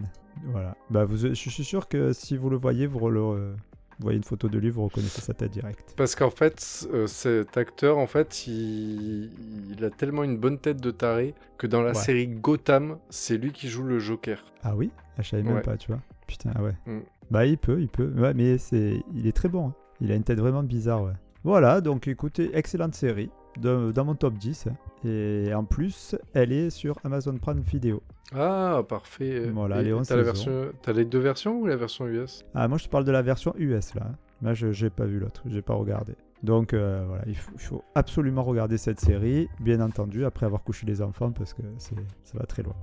Voilà. 0.51 0.75
Bah, 0.89 1.05
vous, 1.05 1.17
je 1.17 1.33
suis 1.33 1.63
sûr 1.63 1.87
que 1.87 2.11
si 2.13 2.37
vous 2.37 2.49
le 2.49 2.57
voyez, 2.57 2.87
vous, 2.87 3.07
le- 3.09 3.55
vous 3.99 4.03
voyez 4.03 4.17
une 4.17 4.23
photo 4.23 4.47
de 4.47 4.57
lui, 4.57 4.69
vous 4.69 4.83
reconnaissez 4.85 5.21
sa 5.21 5.33
tête 5.33 5.51
directe. 5.51 5.93
Parce 5.97 6.15
qu'en 6.15 6.29
fait, 6.29 6.87
euh, 6.93 7.05
cet 7.05 7.57
acteur, 7.57 7.97
en 7.97 8.07
fait, 8.07 8.47
il... 8.47 9.29
il 9.77 9.83
a 9.83 9.89
tellement 9.89 10.23
une 10.23 10.37
bonne 10.37 10.57
tête 10.57 10.79
de 10.81 10.91
taré 10.91 11.35
que 11.57 11.67
dans 11.67 11.81
la 11.81 11.89
Ouais. 11.89 11.95
série 11.95 12.27
Gotham, 12.27 12.97
c'est 13.09 13.37
lui 13.37 13.51
qui 13.51 13.67
joue 13.67 13.83
le 13.83 13.99
Joker. 13.99 14.43
Ah 14.63 14.75
oui? 14.75 14.91
Ah, 15.17 15.21
Je 15.21 15.29
savais 15.29 15.43
même 15.43 15.55
Ouais. 15.55 15.61
pas, 15.61 15.75
tu 15.77 15.91
vois. 15.91 16.01
Putain, 16.27 16.51
ah 16.55 16.63
ouais. 16.63 16.75
Mm. 16.85 16.99
Bah, 17.31 17.45
il 17.45 17.57
peut, 17.57 17.81
il 17.81 17.89
peut. 17.89 18.11
Ouais, 18.17 18.33
mais 18.33 18.57
c'est, 18.57 19.01
il 19.13 19.27
est 19.27 19.35
très 19.35 19.49
bon. 19.49 19.67
hein. 19.69 19.73
Il 20.01 20.11
a 20.11 20.15
une 20.15 20.23
tête 20.23 20.39
vraiment 20.39 20.63
bizarre, 20.63 21.03
ouais. 21.03 21.13
Voilà, 21.43 21.81
donc 21.81 22.07
écoutez, 22.07 22.51
excellente 22.53 22.95
série. 22.95 23.29
Dans, 23.57 23.91
dans 23.91 24.05
mon 24.05 24.15
top 24.15 24.35
10. 24.35 24.67
hein. 24.67 25.07
Et 25.07 25.53
en 25.53 25.63
plus, 25.63 26.15
elle 26.33 26.51
est 26.51 26.69
sur 26.69 26.97
Amazon 27.03 27.37
Prime 27.37 27.61
Video. 27.61 28.01
Ah, 28.33 28.83
parfait. 28.87 29.49
Voilà, 29.49 29.81
les 29.81 29.93
t'as 30.07 30.21
version... 30.21 30.71
Les 30.87 31.05
deux 31.05 31.19
versions 31.19 31.59
ou 31.59 31.65
la 31.65 31.75
version 31.75 32.07
US 32.07 32.45
Ah, 32.53 32.67
moi, 32.67 32.77
je 32.77 32.85
te 32.85 32.89
parle 32.89 33.05
de 33.05 33.11
la 33.11 33.21
version 33.21 33.53
US, 33.57 33.95
là. 33.95 34.11
Moi, 34.41 34.53
je 34.53 34.71
j'ai 34.71 34.89
pas 34.89 35.05
vu 35.05 35.19
l'autre, 35.19 35.43
j'ai 35.47 35.61
pas 35.61 35.73
regardé. 35.73 36.13
Donc, 36.43 36.73
euh, 36.73 37.03
voilà, 37.07 37.23
il 37.27 37.35
faut, 37.35 37.51
il 37.55 37.59
faut 37.61 37.83
absolument 37.95 38.43
regarder 38.43 38.77
cette 38.77 38.99
série, 39.01 39.49
bien 39.59 39.81
entendu, 39.81 40.23
après 40.25 40.45
avoir 40.45 40.63
couché 40.63 40.85
les 40.85 41.01
enfants, 41.01 41.31
parce 41.31 41.53
que 41.53 41.61
c'est, 41.77 41.95
ça 42.23 42.37
va 42.37 42.45
très 42.45 42.63
loin. 42.63 42.75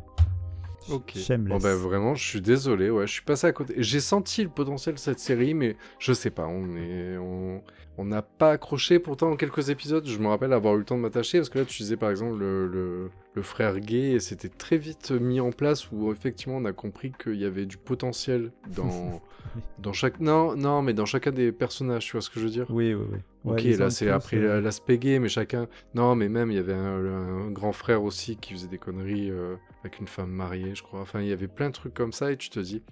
Ok. 0.90 1.14
Shameless. 1.16 1.48
Bon, 1.52 1.58
bah 1.58 1.74
vraiment, 1.74 2.14
je 2.14 2.24
suis 2.24 2.40
désolé, 2.40 2.90
ouais, 2.90 3.06
je 3.06 3.12
suis 3.12 3.22
passé 3.22 3.46
à 3.46 3.52
côté. 3.52 3.74
J'ai 3.78 4.00
senti 4.00 4.42
le 4.44 4.50
potentiel 4.50 4.94
de 4.94 5.00
cette 5.00 5.18
série, 5.18 5.54
mais 5.54 5.76
je 5.98 6.12
sais 6.12 6.30
pas, 6.30 6.46
on 6.46 6.76
est. 6.76 7.16
On... 7.16 7.62
On 7.98 8.04
n'a 8.04 8.22
pas 8.22 8.52
accroché 8.52 8.98
pourtant 8.98 9.30
en 9.30 9.36
quelques 9.36 9.70
épisodes. 9.70 10.06
Je 10.06 10.18
me 10.18 10.28
rappelle 10.28 10.52
avoir 10.52 10.74
eu 10.74 10.78
le 10.78 10.84
temps 10.84 10.96
de 10.96 11.02
m'attacher 11.02 11.38
parce 11.38 11.48
que 11.48 11.58
là, 11.58 11.64
tu 11.64 11.82
disais 11.82 11.96
par 11.96 12.10
exemple 12.10 12.38
le, 12.38 12.66
le, 12.66 13.10
le 13.34 13.42
frère 13.42 13.80
gay 13.80 14.12
et 14.12 14.20
c'était 14.20 14.48
très 14.50 14.76
vite 14.76 15.12
mis 15.12 15.40
en 15.40 15.50
place 15.50 15.90
où 15.90 16.12
effectivement 16.12 16.56
on 16.56 16.64
a 16.66 16.72
compris 16.72 17.12
qu'il 17.22 17.36
y 17.36 17.44
avait 17.44 17.64
du 17.64 17.78
potentiel 17.78 18.52
dans, 18.74 19.22
dans 19.78 19.92
chaque. 19.92 20.20
Non, 20.20 20.56
non, 20.56 20.82
mais 20.82 20.92
dans 20.92 21.06
chacun 21.06 21.30
des 21.32 21.52
personnages, 21.52 22.04
tu 22.04 22.12
vois 22.12 22.20
ce 22.20 22.28
que 22.30 22.38
je 22.38 22.44
veux 22.44 22.50
dire? 22.50 22.66
Oui, 22.68 22.94
oui, 22.94 23.04
oui. 23.12 23.18
Ok, 23.44 23.62
là 23.78 23.90
c'est 23.90 24.10
après 24.10 24.38
euh, 24.38 24.60
l'aspect 24.60 24.98
gay, 24.98 25.18
mais 25.18 25.28
chacun. 25.28 25.68
Non, 25.94 26.16
mais 26.16 26.28
même 26.28 26.50
il 26.50 26.56
y 26.56 26.60
avait 26.60 26.74
un, 26.74 27.46
un 27.46 27.50
grand 27.50 27.72
frère 27.72 28.02
aussi 28.02 28.36
qui 28.36 28.52
faisait 28.52 28.66
des 28.66 28.78
conneries 28.78 29.30
euh, 29.30 29.54
avec 29.84 30.00
une 30.00 30.08
femme 30.08 30.30
mariée, 30.30 30.74
je 30.74 30.82
crois. 30.82 31.00
Enfin, 31.00 31.20
il 31.20 31.28
y 31.28 31.32
avait 31.32 31.46
plein 31.48 31.68
de 31.68 31.74
trucs 31.74 31.94
comme 31.94 32.12
ça 32.12 32.32
et 32.32 32.36
tu 32.36 32.50
te 32.50 32.60
dis. 32.60 32.82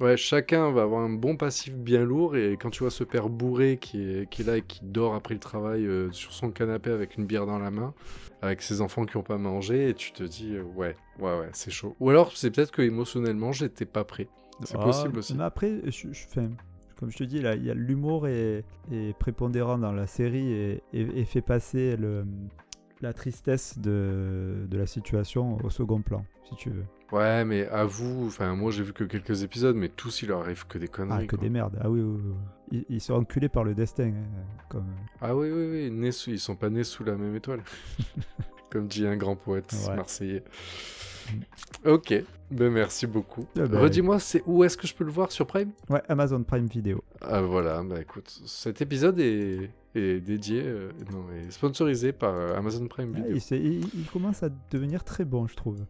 Ouais, 0.00 0.16
chacun 0.16 0.70
va 0.72 0.82
avoir 0.82 1.02
un 1.02 1.10
bon 1.10 1.36
passif 1.36 1.74
bien 1.74 2.02
lourd 2.02 2.34
et 2.34 2.56
quand 2.58 2.70
tu 2.70 2.80
vois 2.82 2.90
ce 2.90 3.04
père 3.04 3.28
bourré 3.28 3.76
qui 3.78 4.02
est, 4.02 4.30
qui 4.30 4.40
est 4.42 4.44
là 4.46 4.56
et 4.56 4.62
qui 4.62 4.80
dort 4.82 5.14
après 5.14 5.34
le 5.34 5.40
travail 5.40 5.84
euh, 5.86 6.10
sur 6.12 6.32
son 6.32 6.50
canapé 6.50 6.90
avec 6.90 7.18
une 7.18 7.26
bière 7.26 7.44
dans 7.44 7.58
la 7.58 7.70
main, 7.70 7.92
avec 8.40 8.62
ses 8.62 8.80
enfants 8.80 9.04
qui 9.04 9.18
n'ont 9.18 9.22
pas 9.22 9.36
mangé, 9.36 9.90
et 9.90 9.94
tu 9.94 10.12
te 10.12 10.22
dis 10.22 10.54
euh, 10.56 10.62
ouais, 10.62 10.96
ouais, 11.20 11.38
ouais, 11.38 11.50
c'est 11.52 11.70
chaud. 11.70 11.94
Ou 12.00 12.08
alors 12.08 12.34
c'est 12.34 12.50
peut-être 12.50 12.70
que 12.72 12.80
émotionnellement 12.82 13.52
j'étais 13.52 13.84
pas 13.84 14.04
prêt. 14.04 14.28
C'est 14.64 14.76
Ah, 14.78 14.82
possible 14.84 15.18
aussi. 15.18 15.34
Mais 15.34 15.44
après, 15.44 15.80
je, 15.86 15.90
je- 16.12 16.26
enfin, 16.26 16.48
comme 16.96 17.10
je 17.10 17.18
te 17.18 17.24
dis, 17.24 17.40
là, 17.42 17.54
il 17.54 17.64
y 17.64 17.70
a 17.70 17.74
l'humour 17.74 18.28
est, 18.28 18.64
est 18.90 19.16
prépondérant 19.18 19.76
dans 19.76 19.92
la 19.92 20.06
série 20.06 20.52
et, 20.52 20.82
et- 20.94 21.20
et 21.20 21.24
fait 21.26 21.42
passer 21.42 21.96
le, 21.98 22.24
la 23.02 23.12
tristesse 23.12 23.78
de, 23.78 24.66
de 24.68 24.78
la 24.78 24.86
situation 24.86 25.58
au 25.64 25.70
second 25.70 26.00
plan, 26.02 26.24
si 26.48 26.54
tu 26.56 26.70
veux. 26.70 26.84
Ouais, 27.10 27.44
mais 27.44 27.66
à 27.68 27.84
vous, 27.84 28.26
enfin 28.26 28.54
moi 28.54 28.70
j'ai 28.70 28.82
vu 28.82 28.92
que 28.94 29.04
quelques 29.04 29.42
épisodes, 29.42 29.76
mais 29.76 29.88
tous 29.90 30.22
il 30.22 30.28
leur 30.28 30.40
arrive 30.40 30.66
que 30.66 30.78
des 30.78 30.88
conneries. 30.88 31.24
Ah, 31.24 31.26
que 31.26 31.36
quoi. 31.36 31.44
des 31.44 31.50
merdes. 31.50 31.78
Ah 31.82 31.90
oui, 31.90 32.00
oui, 32.00 32.20
oui. 32.24 32.34
Ils, 32.70 32.84
ils 32.96 33.00
sont 33.02 33.14
enculés 33.14 33.50
par 33.50 33.64
le 33.64 33.74
destin. 33.74 34.04
hein, 34.14 34.44
comme... 34.70 34.86
Ah 35.20 35.36
oui, 35.36 35.50
oui, 35.50 35.68
oui, 35.70 35.90
nés 35.90 36.12
sous- 36.12 36.30
ils 36.30 36.38
sont 36.40 36.56
pas 36.56 36.70
nés 36.70 36.84
sous 36.84 37.04
la 37.04 37.16
même 37.16 37.34
étoile. 37.36 37.60
Comme 38.72 38.86
dit 38.88 39.06
un 39.06 39.16
grand 39.16 39.36
poète 39.36 39.70
Ouais. 39.86 39.96
marseillais. 39.96 40.42
Ok, 41.84 42.14
ben 42.50 42.70
merci 42.70 43.06
beaucoup. 43.06 43.46
Ah 43.56 43.66
ben- 43.66 43.78
Redis-moi, 43.80 44.18
c'est 44.18 44.42
où 44.46 44.64
est-ce 44.64 44.76
que 44.76 44.86
je 44.86 44.94
peux 44.94 45.04
le 45.04 45.10
voir 45.10 45.30
sur 45.30 45.46
Prime? 45.46 45.70
Ouais, 45.90 46.02
Amazon 46.08 46.42
Prime 46.42 46.66
Video. 46.66 47.04
Ah 47.20 47.42
voilà, 47.42 47.82
bah 47.82 48.00
écoute, 48.00 48.28
cet 48.46 48.80
épisode 48.80 49.18
est, 49.18 49.70
est 49.94 50.20
dédié, 50.20 50.62
euh, 50.64 50.90
non, 51.12 51.24
est 51.32 51.50
sponsorisé 51.50 52.12
par 52.12 52.34
euh, 52.34 52.56
Amazon 52.56 52.86
Prime 52.88 53.12
Ah, 53.14 53.18
Video. 53.20 53.34
il, 53.36 53.40
s'est- 53.40 53.58
il- 53.60 53.88
il 53.94 54.06
commence 54.12 54.42
à 54.42 54.48
devenir 54.70 55.04
très 55.04 55.24
bon, 55.24 55.46
je 55.46 55.54
trouve. 55.54 55.84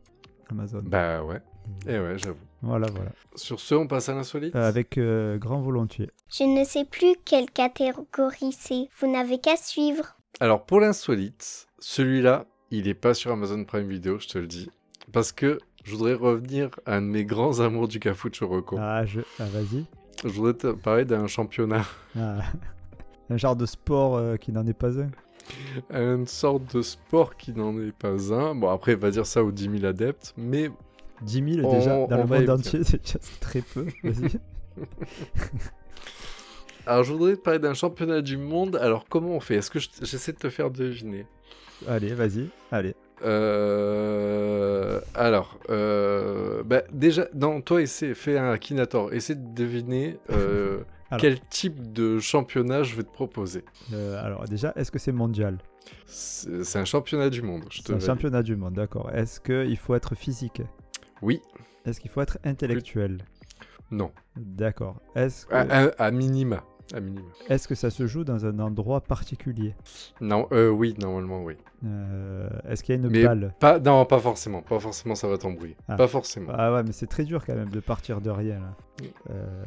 Amazon. 0.50 0.82
Bah 0.84 1.22
ouais, 1.24 1.40
et 1.86 1.98
ouais, 1.98 2.18
j'avoue. 2.18 2.36
Voilà, 2.62 2.88
voilà. 2.94 3.10
Sur 3.36 3.58
ce, 3.60 3.74
on 3.74 3.86
passe 3.86 4.08
à 4.08 4.14
l'insolite? 4.14 4.54
Euh, 4.56 4.68
avec 4.68 4.98
euh, 4.98 5.38
grand 5.38 5.60
volontiers. 5.62 6.10
Je 6.28 6.44
ne 6.44 6.64
sais 6.64 6.84
plus 6.84 7.14
quelle 7.24 7.50
catégorie 7.50 8.52
c'est. 8.52 8.88
Vous 8.98 9.10
n'avez 9.10 9.38
qu'à 9.38 9.56
suivre. 9.56 10.16
Alors 10.40 10.64
pour 10.66 10.80
l'insolite, 10.80 11.66
celui-là, 11.78 12.44
il 12.78 12.88
est 12.88 12.94
pas 12.94 13.14
sur 13.14 13.30
Amazon 13.32 13.64
Prime 13.64 13.88
Video, 13.88 14.18
je 14.18 14.28
te 14.28 14.38
le 14.38 14.46
dis. 14.46 14.70
Parce 15.12 15.32
que 15.32 15.58
je 15.84 15.92
voudrais 15.92 16.14
revenir 16.14 16.70
à 16.86 16.96
un 16.96 17.02
de 17.02 17.06
mes 17.06 17.24
grands 17.24 17.60
amours 17.60 17.88
du 17.88 17.98
Cafucho 18.00 18.46
Rocco. 18.48 18.76
Ah, 18.78 19.04
je... 19.04 19.20
ah 19.38 19.44
vas-y. 19.46 19.84
Je 20.24 20.28
voudrais 20.28 20.54
te 20.54 20.68
parler 20.72 21.04
d'un 21.04 21.26
championnat, 21.26 21.84
Ah. 22.18 22.38
Un 23.30 23.36
genre 23.38 23.56
de 23.56 23.64
sport 23.66 24.16
euh, 24.16 24.36
qui 24.36 24.52
n'en 24.52 24.66
est 24.66 24.74
pas 24.74 24.90
un. 25.00 25.08
une 25.90 26.26
sorte 26.26 26.74
de 26.76 26.82
sport 26.82 27.36
qui 27.36 27.52
n'en 27.52 27.78
est 27.80 27.92
pas 27.92 28.32
un. 28.34 28.54
Bon, 28.54 28.68
après, 28.68 28.94
va 28.94 29.10
dire 29.10 29.24
ça 29.26 29.42
aux 29.42 29.50
10 29.52 29.70
000 29.78 29.84
adeptes, 29.86 30.34
mais 30.36 30.70
10 31.22 31.54
000 31.54 31.66
On- 31.66 31.72
déjà, 31.78 32.06
dans 32.06 32.16
le 32.18 32.24
monde 32.26 32.50
entier, 32.50 32.84
c'est 32.84 33.00
déjà 33.02 33.18
très 33.40 33.62
peu. 33.62 33.86
Vas-y. 34.04 34.38
Alors, 36.86 37.04
je 37.04 37.12
voudrais 37.12 37.36
te 37.36 37.40
parler 37.40 37.58
d'un 37.60 37.74
championnat 37.74 38.20
du 38.22 38.36
monde. 38.36 38.76
Alors, 38.76 39.06
comment 39.08 39.30
on 39.30 39.40
fait? 39.40 39.54
Est-ce 39.56 39.70
que 39.70 39.78
je- 39.78 39.88
j'essaie 40.02 40.32
de 40.32 40.38
te 40.38 40.50
faire 40.50 40.70
deviner 40.70 41.26
Allez, 41.88 42.14
vas-y. 42.14 42.48
Allez. 42.70 42.94
Euh, 43.24 45.00
Alors, 45.14 45.58
euh, 45.70 46.62
bah, 46.64 46.82
déjà, 46.92 47.26
non, 47.34 47.60
toi, 47.60 47.82
essaie, 47.82 48.14
fais 48.14 48.38
un 48.38 48.50
Akinator. 48.50 49.12
Essaie 49.12 49.34
de 49.34 49.54
deviner 49.54 50.18
euh, 50.30 50.80
quel 51.18 51.40
type 51.40 51.92
de 51.92 52.18
championnat 52.18 52.82
je 52.82 52.96
vais 52.96 53.02
te 53.02 53.12
proposer. 53.12 53.64
Alors 53.92 54.44
déjà, 54.48 54.72
est-ce 54.76 54.90
que 54.90 54.98
c'est 54.98 55.12
mondial? 55.12 55.58
C'est 56.06 56.78
un 56.78 56.84
championnat 56.84 57.30
du 57.30 57.42
monde. 57.42 57.64
Je 57.70 57.82
te 57.82 57.92
un 57.92 57.98
championnat 58.00 58.42
du 58.42 58.56
monde, 58.56 58.74
d'accord. 58.74 59.10
Est-ce 59.12 59.40
qu'il 59.40 59.76
faut 59.76 59.94
être 59.94 60.14
physique? 60.14 60.62
Oui, 61.20 61.40
Est-ce 61.84 62.00
qu'il 62.00 62.10
faut 62.10 62.20
être 62.20 62.38
intellectuel? 62.44 63.18
Non. 63.90 64.10
D'accord. 64.36 65.00
Est-ce 65.14 65.46
que, 65.46 65.54
À, 65.54 65.60
à- 65.60 66.04
à 66.06 66.10
minima. 66.10 66.64
À 66.92 66.98
est-ce 67.48 67.66
que 67.68 67.74
ça 67.74 67.90
se 67.90 68.06
joue 68.06 68.22
dans 68.24 68.44
un 68.44 68.58
endroit 68.58 69.00
particulier? 69.00 69.74
Non, 70.20 70.46
euh, 70.52 70.68
oui, 70.68 70.94
normalement, 71.00 71.42
oui. 71.42 71.54
Euh, 71.86 72.48
Est-ce 72.68 72.82
qu'il 72.84 72.94
y 72.94 72.98
a 72.98 73.00
une 73.00 73.08
Mais 73.08 73.24
balle? 73.24 73.54
Pas, 73.58 73.78
non, 73.78 74.04
pas 74.04 74.18
forcément. 74.18 74.60
Pas 74.62 74.78
forcément, 74.78 75.14
ça 75.14 75.26
va 75.26 75.38
t'embrouiller. 75.38 75.76
Ah. 75.88 75.96
Pas 75.96 76.08
forcément. 76.08 76.52
Ah 76.54 76.72
ouais, 76.72 76.82
mais 76.82 76.92
c'est 76.92 77.06
très 77.06 77.24
dur 77.24 77.44
quand 77.46 77.54
même 77.54 77.70
de 77.70 77.80
partir 77.80 78.20
de 78.20 78.30
rien 78.30 78.60
là. 78.60 78.76
Oui. 79.00 79.12
Euh, 79.30 79.64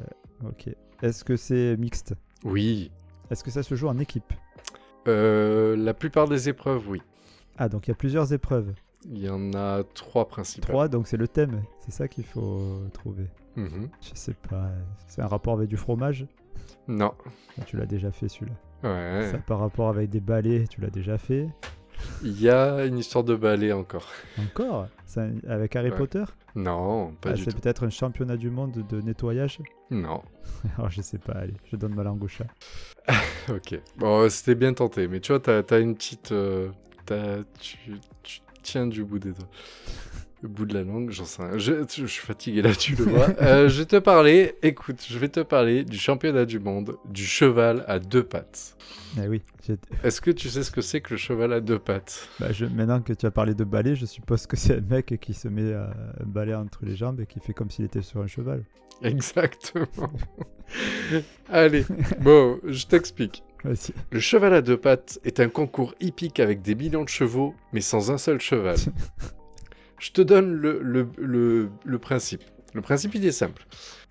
ok. 0.50 0.70
Est-ce 1.02 1.24
que 1.24 1.36
c'est 1.36 1.76
mixte? 1.78 2.14
Oui. 2.44 2.92
Est-ce 3.32 3.44
que 3.44 3.52
ça 3.52 3.64
se 3.64 3.74
joue 3.76 3.88
en 3.88 3.98
équipe? 3.98 4.32
La 5.08 5.94
plupart 5.94 6.28
des 6.28 6.50
épreuves, 6.50 6.88
oui. 6.90 7.02
Ah, 7.58 7.70
donc 7.70 7.88
il 7.88 7.92
y 7.92 7.94
a 7.94 7.96
plusieurs 7.96 8.34
épreuves. 8.34 8.74
Il 9.08 9.20
y 9.20 9.30
en 9.30 9.54
a 9.54 9.84
trois 9.84 10.28
principales. 10.28 10.70
Trois, 10.70 10.88
donc 10.88 11.08
c'est 11.08 11.18
le 11.18 11.28
thème. 11.28 11.62
C'est 11.80 11.92
ça 11.92 12.08
qu'il 12.08 12.26
faut 12.26 12.82
trouver. 12.94 13.28
Mhm. 13.56 13.90
Je 14.02 14.10
sais 14.16 14.36
pas. 14.50 14.70
C'est 15.08 15.22
un 15.22 15.28
rapport 15.28 15.54
avec 15.54 15.70
du 15.70 15.78
fromage? 15.78 16.26
Non. 16.88 17.14
Ah, 17.60 17.64
Tu 17.66 17.78
l'as 17.78 17.86
déjà 17.86 18.12
fait 18.12 18.28
celui-là. 18.28 18.54
Ouais. 18.84 19.32
Ça 19.32 19.38
par 19.40 19.60
rapport 19.60 19.90
avec 19.90 20.10
des 20.10 20.20
balais, 20.20 20.66
tu 20.70 20.82
l'as 20.82 20.90
déjà 20.90 21.18
fait. 21.18 21.48
Il 22.24 22.40
y 22.42 22.50
a 22.50 22.86
une 22.86 22.98
histoire 22.98 23.24
de 23.24 23.36
balai 23.36 23.72
encore. 23.72 24.08
Encore? 24.38 24.88
C'est 25.06 25.22
un- 25.22 25.34
Avec 25.50 25.76
Harry 25.76 25.90
Ouais. 25.92 25.96
Potter? 25.98 26.24
Non, 26.56 27.14
pas 27.22 27.30
Ah, 27.30 27.34
du 27.34 27.44
C'est 27.44 27.52
tout. 27.52 27.60
peut-être 27.62 27.86
un 27.86 27.90
championnat 27.90 28.38
du 28.38 28.50
monde 28.50 28.86
de 28.88 29.02
nettoyage? 29.02 29.60
Non. 29.90 30.22
Alors 30.78 30.90
je 30.90 31.02
sais 31.02 31.18
pas, 31.18 31.34
allez, 31.34 31.54
je 31.72 31.76
donne 31.78 31.96
ma 31.96 32.04
langue 32.04 32.24
au 32.24 32.28
chat. 32.28 32.48
Ok. 33.50 33.80
Bon, 33.98 34.28
c'était 34.30 34.56
bien 34.56 34.74
tenté, 34.74 35.08
mais 35.08 35.20
tu 35.20 35.32
vois, 35.32 35.40
t'as 35.40 35.62
as 35.76 35.78
une 35.80 35.96
petite. 35.96 36.32
euh, 36.32 36.70
tu, 37.60 37.78
tu 38.24 38.42
tiens 38.64 38.88
du 38.88 39.04
bout 39.04 39.20
des 39.20 39.32
doigts. 39.32 39.48
Le 40.42 40.50
bout 40.50 40.66
de 40.66 40.74
la 40.74 40.84
langue, 40.84 41.12
j'en 41.12 41.26
sais 41.26 41.42
rien. 41.42 41.58
Je, 41.58 41.74
je 41.90 42.06
suis 42.06 42.26
fatigué 42.26 42.62
là, 42.62 42.74
tu 42.76 42.96
le 42.96 43.06
vois. 43.06 43.28
Euh, 43.42 43.68
je 43.68 43.80
vais 43.80 43.86
te 43.86 43.98
parler, 43.98 44.56
écoute, 44.64 45.06
je 45.08 45.18
vais 45.18 45.30
te 45.30 45.40
parler 45.40 45.84
du 45.84 45.98
championnat 45.98 46.46
du 46.46 46.60
monde 46.60 46.98
du 47.10 47.26
cheval 47.26 47.84
à 47.88 48.00
deux 48.00 48.24
pattes. 48.24 48.78
Eh 49.18 49.28
oui, 49.28 49.42
Est-ce 50.04 50.22
que 50.22 50.32
tu 50.32 50.50
sais 50.50 50.64
ce 50.64 50.72
que 50.72 50.82
c'est 50.82 51.02
que 51.02 51.12
le 51.12 51.18
cheval 51.18 51.54
à 51.54 51.62
deux 51.62 51.80
pattes? 51.80 52.28
Bah, 52.40 52.52
je... 52.52 52.66
maintenant 52.66 53.02
que 53.02 53.14
tu 53.14 53.26
as 53.26 53.32
parlé 53.32 53.54
de 53.54 53.64
balai, 53.64 53.96
je 53.96 54.06
suppose 54.06 54.48
que 54.48 54.58
c'est 54.58 54.78
un 54.78 54.82
mec 54.82 55.18
qui 55.20 55.34
se 55.34 55.48
met 55.48 55.62
euh, 55.62 55.88
un 56.22 56.26
balai 56.26 56.56
entre 56.56 56.86
les 56.86 56.96
jambes 56.96 57.20
et 57.22 57.26
qui 57.26 57.40
fait 57.40 57.54
comme 57.54 57.70
s'il 57.70 57.86
était 57.86 58.02
sur 58.02 58.22
un 58.22 58.28
cheval. 58.28 58.64
Exactement. 59.02 60.12
Allez, 61.50 61.86
bon, 62.22 62.60
je 62.66 62.86
t'explique. 62.86 63.44
Le 64.12 64.20
cheval 64.20 64.54
à 64.54 64.62
deux 64.62 64.78
pattes 64.78 65.20
est 65.24 65.40
un 65.40 65.50
concours 65.50 65.96
hippique 66.00 66.40
avec 66.40 66.62
des 66.62 66.76
millions 66.76 67.04
de 67.04 67.10
chevaux, 67.10 67.56
mais 67.74 67.82
sans 67.82 68.12
un 68.12 68.18
seul 68.18 68.40
cheval. 68.40 68.78
Je 70.00 70.12
te 70.12 70.22
donne 70.22 70.54
le, 70.54 70.80
le- 70.82 71.70
le- 71.86 72.00
principe. 72.00 72.44
Le 72.74 72.82
principe, 72.82 73.16
il 73.16 73.26
est 73.26 73.32
simple. 73.32 73.66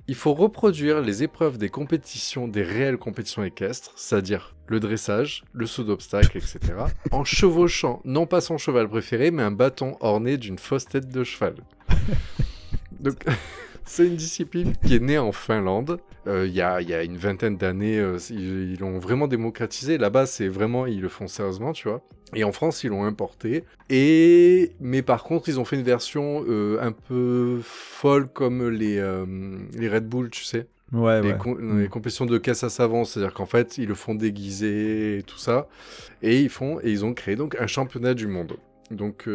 Il 0.09 0.15
faut 0.15 0.35
reproduire 0.35 1.01
les 1.01 1.23
épreuves 1.23 1.57
des 1.59 1.69
compétitions, 1.71 2.47
des 2.49 2.63
réelles 2.63 2.99
compétitions 2.99 3.43
équestres, 3.45 3.93
c'est-à-dire 3.97 4.55
le 4.67 4.81
dressage, 4.81 5.45
le 5.53 5.67
saut 5.67 5.85
d'obstacle, 5.85 6.37
etc., 6.39 6.61
en 7.11 7.25
chevauchant 7.25 8.01
non 8.05 8.27
pas 8.27 8.41
son 8.41 8.59
cheval 8.59 8.89
préféré, 8.89 9.31
mais 9.31 9.43
un 9.43 9.51
bâton 9.51 9.97
orné 10.01 10.37
d'une 10.37 10.59
fausse 10.59 10.87
tête 10.87 11.09
de 11.09 11.25
cheval. 11.25 11.55
Donc, 13.01 13.17
c'est 13.85 14.07
une 14.07 14.17
discipline 14.17 14.73
qui 14.87 14.95
est 14.97 15.01
née 15.01 15.19
en 15.19 15.33
Finlande. 15.33 15.99
Euh, 16.27 16.47
Il 16.47 16.55
y, 16.55 16.63
a, 16.63 16.81
il 16.81 16.89
y 16.89 16.95
a 16.95 17.03
une 17.03 17.17
vingtaine 17.19 17.57
d'années, 17.57 17.99
euh, 17.99 18.19
ils 18.31 18.79
l'ont 18.81 18.99
vraiment 18.99 19.29
démocratisé. 19.29 19.99
Là-bas, 19.99 20.27
c'est 20.27 20.49
vraiment, 20.49 20.87
ils 20.87 21.01
le 21.01 21.09
font 21.09 21.27
sérieusement, 21.29 21.73
tu 21.73 21.89
vois. 21.89 22.03
Et 22.35 22.45
en 22.45 22.53
France, 22.53 22.83
ils 22.83 22.89
l'ont 22.89 23.05
importé. 23.05 23.65
Et 23.91 24.73
mais 24.81 25.03
par 25.03 25.23
contre, 25.25 25.49
ils 25.49 25.61
ont 25.61 25.65
fait 25.65 25.77
une 25.77 25.83
version 25.83 26.45
euh, 26.49 26.79
un 26.81 26.93
peu 26.93 27.61
folle 27.63 28.27
comme 28.29 28.69
les, 28.71 28.97
les 29.77 29.89
Red 29.89 30.09
Bull, 30.09 30.31
tu 30.31 30.45
sais 30.45 30.67
Ouais, 30.93 31.21
les, 31.23 31.33
ouais. 31.33 31.39
com- 31.39 31.59
Mm. 31.61 31.81
les 31.83 31.89
compétitions 31.89 32.25
de 32.27 32.39
caisse 32.39 32.63
à 32.65 32.69
savon, 32.71 33.05
c'est-à-dire 33.05 33.35
qu'en 33.35 33.47
fait, 33.47 33.79
ils 33.79 33.89
le 33.89 33.95
font 33.95 34.15
déguiser 34.15 35.19
et 35.19 35.23
tout 35.23 35.39
ça, 35.39 35.67
et 36.23 36.41
ils 36.41 36.49
font 36.51 36.79
et 36.81 36.91
ils 36.91 37.05
ont 37.05 37.15
créé 37.15 37.35
donc 37.37 37.57
un 37.61 37.67
championnat 37.67 38.15
du 38.15 38.29
monde. 38.29 38.57
Donc 38.91 39.29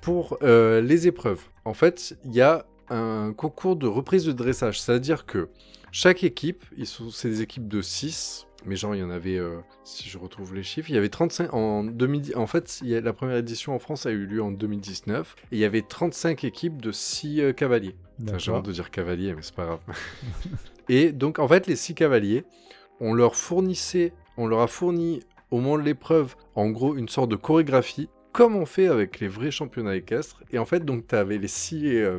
pour 0.00 0.38
les 0.42 1.06
épreuves, 1.08 1.40
en 1.64 1.74
fait, 1.74 2.16
il 2.24 2.34
y 2.34 2.40
a 2.40 2.64
un 2.88 3.32
concours 3.32 3.76
de 3.76 3.86
reprise 3.86 4.24
de 4.24 4.32
dressage, 4.32 4.80
c'est-à-dire 4.80 5.26
que 5.26 5.48
chaque 5.92 6.24
équipe, 6.24 6.64
ils 6.76 6.86
sont 6.86 7.10
c'est 7.10 7.28
des 7.28 7.42
équipes 7.42 7.68
de 7.68 7.80
6 7.80 8.46
mais 8.64 8.74
genre 8.74 8.96
il 8.96 8.98
y 8.98 9.04
en 9.04 9.10
avait 9.10 9.36
euh, 9.36 9.58
si 9.84 10.08
je 10.08 10.18
retrouve 10.18 10.52
les 10.52 10.64
chiffres, 10.64 10.90
il 10.90 10.94
y 10.94 10.98
avait 10.98 11.08
35 11.08 11.54
en 11.54 11.84
2010 11.84 12.34
en 12.34 12.48
fait, 12.48 12.80
il 12.82 12.88
y 12.88 12.96
a, 12.96 13.00
la 13.00 13.12
première 13.12 13.36
édition 13.36 13.74
en 13.74 13.78
France 13.78 14.06
a 14.06 14.10
eu 14.10 14.26
lieu 14.26 14.42
en 14.42 14.50
2019 14.50 15.36
et 15.52 15.56
il 15.56 15.58
y 15.60 15.64
avait 15.64 15.82
35 15.82 16.42
équipes 16.42 16.82
de 16.82 16.90
6 16.90 17.54
cavaliers. 17.54 17.94
Putain, 18.18 18.38
J'ai 18.38 18.50
honte 18.50 18.66
de 18.66 18.72
dire 18.72 18.90
cavalier, 18.90 19.34
mais 19.34 19.42
c'est 19.42 19.54
pas 19.54 19.66
grave. 19.66 19.80
et 20.88 21.12
donc, 21.12 21.38
en 21.38 21.48
fait, 21.48 21.66
les 21.66 21.76
six 21.76 21.94
cavaliers, 21.94 22.44
on 23.00 23.12
leur 23.12 23.36
fournissait, 23.36 24.12
on 24.36 24.46
leur 24.46 24.60
a 24.60 24.66
fourni 24.66 25.20
au 25.50 25.60
moment 25.60 25.78
de 25.78 25.82
l'épreuve, 25.82 26.34
en 26.54 26.70
gros, 26.70 26.96
une 26.96 27.08
sorte 27.08 27.30
de 27.30 27.36
chorégraphie, 27.36 28.08
comme 28.36 28.54
on 28.54 28.66
fait 28.66 28.88
avec 28.88 29.18
les 29.18 29.28
vrais 29.28 29.50
championnats 29.50 29.96
équestres. 29.96 30.42
Et 30.52 30.58
en 30.58 30.66
fait, 30.66 30.84
donc, 30.84 31.06
tu 31.08 31.14
avais 31.14 31.38
les 31.38 31.48
six 31.48 31.96
euh, 31.96 32.18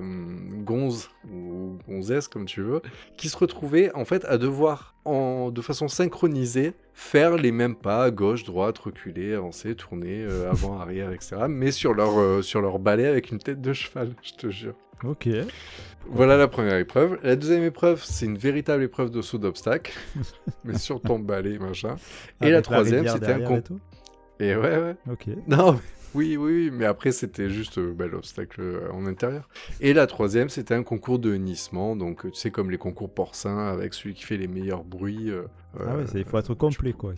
gonzes, 0.64 1.12
ou 1.32 1.78
gonzesses, 1.88 2.28
comme 2.28 2.46
tu 2.46 2.64
veux, 2.64 2.82
qui 3.18 3.30
se 3.30 3.38
retrouvaient, 3.38 3.94
en 3.94 4.04
fait, 4.04 4.26
à 4.26 4.40
devoir, 4.40 4.96
en, 5.06 5.52
de 5.52 5.62
façon 5.62 5.88
synchronisée, 5.88 6.74
faire 6.96 7.38
les 7.38 7.52
mêmes 7.52 7.76
pas, 7.76 8.10
gauche, 8.10 8.44
droite, 8.46 8.80
reculer, 8.80 9.36
avancer, 9.36 9.76
tourner, 9.76 10.24
euh, 10.24 10.50
avant, 10.50 10.80
arrière, 10.82 11.12
etc. 11.12 11.36
Mais 11.48 11.70
sur 11.70 11.94
leur, 11.94 12.18
euh, 12.20 12.42
sur 12.42 12.62
leur 12.62 12.80
balai 12.80 13.06
avec 13.06 13.30
une 13.30 13.38
tête 13.38 13.62
de 13.62 13.74
cheval, 13.74 14.16
je 14.24 14.34
te 14.34 14.50
jure. 14.50 14.74
Ok. 15.04 15.30
Voilà 16.08 16.36
la 16.36 16.48
première 16.48 16.78
épreuve. 16.78 17.20
La 17.22 17.36
deuxième 17.36 17.64
épreuve, 17.64 18.04
c'est 18.04 18.26
une 18.26 18.40
véritable 18.40 18.82
épreuve 18.82 19.12
de 19.12 19.22
saut 19.22 19.38
d'obstacle, 19.38 19.94
mais 20.64 20.80
sur 20.80 21.00
ton 21.00 21.20
balai, 21.20 21.60
machin. 21.60 21.96
Et 22.42 22.46
Avec 22.46 22.54
la 22.56 22.62
troisième, 22.64 23.08
c'était 23.08 23.34
un 23.34 23.42
con. 23.42 23.62
Et 24.40 24.56
ouais, 24.56 24.78
ouais. 24.78 24.96
Ok. 25.12 25.28
Non, 25.48 25.74
mais- 25.74 25.80
oui, 26.14 26.38
oui, 26.38 26.52
oui, 26.54 26.72
mais 26.72 26.86
après, 26.86 27.12
c'était 27.12 27.50
juste 27.50 27.78
euh, 27.78 27.94
bah, 27.94 28.08
l'obstacle 28.08 28.62
euh, 28.62 28.92
en 28.92 29.06
intérieur. 29.06 29.50
Et 29.82 29.94
la 29.94 30.08
troisième, 30.08 30.50
c'était 30.50 30.74
un 30.74 30.84
concours 30.84 31.20
de 31.20 31.34
hennissement, 31.34 31.96
donc 31.96 32.26
euh, 32.26 32.32
tu 32.32 32.40
sais, 32.40 32.52
comme 32.52 32.72
les 32.72 32.78
concours 32.78 33.14
porcins, 33.14 33.68
avec 33.68 33.94
celui 33.94 34.14
qui 34.14 34.24
fait 34.24 34.38
les 34.38 34.48
meilleurs 34.48 34.84
bruits. 34.84 35.30
euh, 35.30 35.44
Ah 35.80 35.96
ouais, 35.98 36.06
il 36.16 36.26
faut 36.26 36.38
être 36.38 36.54
complet 36.54 36.94
quoi. 36.94 37.14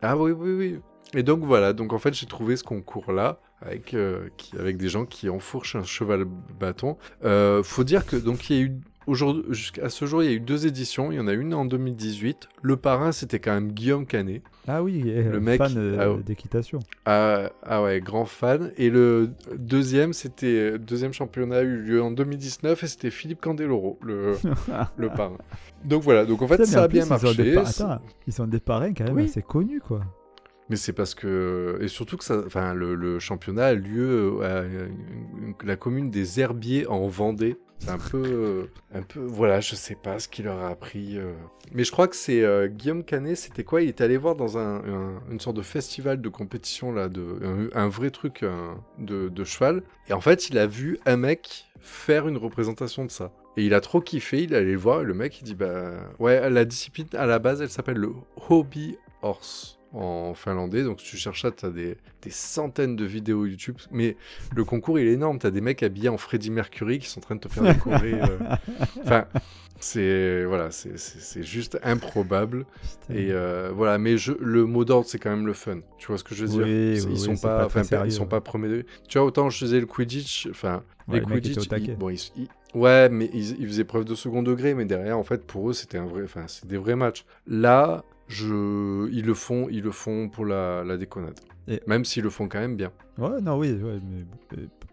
Ah 0.00 0.16
oui, 0.16 0.32
oui, 0.32 0.52
oui. 0.52 0.80
Et 1.14 1.22
donc 1.22 1.44
voilà, 1.44 1.72
donc 1.74 1.92
en 1.92 1.98
fait 1.98 2.14
j'ai 2.14 2.26
trouvé 2.26 2.56
ce 2.56 2.64
concours-là 2.64 3.38
avec, 3.60 3.92
euh, 3.94 4.28
qui, 4.38 4.56
avec 4.56 4.78
des 4.78 4.88
gens 4.88 5.04
qui 5.04 5.28
enfourchent 5.28 5.76
un 5.76 5.84
cheval 5.84 6.24
bâton. 6.58 6.96
Faut 7.62 7.84
dire 7.84 8.06
que 8.06 8.16
donc 8.16 8.48
il 8.50 8.56
y 8.56 8.60
a 8.60 8.62
eu 8.62 8.80
aujourd'hui 9.06 9.44
jusqu'à 9.50 9.88
ce 9.88 10.04
jour 10.06 10.22
il 10.22 10.26
y 10.30 10.32
a 10.32 10.36
eu 10.36 10.40
deux 10.40 10.66
éditions. 10.66 11.12
Il 11.12 11.16
y 11.16 11.20
en 11.20 11.26
a 11.28 11.32
une 11.32 11.54
en 11.54 11.64
2018. 11.64 12.48
Le 12.62 12.76
parrain 12.76 13.12
c'était 13.12 13.38
quand 13.38 13.52
même 13.52 13.72
Guillaume 13.72 14.06
Canet. 14.06 14.42
Ah 14.68 14.82
oui, 14.82 15.02
eh, 15.06 15.22
Le 15.24 15.40
mec- 15.40 15.58
fan 15.58 15.72
euh, 15.76 16.16
ah 16.18 16.22
d'équitation. 16.22 16.78
Ah, 17.04 17.50
ah 17.64 17.82
ouais, 17.82 18.00
grand 18.00 18.24
fan. 18.26 18.70
Et 18.76 18.90
le 18.90 19.30
deuxième 19.56 20.12
c'était 20.12 20.78
deuxième 20.78 21.12
championnat 21.12 21.56
a 21.58 21.62
eu 21.62 21.76
lieu 21.78 22.02
en 22.02 22.10
2019 22.12 22.82
et 22.82 22.86
c'était 22.86 23.10
Philippe 23.10 23.40
Candeloro 23.40 23.98
le 24.02 24.34
le 24.96 25.08
parrain. 25.08 25.38
Donc 25.84 26.02
voilà, 26.02 26.24
donc 26.24 26.42
en 26.42 26.46
fait 26.48 26.64
ça 26.64 26.82
en 26.82 26.84
a 26.84 26.88
bien 26.88 27.04
plus, 27.06 27.16
ils 27.22 27.26
ont 27.26 27.34
des 27.34 27.52
marché. 27.54 27.78
par- 27.82 27.90
Attends, 27.92 28.04
ils 28.26 28.32
sont 28.32 28.46
des 28.46 28.60
parrains 28.60 28.92
quand 28.94 29.04
même 29.04 29.16
Oui. 29.16 29.24
assez 29.24 29.42
connus 29.42 29.80
quoi. 29.80 30.00
Mais 30.70 30.76
c'est 30.76 30.92
parce 30.92 31.14
que 31.14 31.78
et 31.82 31.88
surtout 31.88 32.16
que 32.16 32.24
ça, 32.24 32.40
enfin 32.46 32.72
le, 32.72 32.94
le 32.94 33.18
championnat 33.18 33.66
a 33.66 33.74
lieu 33.74 34.38
euh, 34.40 34.88
à 35.60 35.66
la 35.66 35.76
commune 35.76 36.10
des 36.10 36.40
Herbiers 36.40 36.86
en 36.86 37.08
Vendée. 37.08 37.56
C'est 37.84 37.90
un 37.90 37.98
peu, 37.98 38.22
euh, 38.24 38.70
un 38.94 39.02
peu, 39.02 39.18
voilà, 39.18 39.60
je 39.60 39.74
sais 39.74 39.96
pas 39.96 40.20
ce 40.20 40.28
qu'il 40.28 40.44
leur 40.44 40.58
a 40.58 40.68
appris. 40.68 41.18
euh. 41.18 41.32
Mais 41.72 41.82
je 41.82 41.90
crois 41.90 42.06
que 42.06 42.14
c'est 42.14 42.42
euh, 42.42 42.68
Guillaume 42.68 43.02
Canet. 43.02 43.36
C'était 43.36 43.64
quoi? 43.64 43.82
Il 43.82 43.88
est 43.88 44.00
allé 44.00 44.16
voir 44.16 44.36
dans 44.36 44.56
un, 44.56 44.76
un- 44.84 45.20
une 45.30 45.40
sorte 45.40 45.56
de 45.56 45.62
festival 45.62 46.20
de 46.20 46.28
compétition 46.28 46.92
là, 46.92 47.08
de 47.08 47.70
un, 47.74 47.88
vrai 47.88 48.10
truc 48.10 48.44
de, 48.98 49.28
de 49.28 49.44
cheval. 49.44 49.82
Et 50.08 50.12
en 50.12 50.20
fait, 50.20 50.48
il 50.48 50.58
a 50.58 50.66
vu 50.68 50.98
un 51.06 51.16
mec 51.16 51.66
faire 51.80 52.28
une 52.28 52.36
représentation 52.36 53.04
de 53.04 53.10
ça. 53.10 53.32
Et 53.56 53.64
il 53.66 53.74
a 53.74 53.80
trop 53.80 54.00
kiffé. 54.00 54.44
Il 54.44 54.52
est 54.52 54.58
allé 54.58 54.72
le 54.72 54.78
voir. 54.78 55.00
Et 55.00 55.04
le 55.04 55.14
mec, 55.14 55.40
il 55.40 55.44
dit 55.44 55.56
bah 55.56 55.90
ouais, 56.20 56.48
la 56.50 56.64
discipline 56.64 57.08
à 57.14 57.26
la 57.26 57.40
base, 57.40 57.62
elle 57.62 57.70
s'appelle 57.70 57.96
le 57.98 58.12
hobby 58.48 58.96
horse 59.22 59.80
en 59.92 60.34
finlandais. 60.34 60.82
Donc, 60.84 61.00
si 61.00 61.06
tu 61.10 61.16
cherches 61.16 61.42
ça, 61.42 61.50
tu 61.50 61.66
as 61.66 61.70
des, 61.70 61.96
des 62.22 62.30
centaines 62.30 62.96
de 62.96 63.04
vidéos 63.04 63.44
YouTube. 63.46 63.76
Mais 63.90 64.16
le 64.54 64.64
concours, 64.64 64.98
il 64.98 65.06
est 65.08 65.12
énorme. 65.12 65.38
Tu 65.38 65.46
as 65.46 65.50
des 65.50 65.60
mecs 65.60 65.82
habillés 65.82 66.08
en 66.08 66.18
Freddie 66.18 66.50
Mercury 66.50 66.98
qui 66.98 67.08
sont 67.08 67.20
en 67.20 67.22
train 67.22 67.34
de 67.36 67.40
te 67.40 67.48
faire 67.48 67.64
découvrir. 67.64 68.24
euh, 68.24 68.38
Enfin, 69.02 69.26
c'est 69.80 70.44
voilà, 70.44 70.70
c'est- 70.70 71.42
juste 71.42 71.78
improbable. 71.82 72.64
Et 73.10 73.28
euh, 73.32 73.70
voilà, 73.74 73.98
mais 73.98 74.16
je, 74.16 74.32
le 74.40 74.64
mot 74.64 74.84
d'ordre, 74.84 75.06
c'est 75.08 75.18
quand 75.18 75.30
même 75.30 75.46
le 75.46 75.52
fun. 75.54 75.80
Tu 75.98 76.06
vois 76.06 76.18
ce 76.18 76.24
que 76.24 76.34
je 76.34 76.44
veux 76.46 76.48
dire? 76.48 76.62
Oui, 76.66 76.94
Ils 77.02 77.06
oui, 77.08 77.18
sont 77.18 77.36
pas, 77.36 77.58
pas 77.58 77.66
enfin, 77.66 77.82
sérieux, 77.82 78.06
ils 78.08 78.12
sont 78.12 78.22
ouais. 78.22 78.28
pas 78.28 78.40
premiers. 78.40 78.68
degrés. 78.68 78.86
Tu 79.08 79.18
vois, 79.18 79.26
autant 79.26 79.50
je 79.50 79.58
faisais 79.58 79.80
le 79.80 79.86
Quidditch, 79.86 80.48
enfin, 80.50 80.82
Ouais, 81.08 81.14
les 81.14 81.20
le 81.20 81.26
Quidditch, 81.26 81.66
ils- 81.78 81.96
bon, 81.96 82.10
ils- 82.10 82.30
ils- 82.36 82.48
ouais, 82.78 83.08
mais 83.08 83.28
ils 83.34 83.66
faisaient 83.66 83.84
preuve 83.84 84.04
de 84.04 84.14
second 84.14 84.42
degré, 84.44 84.74
mais 84.74 84.84
derrière, 84.84 85.18
en 85.18 85.24
fait, 85.24 85.44
pour 85.44 85.68
eux, 85.68 85.72
c'était 85.72 85.98
un 85.98 86.06
vrai, 86.06 86.22
enfin, 86.22 86.44
c'est 86.46 86.66
des 86.66 86.76
vrais 86.78 86.94
matchs. 86.96 87.24
Là, 87.48 88.04
je, 88.32 89.08
ils 89.12 89.24
le 89.24 89.34
font, 89.34 89.68
ils 89.70 89.82
le 89.82 89.90
font 89.92 90.28
pour 90.28 90.44
la, 90.46 90.82
la 90.84 90.96
déconnade. 90.96 91.38
Et- 91.68 91.80
Même 91.86 92.04
s'ils 92.04 92.22
le 92.24 92.30
font 92.30 92.48
quand 92.48 92.58
même 92.60 92.76
bien. 92.76 92.90
Ouais, 93.18 93.40
non, 93.40 93.56
oui, 93.58 93.72
ouais, 93.72 94.00
mais 94.10 94.24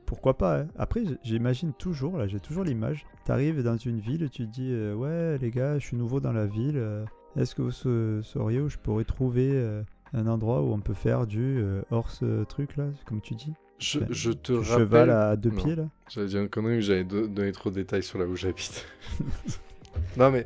pourquoi 0.06 0.38
pas. 0.38 0.60
hein. 0.62 0.68
Après, 0.78 1.04
j'imagine 1.24 1.74
toujours, 1.74 2.18
là, 2.18 2.28
j'ai 2.28 2.40
toujours 2.40 2.64
l'image. 2.64 3.06
T'arrives 3.26 3.64
dans 3.64 3.78
une 3.78 4.00
ville, 4.00 4.30
tu 4.30 4.46
te 4.48 4.52
dis, 4.52 4.70
euh, 4.72 4.94
ouais, 4.94 5.38
les 5.40 5.52
gars, 5.52 5.80
je 5.80 5.86
suis 5.86 5.98
nouveau 5.98 6.20
dans 6.20 6.34
la 6.34 6.46
ville. 6.46 6.78
euh, 6.78 7.06
Est-ce 7.38 7.56
que 7.56 7.62
vous 7.62 7.72
sa- 7.72 8.24
sauriez 8.28 8.60
où 8.60 8.70
je 8.70 8.78
pourrais 8.78 9.04
trouver 9.06 9.50
euh, 9.54 9.84
un 10.14 10.26
endroit 10.28 10.62
où 10.62 10.74
on 10.74 10.80
peut 10.80 10.94
faire 10.96 11.28
du 11.28 11.64
horse 11.92 12.24
truc, 12.50 12.76
là, 12.78 12.86
comme 13.06 13.22
tu 13.22 13.36
dis? 13.36 13.54
Je, 13.78 14.00
je 14.10 14.32
te 14.32 14.52
rappelle. 14.52 14.66
cheval 14.68 15.10
à 15.12 15.36
deux 15.38 15.52
Non. 15.52 15.56
pieds, 15.56 15.76
là? 15.76 15.86
J'allais 16.10 16.28
dire 16.28 16.42
une 16.42 16.50
connerie, 16.50 16.76
mais 16.76 16.82
j'allais 16.82 17.04
do- 17.06 17.28
donner 17.28 17.52
trop 17.54 17.70
de 17.70 17.76
détails 17.76 18.04
sur 18.04 18.20
là 18.20 18.26
où 18.26 18.36
j'habite. 18.36 18.86
non, 20.18 20.32
mais 20.32 20.46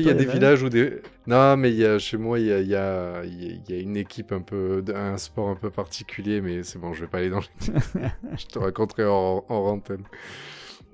il 0.00 0.04
y 0.06 0.10
a 0.10 0.14
des 0.14 0.24
villages 0.34 0.62
où 0.62 0.68
des. 0.68 1.00
Non, 1.26 1.56
mais 1.56 1.70
y 1.72 1.84
a, 1.84 1.98
chez 1.98 2.16
moi, 2.16 2.38
il 2.38 2.46
y 2.46 2.52
a, 2.52 2.60
y, 2.60 2.74
a, 2.74 3.22
y 3.24 3.72
a- 3.72 3.78
une 3.80 3.96
équipe 3.96 4.32
un 4.32 4.40
peu. 4.40 4.82
un 4.94 5.16
sport 5.18 5.48
un 5.48 5.54
peu 5.56 5.70
particulier, 5.70 6.40
mais 6.40 6.62
c'est 6.62 6.78
bon, 6.78 6.92
je 6.94 7.02
vais 7.02 7.06
pas 7.06 7.18
aller 7.18 7.30
dans 7.30 7.40
les. 7.40 7.72
je 8.38 8.46
te 8.46 8.58
raconterai 8.58 9.04
en, 9.06 9.44
en 9.48 9.54
antenne. 9.54 10.04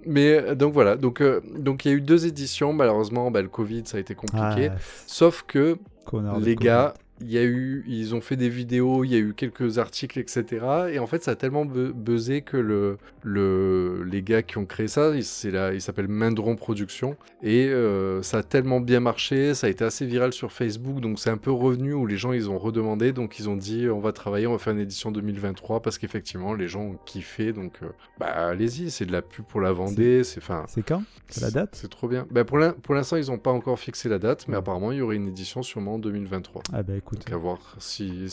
Mais 0.06 0.32
euh, 0.36 0.54
donc 0.54 0.74
voilà, 0.74 0.96
donc 0.96 1.20
euh, 1.20 1.40
donc 1.58 1.84
il 1.84 1.90
y 1.90 1.94
a 1.94 1.96
eu 1.96 2.00
deux 2.00 2.26
éditions. 2.26 2.72
Malheureusement, 2.72 3.30
bah, 3.30 3.42
le 3.42 3.48
Covid, 3.48 3.82
ça 3.86 3.96
a 3.96 4.00
été 4.00 4.14
compliqué. 4.14 4.68
Ah, 4.70 4.76
Sauf 5.06 5.44
que 5.46 5.78
connard 6.04 6.38
les 6.40 6.56
gars, 6.56 6.94
il 7.20 7.30
y 7.30 7.38
a 7.38 7.44
eu, 7.44 7.84
ils 7.86 8.14
ont 8.14 8.20
fait 8.20 8.36
des 8.36 8.48
vidéos, 8.48 9.04
il 9.04 9.10
y 9.12 9.14
a 9.14 9.18
eu 9.18 9.34
quelques 9.34 9.78
articles, 9.78 10.18
etc. 10.18 10.44
Et 10.92 10.98
en 10.98 11.06
fait, 11.06 11.22
ça 11.22 11.32
a 11.32 11.36
tellement 11.36 11.64
bu- 11.64 11.92
buzzé 11.94 12.42
que 12.42 12.56
le, 12.56 12.98
le, 13.22 14.04
les 14.04 14.22
gars 14.22 14.42
qui 14.42 14.58
ont 14.58 14.66
créé 14.66 14.88
ça, 14.88 15.12
il- 15.14 15.24
c'est 15.24 15.50
là, 15.50 15.72
il 15.74 15.80
s'appelle 15.80 16.08
Mindron 16.08 16.56
Productions, 16.56 17.16
et 17.42 17.68
euh, 17.68 18.22
ça 18.22 18.38
a 18.38 18.42
tellement 18.42 18.80
bien 18.80 19.00
marché, 19.00 19.54
ça 19.54 19.66
a 19.66 19.70
été 19.70 19.84
assez 19.84 20.06
viral 20.06 20.32
sur 20.32 20.52
Facebook, 20.52 21.00
donc 21.00 21.18
c'est 21.18 21.30
un 21.30 21.36
peu 21.36 21.50
revenu 21.50 21.92
où 21.94 22.06
les 22.06 22.16
gens 22.16 22.32
ils 22.32 22.50
ont 22.50 22.58
redemandé, 22.58 23.12
donc 23.12 23.38
ils 23.38 23.48
ont 23.48 23.56
dit 23.56 23.88
on 23.88 24.00
va 24.00 24.12
travailler, 24.12 24.46
on 24.46 24.52
va 24.52 24.58
faire 24.58 24.72
une 24.72 24.80
édition 24.80 25.10
2023 25.10 25.80
parce 25.82 25.98
qu'effectivement 25.98 26.54
les 26.54 26.68
gens 26.68 26.82
ont 26.82 26.98
kiffé, 27.06 27.52
donc 27.52 27.74
euh, 27.82 27.86
bah 28.18 28.26
allez-y, 28.26 28.90
c'est 28.90 29.06
de 29.06 29.12
la 29.12 29.22
pub 29.22 29.44
pour 29.44 29.60
la 29.60 29.72
Vendée, 29.72 30.22
c'est 30.24 30.38
enfin. 30.40 30.64
C'est 30.68 30.84
quand? 30.84 31.02
C'est 31.28 31.40
la 31.42 31.50
date? 31.50 31.70
C'est 31.80 31.88
trop 31.90 32.06
bien. 32.08 32.26
Bah, 32.30 32.44
pour 32.44 32.58
l'in- 32.58 32.72
pour 32.72 32.94
l'instant, 32.94 33.16
ils 33.16 33.26
n'ont 33.26 33.38
pas 33.38 33.50
encore 33.50 33.78
fixé 33.78 34.08
la 34.08 34.18
date, 34.18 34.46
mais 34.46 34.56
apparemment, 34.56 34.92
il 34.92 34.98
y 34.98 35.00
aurait 35.00 35.16
une 35.16 35.28
édition 35.28 35.62
sûrement 35.62 35.94
en 35.94 35.98
2023. 35.98 36.62
Ah 36.72 36.82
bah 36.82 36.94
écoute, 36.96 37.13
Donc 37.14 37.32
à 37.32 37.36
voir 37.36 37.76
si, 37.78 38.28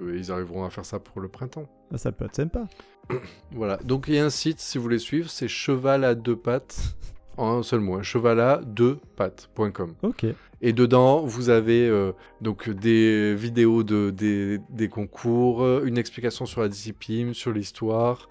ils 0.00 0.32
arriveront 0.32 0.64
à 0.64 0.70
faire 0.70 0.84
ça 0.84 0.98
pour 0.98 1.20
le 1.20 1.28
printemps. 1.28 1.68
ça 1.96 2.12
peut 2.12 2.24
être 2.24 2.36
sympa. 2.36 2.66
Voilà, 3.52 3.76
donc 3.78 4.06
il 4.08 4.14
y 4.14 4.18
a 4.18 4.24
un 4.24 4.30
site, 4.30 4.60
si 4.60 4.78
vous 4.78 4.84
voulez 4.84 4.98
suivre, 4.98 5.28
c'est 5.28 5.48
cheval 5.48 6.04
à 6.04 6.14
deux 6.14 6.36
pattes, 6.36 6.94
en 7.36 7.58
un 7.58 7.62
seul 7.62 7.80
mot, 7.80 7.96
hein, 7.96 8.02
cheval 8.02 8.40
à 8.40 8.60
deux 8.64 8.98
pattes.com. 9.16 9.94
Ok. 10.02 10.26
Et 10.64 10.72
dedans, 10.72 11.26
vous 11.26 11.50
avez 11.50 11.88
euh, 11.88 12.12
donc 12.40 12.70
des 12.70 13.34
vidéos 13.34 13.82
de, 13.82 14.10
des, 14.10 14.58
des 14.70 14.88
concours, 14.88 15.62
euh, 15.64 15.82
une 15.84 15.98
explication 15.98 16.46
sur 16.46 16.60
la 16.60 16.68
discipline, 16.68 17.34
sur 17.34 17.52
l'histoire, 17.52 18.28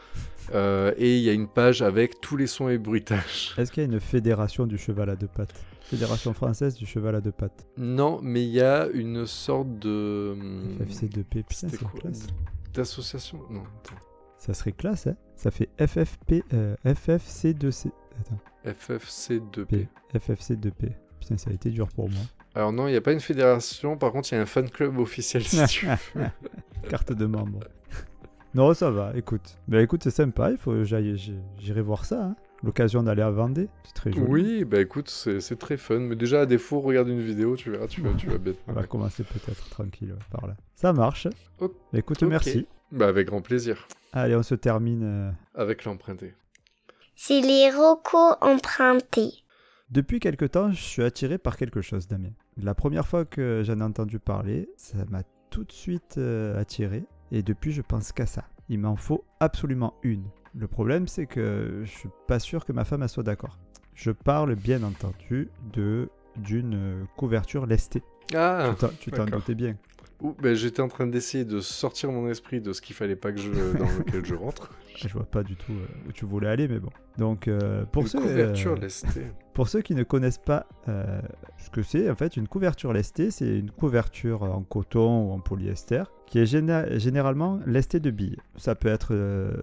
euh, 0.53 0.93
et 0.97 1.17
il 1.17 1.23
y 1.23 1.29
a 1.29 1.33
une 1.33 1.47
page 1.47 1.81
avec 1.81 2.21
tous 2.21 2.37
les 2.37 2.47
sons 2.47 2.69
et 2.69 2.77
bruitages. 2.77 3.53
Est-ce 3.57 3.71
qu'il 3.71 3.83
y 3.83 3.85
a 3.85 3.89
une 3.89 3.99
fédération 3.99 4.65
du 4.67 4.77
cheval 4.77 5.09
à 5.09 5.15
deux 5.15 5.27
pattes? 5.27 5.53
Fédération 5.81 6.33
française 6.33 6.75
du 6.75 6.85
cheval 6.85 7.15
à 7.15 7.21
deux 7.21 7.31
pattes. 7.31 7.67
Non, 7.77 8.19
mais 8.21 8.43
il 8.43 8.49
y 8.51 8.61
a 8.61 8.87
une 8.93 9.25
sorte 9.25 9.79
de... 9.79 10.31
hum, 10.33 10.77
FFC2P, 10.81 11.23
putain, 11.23 11.45
C'était 11.49 11.77
c'est 11.77 11.83
quoi 11.83 11.99
classe. 11.99 12.27
D'association? 12.73 13.39
Non, 13.49 13.61
attends. 13.61 13.95
Ça 14.37 14.53
serait 14.53 14.71
classe, 14.71 15.07
hein? 15.07 15.15
Ça 15.35 15.51
fait 15.51 15.69
FFP, 15.77 16.43
euh, 16.53 16.75
FFC2C. 16.85 17.91
Attends, 18.19 18.39
FFC2P. 18.65 19.65
P. 19.65 19.87
FFC2P. 20.15 20.93
Putain, 21.19 21.37
ça 21.37 21.51
a 21.51 21.53
été 21.53 21.69
dur 21.69 21.87
pour 21.89 22.09
moi. 22.09 22.21
Alors 22.53 22.73
non, 22.73 22.87
il 22.87 22.91
n'y 22.91 22.97
a 22.97 23.01
pas 23.01 23.13
une 23.13 23.19
fédération, 23.19 23.97
par 23.97 24.11
contre 24.11 24.31
il 24.31 24.35
y 24.35 24.37
a 24.37 24.41
un 24.41 24.45
fan 24.45 24.69
club 24.69 24.97
officiel 24.97 25.43
si 25.43 25.63
tu 25.67 25.85
veux. 25.85 26.25
Carte 26.89 27.13
de 27.13 27.25
membre. 27.25 27.59
Non, 28.53 28.73
ça 28.73 28.91
va, 28.91 29.13
écoute. 29.15 29.57
Bah 29.67 29.81
écoute, 29.81 30.03
c'est 30.03 30.11
sympa, 30.11 30.51
il 30.51 30.57
faut 30.57 30.83
j'aille, 30.83 31.15
j'irai 31.57 31.81
voir 31.81 32.05
ça. 32.05 32.23
Hein. 32.23 32.35
L'occasion 32.63 33.01
d'aller 33.01 33.21
à 33.23 33.31
Vendée, 33.31 33.69
c'est 33.83 33.93
très 33.93 34.11
joli. 34.11 34.25
Oui, 34.27 34.65
bah 34.65 34.79
écoute, 34.79 35.09
c'est 35.09 35.39
c'est 35.41 35.55
très 35.57 35.77
fun, 35.77 35.99
mais 35.99 36.15
déjà 36.15 36.41
à 36.41 36.45
défaut, 36.45 36.79
regarde 36.79 37.07
une 37.07 37.21
vidéo, 37.21 37.55
tu 37.55 37.71
verras, 37.71 37.87
tu 37.87 38.01
vas, 38.01 38.13
tu 38.13 38.27
vas 38.27 38.37
bête. 38.39 38.57
On 38.67 38.73
va 38.73 38.83
commencer 38.83 39.23
peut-être 39.23 39.69
tranquille 39.69 40.11
ouais, 40.11 40.19
par 40.29 40.47
là. 40.47 40.55
Ça 40.75 40.93
marche. 40.93 41.27
Bah, 41.59 41.67
écoute, 41.93 42.21
merci. 42.23 42.67
Bah 42.91 43.07
avec 43.07 43.27
grand 43.27 43.41
plaisir, 43.41 43.87
Allez, 44.11 44.35
on 44.35 44.43
se 44.43 44.53
termine. 44.55 45.03
euh, 45.03 45.31
avec 45.55 45.85
l'emprunté. 45.85 46.33
C'est 47.15 47.39
les 47.41 47.71
rocos 47.71 48.35
empruntés. 48.41 49.31
Depuis 49.89 50.19
quelque 50.19 50.45
temps, 50.45 50.71
je 50.71 50.81
suis 50.81 51.03
attiré 51.03 51.37
par 51.37 51.55
quelque 51.57 51.81
chose, 51.81 52.07
Damien. 52.07 52.31
La 52.57 52.75
première 52.75 53.07
fois 53.07 53.25
que 53.25 53.61
j'en 53.63 53.79
ai 53.79 53.83
entendu 53.83 54.19
parler, 54.19 54.69
ça 54.75 54.97
m'a 55.09 55.23
tout 55.49 55.63
de 55.63 55.71
suite 55.71 56.15
euh, 56.17 56.59
attiré. 56.59 57.03
Et 57.31 57.43
depuis, 57.43 57.71
je 57.71 57.81
pense 57.81 58.11
qu'à 58.11 58.25
ça. 58.25 58.43
Il 58.69 58.79
m'en 58.79 58.95
faut 58.95 59.23
absolument 59.39 59.93
une. 60.03 60.25
Le 60.55 60.67
problème, 60.67 61.07
c'est 61.07 61.25
que 61.25 61.81
je 61.85 61.89
suis 61.89 62.09
pas 62.27 62.39
sûr 62.39 62.65
que 62.65 62.71
ma 62.73 62.83
femme 62.85 63.07
soit 63.07 63.23
d'accord. 63.23 63.57
Je 63.95 64.11
parle 64.11 64.55
bien 64.55 64.83
entendu 64.83 65.49
de 65.73 66.09
d'une 66.37 67.05
couverture 67.17 67.65
lestée. 67.65 68.01
Ah 68.33 68.73
Tu 69.01 69.11
t'en- 69.11 69.25
doutais 69.25 69.55
bien. 69.55 69.75
Ouh, 70.21 70.35
bah, 70.41 70.53
J'étais 70.53 70.81
en 70.81 70.87
train 70.87 71.07
d'essayer 71.07 71.45
de 71.45 71.59
sortir 71.59 72.11
mon 72.11 72.27
esprit 72.29 72.61
de 72.61 72.73
ce 72.73 72.81
qu'il 72.81 72.95
fallait 72.95 73.15
pas 73.15 73.31
que 73.31 73.39
je 73.39 73.51
dans 73.77 73.85
lequel 73.97 74.25
je 74.25 74.35
rentre. 74.35 74.71
Je 74.97 75.07
vois 75.07 75.25
pas 75.25 75.41
du 75.41 75.55
tout 75.55 75.71
euh, 75.71 76.09
où 76.09 76.11
tu 76.11 76.25
voulais 76.25 76.49
aller, 76.49 76.67
mais 76.67 76.79
bon. 76.79 76.89
Donc, 77.17 77.47
euh, 77.47 77.85
pour, 77.85 78.03
Une 78.03 78.09
ceux, 78.09 78.19
couverture 78.21 78.73
euh, 78.73 78.81
lestée. 78.81 79.25
pour 79.53 79.67
ceux 79.69 79.81
qui 79.81 79.95
ne 79.95 80.03
connaissent 80.03 80.37
pas 80.37 80.67
euh, 80.89 81.21
ce 81.57 81.69
que 81.71 81.81
c'est, 81.81 82.09
en 82.09 82.13
fait, 82.15 82.35
une 82.37 82.47
couverture 82.47 82.91
lestée, 82.93 83.31
c'est 83.31 83.57
une 83.57 83.71
couverture 83.71 84.43
en 84.43 84.61
coton 84.61 85.29
ou 85.29 85.31
en 85.31 85.39
polyester 85.39 86.03
qui 86.27 86.39
est 86.39 86.43
géné- 86.43 86.99
généralement 86.99 87.59
lestée 87.65 87.99
de 88.01 88.11
billes. 88.11 88.37
Ça 88.57 88.75
peut 88.75 88.89
être 88.89 89.13
euh, 89.15 89.53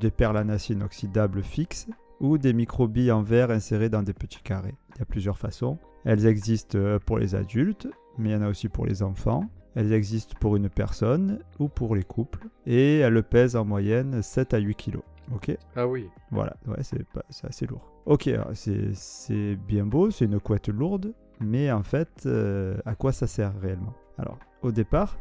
des 0.00 0.10
perles 0.10 0.38
en 0.38 0.48
acier 0.48 0.74
inoxydable 0.74 1.42
fixes 1.42 1.86
ou 2.20 2.36
des 2.38 2.52
micro-billes 2.54 3.12
en 3.12 3.22
verre 3.22 3.50
insérées 3.50 3.90
dans 3.90 4.02
des 4.02 4.14
petits 4.14 4.42
carrés. 4.42 4.74
Il 4.96 4.98
y 4.98 5.02
a 5.02 5.04
plusieurs 5.04 5.38
façons. 5.38 5.78
Elles 6.04 6.26
existent 6.26 6.78
euh, 6.78 6.98
pour 6.98 7.18
les 7.18 7.34
adultes, 7.36 7.86
mais 8.16 8.30
il 8.30 8.32
y 8.32 8.36
en 8.36 8.42
a 8.42 8.48
aussi 8.48 8.68
pour 8.68 8.86
les 8.86 9.02
enfants. 9.02 9.44
Elles 9.74 9.92
existent 9.92 10.34
pour 10.40 10.56
une 10.56 10.68
personne 10.68 11.38
ou 11.58 11.68
pour 11.68 11.94
les 11.94 12.02
couples. 12.04 12.46
Et 12.66 12.98
elles 12.98 13.22
pèsent 13.22 13.56
en 13.56 13.64
moyenne 13.64 14.22
7 14.22 14.54
à 14.54 14.58
8 14.58 14.74
kg. 14.74 14.98
Ok 15.34 15.56
Ah 15.76 15.86
oui. 15.86 16.08
voilà, 16.30 16.56
ouais, 16.66 16.82
c'est 16.82 17.04
pas- 17.04 17.24
c'est 17.28 17.46
assez 17.46 17.66
lourd. 17.66 17.92
Ok, 18.06 18.30
c'est 18.54 19.56
bien 19.56 19.84
beau, 19.84 20.10
c'est 20.10 20.24
une 20.24 20.40
couette 20.40 20.68
lourde, 20.70 21.12
mais 21.40 21.70
en 21.70 21.82
fait, 21.82 22.22
euh, 22.24 22.78
à 22.86 22.94
quoi 22.94 23.12
ça 23.12 23.26
sert 23.26 23.52
réellement? 23.60 23.92
Alors, 24.16 24.38
au 24.62 24.72
départ, 24.72 25.18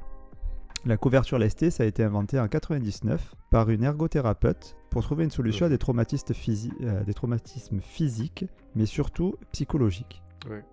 la 0.85 0.95
couverture 0.95 1.37
lestée, 1.37 1.69
ça 1.71 1.83
a 1.83 1.85
été 1.85 2.03
inventé 2.03 2.39
en 2.39 2.47
99 2.47 3.35
par 3.49 3.69
une 3.69 3.83
ergothérapeute 3.83 4.77
pour 4.89 5.03
trouver 5.03 5.25
une 5.25 5.29
solution 5.31 5.65
à 5.65 5.69
des 5.69 5.77
traumatismes, 5.77 6.31
physi- 6.33 6.71
euh, 6.81 7.03
des 7.03 7.13
traumatismes 7.13 7.81
physiques, 7.81 8.45
mais 8.75 8.85
surtout 8.85 9.35
psychologiques. 9.51 10.23
Ouais. 10.49 10.63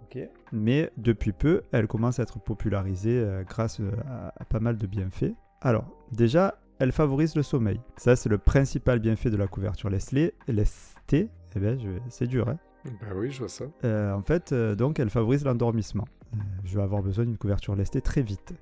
Mais 0.52 0.90
depuis 0.96 1.32
peu, 1.32 1.62
elle 1.72 1.86
commence 1.86 2.20
à 2.20 2.22
être 2.22 2.38
popularisée 2.38 3.18
euh, 3.18 3.42
grâce 3.42 3.80
euh, 3.80 3.90
à, 4.08 4.32
à 4.40 4.44
pas 4.44 4.60
mal 4.60 4.78
de 4.78 4.86
bienfaits. 4.86 5.34
Alors, 5.60 5.84
déjà, 6.12 6.58
elle 6.78 6.92
favorise 6.92 7.34
le 7.34 7.42
sommeil. 7.42 7.80
Ça, 7.96 8.16
c'est 8.16 8.28
le 8.28 8.38
principal 8.38 9.00
bienfait 9.00 9.30
de 9.30 9.36
la 9.36 9.48
couverture 9.48 9.90
lestée. 9.90 10.34
lestée. 10.46 11.28
Eh 11.56 11.60
ben, 11.60 11.78
je 11.78 11.88
c'est 12.08 12.26
dur, 12.26 12.48
hein. 12.48 12.58
Bah 13.00 13.08
oui, 13.16 13.30
je 13.30 13.38
vois 13.38 13.48
ça. 13.48 13.64
Euh, 13.84 14.12
en 14.12 14.22
fait, 14.22 14.52
euh, 14.52 14.74
donc, 14.74 14.98
elle 15.00 15.10
favorise 15.10 15.44
l'endormissement. 15.44 16.06
Euh, 16.34 16.38
je 16.64 16.76
vais 16.76 16.82
avoir 16.82 17.02
besoin 17.02 17.24
d'une 17.24 17.38
couverture 17.38 17.74
lestée 17.74 18.00
très 18.00 18.22
vite. 18.22 18.54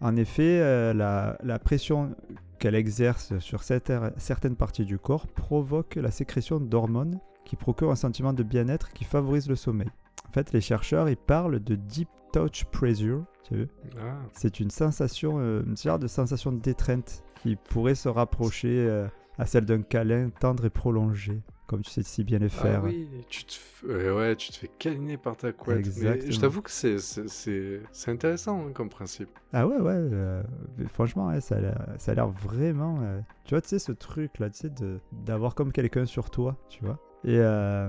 En 0.00 0.14
effet, 0.16 0.94
la, 0.94 1.36
la 1.42 1.58
pression 1.58 2.14
qu'elle 2.60 2.76
exerce 2.76 3.36
sur 3.40 3.64
certaines 3.64 4.56
parties 4.56 4.84
du 4.84 4.98
corps 4.98 5.26
provoque 5.26 5.96
la 5.96 6.12
sécrétion 6.12 6.60
d'hormones 6.60 7.18
qui 7.44 7.56
procurent 7.56 7.90
un 7.90 7.96
sentiment 7.96 8.32
de 8.32 8.44
bien-être 8.44 8.92
qui 8.92 9.02
favorise 9.04 9.48
le 9.48 9.56
sommeil. 9.56 9.88
Fait, 10.34 10.52
les 10.52 10.60
chercheurs, 10.60 11.08
ils 11.08 11.16
parlent 11.16 11.60
de 11.60 11.76
deep 11.76 12.08
touch 12.32 12.64
pressure. 12.64 13.24
Tu 13.44 13.54
as 13.54 13.56
vu 13.58 13.68
Ah. 14.00 14.16
c'est 14.32 14.58
une 14.58 14.70
sensation, 14.70 15.36
euh, 15.38 15.62
une 15.64 15.76
sorte 15.76 16.02
de 16.02 16.08
sensation 16.08 16.50
d'étreinte 16.50 17.22
qui 17.36 17.54
pourrait 17.54 17.94
se 17.94 18.08
rapprocher 18.08 18.84
euh, 18.88 19.06
à 19.38 19.46
celle 19.46 19.64
d'un 19.64 19.82
câlin 19.82 20.30
tendre 20.40 20.64
et 20.64 20.70
prolongé, 20.70 21.40
comme 21.68 21.82
tu 21.82 21.90
sais 21.92 22.02
si 22.02 22.24
bien 22.24 22.40
le 22.40 22.48
faire. 22.48 22.80
Ah 22.82 22.86
oui, 22.86 23.08
tu 23.28 23.44
te, 23.44 23.52
f- 23.52 23.88
euh, 23.88 24.16
ouais, 24.16 24.34
tu 24.34 24.50
te 24.50 24.56
fais 24.56 24.68
câliner 24.76 25.18
par 25.18 25.36
ta 25.36 25.52
couette. 25.52 25.76
Mais 25.76 25.86
Exactement. 25.86 26.32
je 26.32 26.40
t'avoue 26.40 26.62
que 26.62 26.70
c'est- 26.72 26.98
c'est 26.98 28.10
intéressant 28.10 28.66
hein, 28.66 28.72
comme 28.74 28.88
principe. 28.88 29.28
Ah 29.52 29.68
ouais, 29.68 29.76
ouais, 29.78 29.92
euh, 29.94 30.42
mais 30.78 30.86
franchement, 30.88 31.28
ouais, 31.28 31.40
ça 31.40 31.56
a 31.56 31.60
l'air- 31.60 31.86
ça 31.98 32.10
a 32.10 32.14
l'air 32.16 32.28
vraiment. 32.28 32.98
tu 33.44 33.54
vois, 33.54 33.60
tu 33.60 33.68
sais, 33.68 33.78
ce 33.78 33.92
truc-là, 33.92 34.50
tu 34.50 34.58
sais, 34.62 34.70
de- 34.70 34.98
d'avoir 35.12 35.54
comme 35.54 35.70
quelqu'un 35.70 36.06
sur 36.06 36.30
toi, 36.30 36.56
tu 36.68 36.82
vois. 36.84 36.98
Et 37.26 37.38
euh, 37.38 37.88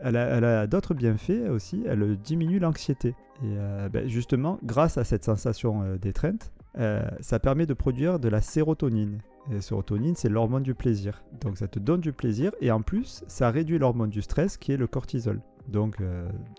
elle 0.00 0.16
a, 0.16 0.66
d'autres 0.66 0.94
bienfaits 0.94 1.50
aussi, 1.50 1.82
elle 1.86 2.16
diminue 2.16 2.58
l'anxiété. 2.58 3.14
Et 3.42 3.56
euh, 3.58 3.88
ben, 3.88 4.08
justement, 4.08 4.58
grâce 4.62 4.98
à 4.98 5.04
cette 5.04 5.24
sensation 5.24 5.82
euh, 5.82 5.98
d'étreinte, 5.98 6.52
euh, 6.78 7.02
ça 7.20 7.38
permet 7.38 7.66
de 7.66 7.74
produire 7.74 8.18
de 8.18 8.28
la 8.28 8.40
sérotonine. 8.40 9.18
Et 9.50 9.54
la 9.54 9.60
sérotonine, 9.60 10.14
c'est 10.14 10.28
l'hormone 10.28 10.62
du 10.62 10.74
plaisir. 10.74 11.22
Donc 11.40 11.58
ça 11.58 11.68
te 11.68 11.78
donne 11.78 12.00
du 12.00 12.12
plaisir 12.12 12.52
et 12.60 12.70
en 12.70 12.82
plus, 12.82 13.24
ça 13.26 13.50
réduit 13.50 13.78
l'hormone 13.78 14.10
du 14.10 14.22
stress 14.22 14.56
qui 14.56 14.72
est 14.72 14.76
le 14.76 14.86
cortisol. 14.86 15.40
Donc 15.68 15.96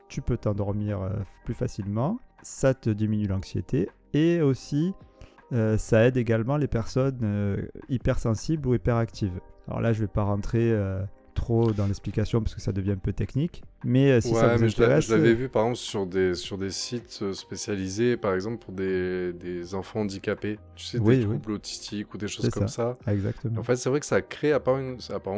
tu 0.09 0.21
peux 0.21 0.37
t'endormir 0.37 0.99
plus 1.45 1.53
facilement, 1.53 2.19
ça 2.41 2.73
te 2.73 2.89
diminue 2.89 3.27
l'anxiété 3.27 3.89
et 4.13 4.41
aussi 4.41 4.93
ça 5.51 6.05
aide 6.05 6.17
également 6.17 6.57
les 6.57 6.67
personnes 6.67 7.69
hypersensibles 7.89 8.67
ou 8.67 8.73
hyperactives. 8.73 9.39
Alors 9.67 9.81
là, 9.81 9.93
je 9.93 9.99
vais 10.01 10.07
pas 10.07 10.23
rentrer 10.23 10.73
trop 11.37 11.71
dans 11.71 11.85
l'explication 11.85 12.41
parce 12.41 12.55
que 12.55 12.61
ça 12.61 12.71
devient 12.71 12.91
un 12.91 12.97
peu 12.97 13.13
technique, 13.13 13.63
mais 13.83 14.11
euh, 14.11 14.21
si 14.21 14.35
ça 14.35 14.47
ouais, 14.47 14.57
vous 14.57 14.67
je 14.67 14.81
l'a- 14.81 14.87
intéresse, 14.87 15.05
je 15.05 15.13
l'avais 15.15 15.33
vu 15.33 15.49
par 15.49 15.63
exemple 15.63 15.77
sur 15.77 16.05
des, 16.07 16.33
sur 16.35 16.57
des 16.57 16.71
sites 16.71 17.19
euh, 17.21 17.33
spécialisés, 17.33 18.17
par 18.17 18.33
exemple 18.33 18.57
pour 18.63 18.73
des, 18.73 19.33
des 19.33 19.75
enfants 19.75 20.01
handicapés, 20.01 20.57
tu 20.75 20.85
sais, 20.85 20.99
Oui, 20.99 21.17
des 21.17 21.25
oui. 21.25 21.25
troubles 21.25 21.51
autistiques 21.53 22.13
ou 22.13 22.17
des 22.17 22.27
choses 22.27 22.49
comme 22.49 22.67
ça. 22.67 22.97
Exactement. 23.07 23.59
En 23.59 23.63
fait, 23.63 23.75
c'est 23.75 23.89
vrai 23.89 23.99
que 23.99 24.05
ça 24.05 24.21
crée, 24.21 24.51
apparemment, 24.51 24.97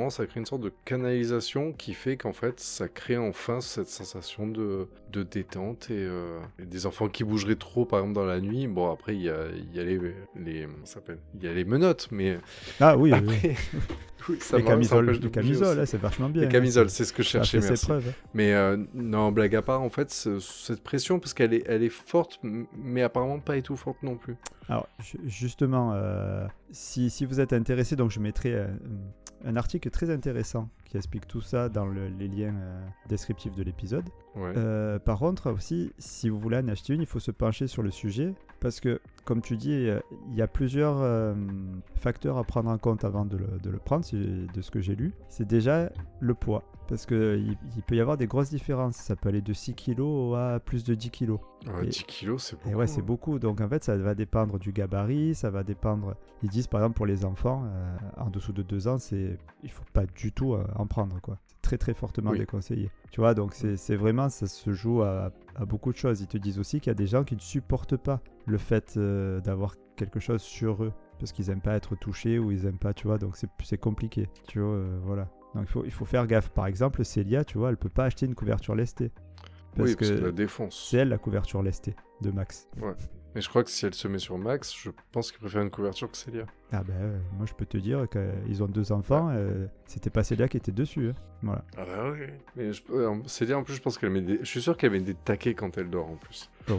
ça 0.09 0.25
crée 0.25 0.39
une 0.39 0.45
sorte 0.45 0.61
de 0.61 0.71
canalisation 0.85 1.73
qui 1.73 1.93
fait 1.93 2.17
qu'en 2.17 2.33
fait, 2.33 2.59
ça 2.59 2.87
crée 2.87 3.17
enfin 3.17 3.61
cette 3.61 3.87
sensation 3.89 4.47
de, 4.47 4.87
de 5.11 5.23
détente 5.23 5.89
et, 5.89 5.93
euh, 5.95 6.39
et 6.59 6.65
des 6.65 6.85
enfants 6.85 7.09
qui 7.09 7.23
bougeraient 7.23 7.55
trop, 7.55 7.85
par 7.85 7.99
exemple, 7.99 8.15
dans 8.15 8.25
la 8.25 8.39
nuit. 8.41 8.67
Bon, 8.67 8.91
après, 8.91 9.15
il 9.15 9.21
y 9.21 9.29
a, 9.29 9.47
il 9.55 9.75
y 9.75 9.79
a 9.79 9.83
les, 9.83 10.67
ça 10.85 10.99
Il 11.35 11.43
y 11.43 11.47
a 11.47 11.53
les 11.53 11.65
menottes, 11.65 12.07
mais 12.11 12.37
Ah 12.79 12.97
oui, 12.97 13.11
oui, 13.13 13.27
oui. 13.27 13.35
après, 13.35 13.55
oui, 14.29 14.37
ça 14.39 14.57
les 14.57 14.63
ça 14.63 14.63
camisoles, 14.63 15.11
les 15.21 15.29
camisoles 15.31 15.87
c'est 15.87 15.97
vachement 15.97 16.29
bien. 16.29 16.41
Les 16.41 16.47
hein, 16.47 16.49
camisoles, 16.49 16.89
c'est 16.89 17.05
ce 17.05 17.13
que 17.13 17.23
je 17.23 17.29
ça 17.29 17.43
cherchais, 17.43 17.59
merci. 17.61 17.85
preuves. 17.85 18.07
hein. 18.09 18.13
Mais 18.33 18.53
euh, 18.53 18.77
non, 18.93 19.31
blague 19.31 19.55
à 19.55 19.61
part, 19.61 19.81
en 19.81 19.89
fait, 19.89 20.11
ce- 20.11 20.39
cette 20.39 20.83
pression, 20.83 21.19
parce 21.19 21.33
qu'elle 21.33 21.53
est, 21.53 21.63
elle 21.67 21.81
est 21.83 21.89
forte, 21.89 22.39
mais 22.77 23.01
apparemment 23.01 23.39
pas 23.39 23.57
étouffante 23.57 24.01
non 24.03 24.15
plus. 24.17 24.35
Alors, 24.67 24.87
ju- 24.99 25.19
justement, 25.25 25.93
euh, 25.95 26.45
si, 26.71 27.09
si 27.09 27.25
vous 27.25 27.39
êtes 27.39 27.53
intéressé, 27.53 27.95
donc 27.95 28.11
je 28.11 28.19
mettrai 28.19 28.55
un, 28.55 28.69
un 29.45 29.55
article 29.55 29.89
très 29.89 30.09
intéressant 30.11 30.69
qui 30.89 30.97
explique 30.97 31.27
tout 31.27 31.41
ça 31.41 31.69
dans 31.69 31.85
le- 31.85 32.07
les 32.07 32.27
liens 32.27 32.53
euh, 32.55 32.81
descriptifs 33.07 33.55
de 33.55 33.63
l'épisode. 33.63 34.05
Ouais. 34.35 34.53
Euh, 34.57 34.99
par 34.99 35.19
contre, 35.19 35.51
aussi, 35.51 35.93
si 35.99 36.29
vous 36.29 36.39
voulez 36.39 36.57
en 36.57 36.67
acheter 36.67 36.93
une, 36.95 37.01
il 37.01 37.07
faut 37.07 37.19
se 37.19 37.31
pencher 37.31 37.67
sur 37.67 37.83
le 37.83 37.91
sujet 37.91 38.33
parce 38.59 38.79
que, 38.79 38.99
comme 39.23 39.41
tu 39.41 39.55
dis, 39.55 39.71
euh, 39.71 39.99
il 40.29 40.35
y 40.35 40.41
a 40.41 40.47
plusieurs 40.47 40.97
euh, 40.99 41.33
facteurs 41.95 42.37
à 42.37 42.43
prendre 42.43 42.69
en 42.69 42.77
compte 42.77 43.03
avant 43.03 43.25
de 43.25 43.37
le, 43.37 43.47
de 43.61 43.69
le 43.69 43.77
prendre, 43.77 44.03
de 44.11 44.61
ce 44.61 44.71
que 44.71 44.81
j'ai 44.81 44.95
lu. 44.95 45.13
C'est 45.29 45.47
déjà 45.47 45.91
le 46.19 46.33
poids. 46.33 46.63
Parce 46.87 47.05
qu'il 47.05 47.55
il 47.75 47.83
peut 47.83 47.95
y 47.95 48.01
avoir 48.01 48.17
des 48.17 48.25
grosses 48.25 48.49
différences. 48.49 48.95
Ça 48.95 49.15
peut 49.15 49.29
aller 49.29 49.41
de 49.43 49.53
6 49.53 49.75
kg 49.75 50.01
à 50.35 50.59
plus 50.59 50.83
de 50.83 50.95
10 50.95 51.11
kg. 51.11 51.31
Ouais, 51.67 51.83
et- 51.83 51.87
10 51.89 52.03
kilos, 52.05 52.41
c'est 52.43 52.55
beaucoup. 52.55 52.69
Et 52.69 52.73
ouais, 52.73 52.87
c'est 52.87 53.01
hein. 53.01 53.05
beaucoup. 53.05 53.37
Donc 53.37 53.61
en 53.61 53.69
fait, 53.69 53.83
ça 53.83 53.95
va 53.95 54.15
dépendre 54.15 54.57
du 54.57 54.71
gabarit, 54.71 55.35
ça 55.35 55.51
va 55.51 55.63
dépendre. 55.63 56.15
Ils 56.41 56.49
disent 56.49 56.65
par 56.65 56.81
exemple 56.81 56.95
pour 56.95 57.05
les 57.05 57.25
enfants, 57.25 57.63
en 58.17 58.29
dessous 58.31 58.53
de 58.53 58.63
2 58.63 58.87
ans, 58.87 58.97
c'est 58.97 59.37
il 59.61 59.69
faut 59.69 59.83
pas 59.93 60.05
du 60.07 60.31
tout 60.31 60.55
en 60.79 60.87
prendre 60.87 61.19
quoi. 61.21 61.37
C'est 61.47 61.61
très 61.61 61.77
très 61.77 61.93
fortement 61.93 62.31
Oui. 62.31 62.39
déconseillé. 62.39 62.89
Tu 63.11 63.19
vois, 63.21 63.33
donc 63.33 63.53
c'est 63.53 63.75
c'est 63.77 63.95
vraiment 63.95 64.29
ça 64.29 64.47
se 64.47 64.71
joue 64.71 65.01
à, 65.03 65.31
à 65.55 65.65
beaucoup 65.65 65.91
de 65.91 65.97
choses. 65.97 66.21
Ils 66.21 66.27
te 66.27 66.37
disent 66.37 66.59
aussi 66.59 66.79
qu'il 66.79 66.89
y 66.89 66.91
a 66.91 66.95
des 66.95 67.07
gens 67.07 67.23
qui 67.23 67.35
ne 67.35 67.41
supportent 67.41 67.97
pas 67.97 68.21
le 68.47 68.57
fait 68.57 68.95
euh, 68.97 69.39
d'avoir 69.41 69.75
quelque 69.95 70.19
chose 70.19 70.41
sur 70.41 70.83
eux 70.83 70.93
parce 71.19 71.31
qu'ils 71.33 71.49
aiment 71.49 71.61
pas 71.61 71.75
être 71.75 71.95
touchés 71.95 72.39
ou 72.39 72.51
ils 72.51 72.65
aiment 72.65 72.77
pas, 72.79 72.93
tu 72.93 73.07
vois. 73.07 73.17
Donc 73.17 73.35
c'est 73.35 73.49
c'est 73.63 73.77
compliqué. 73.77 74.29
Tu 74.47 74.59
vois, 74.59 74.69
euh, 74.75 74.99
voilà. 75.03 75.27
Donc 75.55 75.63
il 75.65 75.67
faut 75.71 75.85
il 75.85 75.91
faut 75.91 76.05
faire 76.05 76.25
gaffe. 76.27 76.49
Par 76.49 76.65
exemple, 76.67 77.03
Célia, 77.03 77.43
tu 77.43 77.57
vois, 77.57 77.69
elle 77.69 77.77
peut 77.77 77.89
pas 77.89 78.05
acheter 78.05 78.25
une 78.25 78.35
couverture 78.35 78.75
lestée. 78.75 79.11
Parce 79.75 79.89
oui, 79.89 79.95
parce 79.95 80.09
que 80.11 80.15
que 80.17 80.23
la 80.25 80.31
défonce. 80.31 80.87
c'est 80.89 80.97
elle 80.97 81.09
la 81.09 81.17
couverture 81.17 81.61
lestée 81.61 81.95
de 82.21 82.31
Max. 82.31 82.67
Mais 83.35 83.41
je 83.41 83.49
crois 83.49 83.63
que 83.63 83.69
si 83.69 83.85
elle 83.85 83.93
se 83.93 84.07
met 84.07 84.17
sur 84.17 84.37
Max, 84.39 84.73
je 84.75 84.89
pense 85.11 85.31
qu'il 85.31 85.39
préfère 85.39 85.61
une 85.61 85.69
couverture 85.69 86.09
que 86.09 86.17
Célia. 86.17 86.45
Ah 86.71 86.81
ben, 86.83 86.93
euh, 86.99 87.19
moi 87.37 87.45
je 87.45 87.53
peux 87.53 87.65
te 87.65 87.77
dire 87.77 88.07
qu'ils 88.09 88.63
ont 88.63 88.67
deux 88.67 88.91
enfants, 88.91 89.29
euh, 89.31 89.67
c'était 89.85 90.09
pas 90.09 90.23
Célia 90.23 90.47
qui 90.47 90.57
était 90.57 90.71
dessus. 90.71 91.09
hein. 91.09 91.13
Voilà. 91.43 91.63
Ah 91.77 91.85
bah 91.85 92.11
oui. 92.11 92.25
Mais 92.55 92.73
je... 92.73 92.81
euh, 92.91 93.15
Célia, 93.27 93.57
en 93.57 93.63
plus, 93.63 93.75
je 93.75 93.81
pense 93.81 93.97
qu'elle 93.97 94.09
met 94.09 94.21
des... 94.21 94.39
Je 94.39 94.45
suis 94.45 94.61
sûr 94.61 94.75
qu'elle 94.77 94.91
met 94.91 94.99
des 94.99 95.13
taquets 95.13 95.53
quand 95.53 95.77
elle 95.77 95.89
dort, 95.89 96.09
en 96.09 96.15
plus. 96.15 96.49
Bah, 96.67 96.75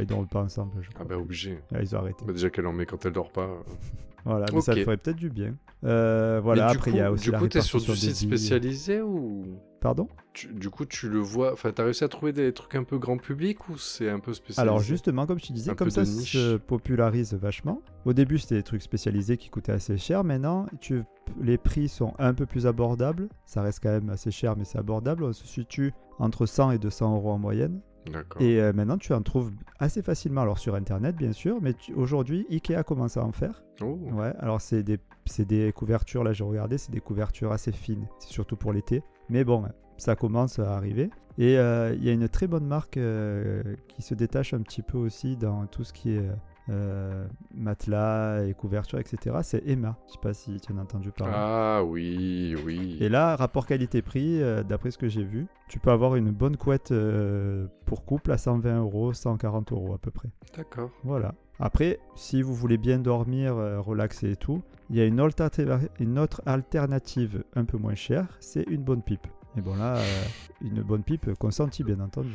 ils 0.00 0.06
dorment 0.06 0.26
pas 0.28 0.40
ensemble, 0.42 0.72
je 0.82 0.88
Ah 0.90 0.94
crois. 0.94 1.04
bah 1.06 1.18
obligé. 1.18 1.58
Ah, 1.74 1.82
ils 1.82 1.94
ont 1.94 1.98
arrêté. 1.98 2.24
Bah, 2.24 2.32
déjà 2.32 2.48
qu'elle 2.50 2.66
en 2.66 2.72
met 2.72 2.86
quand 2.86 3.04
elle 3.04 3.12
dort 3.12 3.30
pas. 3.30 3.42
euh. 3.42 3.58
Voilà, 4.26 4.46
mais 4.52 4.60
ça 4.60 4.72
Ok. 4.72 4.78
te 4.78 4.84
ferait 4.84 4.96
peut-être 4.98 5.16
du 5.16 5.30
bien. 5.30 5.54
Euh, 5.84 6.40
voilà, 6.42 6.66
Mais 6.66 6.70
du 6.72 6.76
après 6.78 6.90
coup, 6.90 6.96
il 6.96 7.00
y 7.00 7.02
a 7.02 7.10
aussi 7.10 7.24
du 7.24 7.30
la 7.30 7.38
coup, 7.38 7.48
t'es 7.48 7.62
sur 7.62 7.78
du 7.80 7.86
site 7.96 8.16
spécialisé 8.16 9.00
ou 9.00 9.58
Pardon 9.80 10.08
tu- 10.34 10.48
du 10.48 10.68
coup 10.70 10.84
tu 10.84 11.08
le 11.08 11.18
vois 11.18 11.52
Enfin, 11.52 11.72
t'as 11.72 11.84
réussi 11.84 12.04
à 12.04 12.08
trouver 12.08 12.32
des 12.32 12.52
trucs 12.52 12.74
un 12.74 12.84
peu 12.84 12.98
grand 12.98 13.16
public 13.16 13.68
ou 13.68 13.78
c'est 13.78 14.10
un 14.10 14.20
peu 14.20 14.32
spécialisé 14.34 14.60
Alors 14.60 14.80
justement, 14.80 15.26
comme 15.26 15.38
je 15.40 15.46
te 15.46 15.52
disais, 15.52 15.70
Un 15.70 15.74
comme 15.74 15.90
ça 15.90 16.04
se 16.04 16.56
popularise 16.56 17.34
vachement. 17.34 17.82
Au 18.04 18.12
début, 18.12 18.38
c'était 18.38 18.56
des 18.56 18.62
trucs 18.62 18.82
spécialisés 18.82 19.36
qui 19.38 19.48
coûtaient 19.50 19.72
assez 19.72 19.96
cher. 19.96 20.22
Maintenant, 20.22 20.66
tu... 20.80 21.02
les 21.40 21.58
prix 21.58 21.88
sont 21.88 22.12
un 22.18 22.34
peu 22.34 22.46
plus 22.46 22.66
abordables. 22.66 23.28
Ça 23.46 23.62
reste 23.62 23.80
quand 23.82 23.90
même 23.90 24.10
assez 24.10 24.30
cher, 24.30 24.56
mais 24.56 24.64
c'est 24.64 24.78
abordable. 24.78 25.24
On 25.24 25.32
se 25.32 25.46
situe 25.46 25.92
entre 26.18 26.46
100 26.46 26.72
et 26.72 26.78
200 26.78 27.14
euros 27.16 27.30
en 27.32 27.38
moyenne. 27.38 27.80
D'accord. 28.10 28.40
Et 28.40 28.60
euh, 28.60 28.72
maintenant, 28.72 28.96
tu 28.98 29.12
en 29.12 29.20
trouves 29.22 29.50
assez 29.78 30.02
facilement. 30.02 30.40
Alors 30.42 30.58
sur 30.58 30.74
Internet, 30.74 31.16
bien 31.16 31.32
sûr, 31.32 31.58
mais 31.60 31.74
tu- 31.74 31.92
aujourd'hui, 31.94 32.46
Ikea 32.50 32.82
commence 32.86 33.16
à 33.16 33.24
en 33.24 33.32
faire. 33.32 33.62
Oh. 33.82 33.98
Ouais, 34.12 34.32
alors 34.38 34.60
c'est 34.60 34.82
des, 34.82 34.98
c'est 35.26 35.44
des 35.46 35.72
couvertures, 35.72 36.24
là 36.24 36.32
j'ai 36.32 36.44
regardé, 36.44 36.78
c'est 36.78 36.92
des 36.92 37.00
couvertures 37.00 37.52
assez 37.52 37.72
fines. 37.72 38.06
C'est 38.18 38.30
surtout 38.30 38.56
pour 38.56 38.72
l'été. 38.72 39.02
Mais 39.30 39.44
bon, 39.44 39.64
ça 39.96 40.16
commence 40.16 40.58
à 40.58 40.76
arriver. 40.76 41.10
Et 41.38 41.56
euh, 41.56 41.94
il 41.94 42.04
y 42.04 42.10
a 42.10 42.12
une 42.12 42.28
très 42.28 42.46
bonne 42.46 42.66
marque 42.66 42.96
euh, 42.96 43.62
qui 43.88 44.02
se 44.02 44.14
détache 44.14 44.52
un 44.52 44.60
petit 44.60 44.82
peu 44.82 44.98
aussi 44.98 45.36
dans 45.36 45.66
tout 45.66 45.84
ce 45.84 45.92
qui 45.92 46.12
est 46.12 46.28
euh, 46.70 47.26
matelas 47.54 48.44
et 48.44 48.54
couverture, 48.54 49.00
etc. 49.00 49.38
C'est 49.42 49.66
Emma. 49.66 49.96
Je 50.06 50.12
sais 50.12 50.18
pas 50.22 50.34
si 50.34 50.60
tu 50.60 50.72
en 50.72 50.78
as 50.78 50.82
entendu 50.82 51.10
parler. 51.10 51.34
Ah 51.36 51.82
oui, 51.84 52.54
oui. 52.64 52.96
Et 53.00 53.08
là, 53.08 53.34
rapport 53.34 53.66
qualité-prix, 53.66 54.40
euh, 54.40 54.62
d'après 54.62 54.90
ce 54.90 54.98
que 54.98 55.08
j'ai 55.08 55.24
vu, 55.24 55.46
tu 55.68 55.80
peux 55.80 55.90
avoir 55.90 56.14
une 56.14 56.30
bonne 56.30 56.56
couette 56.56 56.92
euh, 56.92 57.66
pour 57.86 58.04
couple 58.04 58.30
à 58.30 58.38
120 58.38 58.78
euros, 58.78 59.12
140 59.12 59.72
euros 59.72 59.94
à 59.94 59.98
peu 59.98 60.10
près. 60.10 60.28
D'accord. 60.56 60.90
Voilà. 61.02 61.34
Après, 61.60 62.00
si 62.16 62.40
vous 62.40 62.54
voulez 62.54 62.78
bien 62.78 62.98
dormir, 62.98 63.56
euh, 63.56 63.80
relaxer 63.80 64.30
et 64.32 64.36
tout, 64.36 64.62
il 64.88 64.96
y 64.96 65.00
a 65.00 65.04
une, 65.04 65.20
autre 65.20 66.42
alternative 66.46 67.44
un 67.54 67.64
peu 67.64 67.76
moins 67.76 67.94
chère, 67.94 68.26
c'est 68.40 68.62
une 68.62 68.82
bonne 68.82 69.02
pipe. 69.02 69.26
Et 69.56 69.60
bon 69.60 69.76
là, 69.76 69.96
euh, 69.98 70.22
une 70.62 70.82
bonne 70.82 71.02
pipe 71.02 71.34
consentie 71.34 71.84
bien 71.84 72.00
entendu. 72.00 72.30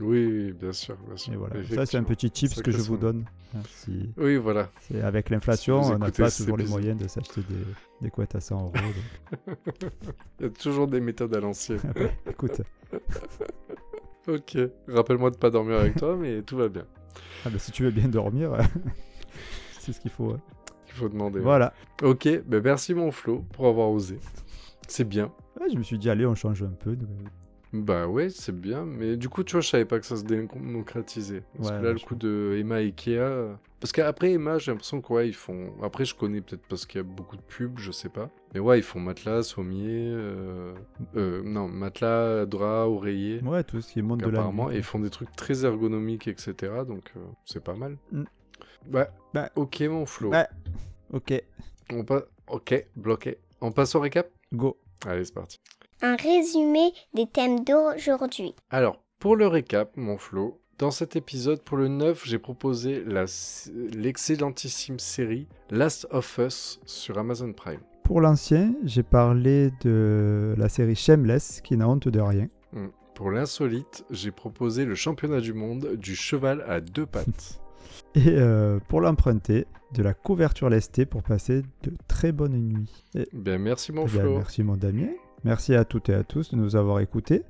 Oui, 0.00 0.52
bien 0.52 0.72
sûr, 0.72 0.96
bien 1.06 1.16
sûr. 1.16 1.32
Et 1.32 1.36
voilà. 1.36 1.56
Ça 1.64 1.84
c'est 1.84 1.96
un 1.96 2.04
petit 2.04 2.30
tips 2.30 2.62
que 2.62 2.70
je 2.70 2.76
que 2.76 2.82
ça- 2.82 2.88
vous 2.88 2.96
donne. 2.96 3.24
hein, 3.56 3.60
Oui, 4.16 4.36
voilà. 4.36 4.70
avec 5.02 5.30
l'inflation, 5.30 5.82
Si 5.82 5.90
on 5.92 5.98
n'a 5.98 6.10
pas 6.12 6.30
toujours 6.30 6.56
les 6.56 6.66
moyens 6.66 6.96
de 7.00 7.08
s'acheter 7.08 7.40
des, 7.40 7.64
des 8.02 8.10
couettes 8.10 8.36
à 8.36 8.40
100 8.40 8.56
euros. 8.62 8.72
donc, 8.72 9.56
Il 10.40 10.44
y 10.44 10.46
a 10.46 10.50
toujours 10.50 10.86
des 10.86 11.00
méthodes 11.00 11.34
à 11.34 11.40
l'ancienne. 11.40 11.80
écoute, 12.30 12.62
ok. 14.28 14.58
Rappelle-moi 14.86 15.32
de 15.32 15.36
pas 15.36 15.50
dormir 15.50 15.78
avec 15.80 15.96
toi, 15.96 16.16
mais 16.16 16.42
tout 16.42 16.56
va 16.56 16.68
bien. 16.68 16.86
Ah, 17.44 17.50
bah, 17.50 17.58
si 17.58 17.70
tu 17.72 17.82
veux 17.82 17.90
bien 17.90 18.08
dormir, 18.08 18.52
c'est 19.80 19.92
ce 19.92 20.00
qu'il 20.00 20.10
faut. 20.10 20.30
hein. 20.32 20.40
Il 20.88 20.92
faut 20.94 21.08
demander. 21.08 21.40
Voilà. 21.40 21.72
Ok, 22.02 22.28
ben 22.46 22.60
merci 22.62 22.94
mon 22.94 23.10
Flo 23.12 23.44
pour 23.52 23.66
avoir 23.68 23.90
osé. 23.90 24.18
C'est 24.88 25.04
bien. 25.08 25.32
Ouais, 25.60 25.68
je 25.72 25.78
me 25.78 25.82
suis 25.82 25.98
dit, 25.98 26.10
allez, 26.10 26.26
on 26.26 26.34
change 26.34 26.62
un 26.62 26.72
peu. 26.72 26.96
donc, 26.96 27.08
Bah 27.72 28.08
ouais, 28.08 28.30
c'est 28.30 28.58
bien. 28.58 28.84
Mais 28.84 29.16
du 29.16 29.28
coup, 29.28 29.44
tu 29.44 29.52
vois, 29.52 29.60
je 29.60 29.68
savais 29.68 29.84
pas 29.84 30.00
que 30.00 30.06
ça 30.06 30.16
se 30.16 30.24
démocratisait. 30.24 31.42
Parce 31.56 31.70
Ouais, 31.70 31.78
que 31.78 31.84
là, 31.84 31.92
le 31.92 31.98
coup 32.00 32.14
de 32.16 32.56
Emma 32.58 32.76
Ikea. 32.76 33.10
euh, 33.18 33.54
Parce 33.78 33.92
qu'après 33.92 34.32
Emma, 34.32 34.58
j'ai 34.58 34.72
l'impression 34.72 35.00
que 35.00 35.12
ouais, 35.12 35.28
ils 35.28 35.34
font. 35.34 35.72
Après, 35.82 36.04
je 36.04 36.14
connais 36.16 36.40
peut-être 36.40 36.66
parce 36.68 36.84
qu'il 36.84 36.98
y 36.98 37.00
a 37.00 37.04
beaucoup 37.04 37.36
de 37.36 37.42
pubs, 37.42 37.78
je 37.78 37.92
sais 37.92 38.08
pas. 38.08 38.28
Mais 38.54 38.60
ouais, 38.60 38.78
ils 38.80 38.82
font 38.82 38.98
matelas, 38.98 39.44
sommier. 39.44 40.08
euh, 40.12 40.74
euh, 41.14 41.42
non, 41.44 41.68
matelas, 41.68 42.44
drap, 42.46 42.86
oreiller. 42.88 43.40
Ouais, 43.42 43.62
tout 43.62 43.80
ce 43.80 43.92
qui 43.92 44.00
est 44.00 44.02
monde 44.02 44.20
de 44.20 44.26
la 44.26 44.40
apparemment, 44.40 44.70
et 44.72 44.76
ils 44.78 44.82
font 44.82 44.98
des 44.98 45.10
trucs 45.10 45.30
très 45.36 45.64
ergonomiques, 45.64 46.26
etc. 46.26 46.54
Donc, 46.86 47.12
euh, 47.16 47.20
c'est 47.44 47.62
pas 47.62 47.74
mal. 47.74 47.96
Mm. 48.10 48.24
Bah, 48.88 49.08
Bah. 49.32 49.50
ok, 49.54 49.80
mon 49.82 50.06
Flo. 50.06 50.30
Ouais. 50.30 50.46
Ok, 51.12 51.40
On. 51.92 52.04
Ok, 52.48 52.86
bloqué. 52.96 53.38
On 53.60 53.70
passe 53.70 53.94
au 53.94 54.00
récap? 54.00 54.28
Go. 54.52 54.76
Allez, 55.06 55.24
c'est 55.24 55.34
parti. 55.34 55.60
Un 56.02 56.16
résumé 56.16 56.92
des 57.12 57.26
thèmes 57.26 57.62
d'aujourd'hui. 57.62 58.54
Alors, 58.70 59.02
pour 59.18 59.36
le 59.36 59.46
récap, 59.46 59.96
mon 59.96 60.16
Flo, 60.16 60.58
dans 60.78 60.90
cet 60.90 61.14
épisode, 61.14 61.60
pour 61.60 61.76
le 61.76 61.88
9, 61.88 62.22
j'ai 62.24 62.38
proposé 62.38 63.04
l'excellentissime 63.92 64.98
série 64.98 65.46
Last 65.70 66.06
of 66.10 66.38
Us 66.38 66.80
sur 66.86 67.18
Amazon 67.18 67.52
Prime. 67.52 67.80
Pour 68.02 68.22
l'ancien, 68.22 68.74
j'ai 68.82 69.02
parlé 69.02 69.72
de 69.82 70.54
la 70.56 70.70
série 70.70 70.94
Shameless, 70.94 71.60
qui 71.60 71.76
n'a 71.76 71.86
honte 71.86 72.08
de 72.08 72.20
rien. 72.20 72.48
Hmm. 72.72 72.88
Pour 73.14 73.30
l'insolite, 73.30 74.06
j'ai 74.10 74.30
proposé 74.30 74.86
le 74.86 74.94
championnat 74.94 75.42
du 75.42 75.52
monde 75.52 75.96
du 75.96 76.16
cheval 76.16 76.64
à 76.66 76.80
deux 76.80 77.04
pattes. 77.12 77.60
Et 78.14 78.22
euh, 78.28 78.78
pour 78.88 79.02
l'emprunter, 79.02 79.66
de 79.92 80.02
la 80.02 80.14
couverture 80.14 80.70
lestée 80.70 81.04
pour 81.04 81.22
passer 81.22 81.62
de 81.82 81.92
très 82.08 82.32
bonnes 82.32 82.56
nuits. 82.56 83.04
Et, 83.14 83.28
Bien, 83.34 83.58
merci 83.58 83.92
mon 83.92 84.06
eh 84.06 84.10
bien, 84.10 84.20
Flo. 84.22 84.36
merci 84.38 84.62
mon 84.62 84.76
Damien. 84.76 85.08
Merci 85.44 85.74
à 85.74 85.84
toutes 85.84 86.08
et 86.08 86.14
à 86.14 86.22
tous 86.22 86.50
de 86.50 86.56
nous 86.56 86.76
avoir 86.76 87.00
écoutés. 87.00 87.44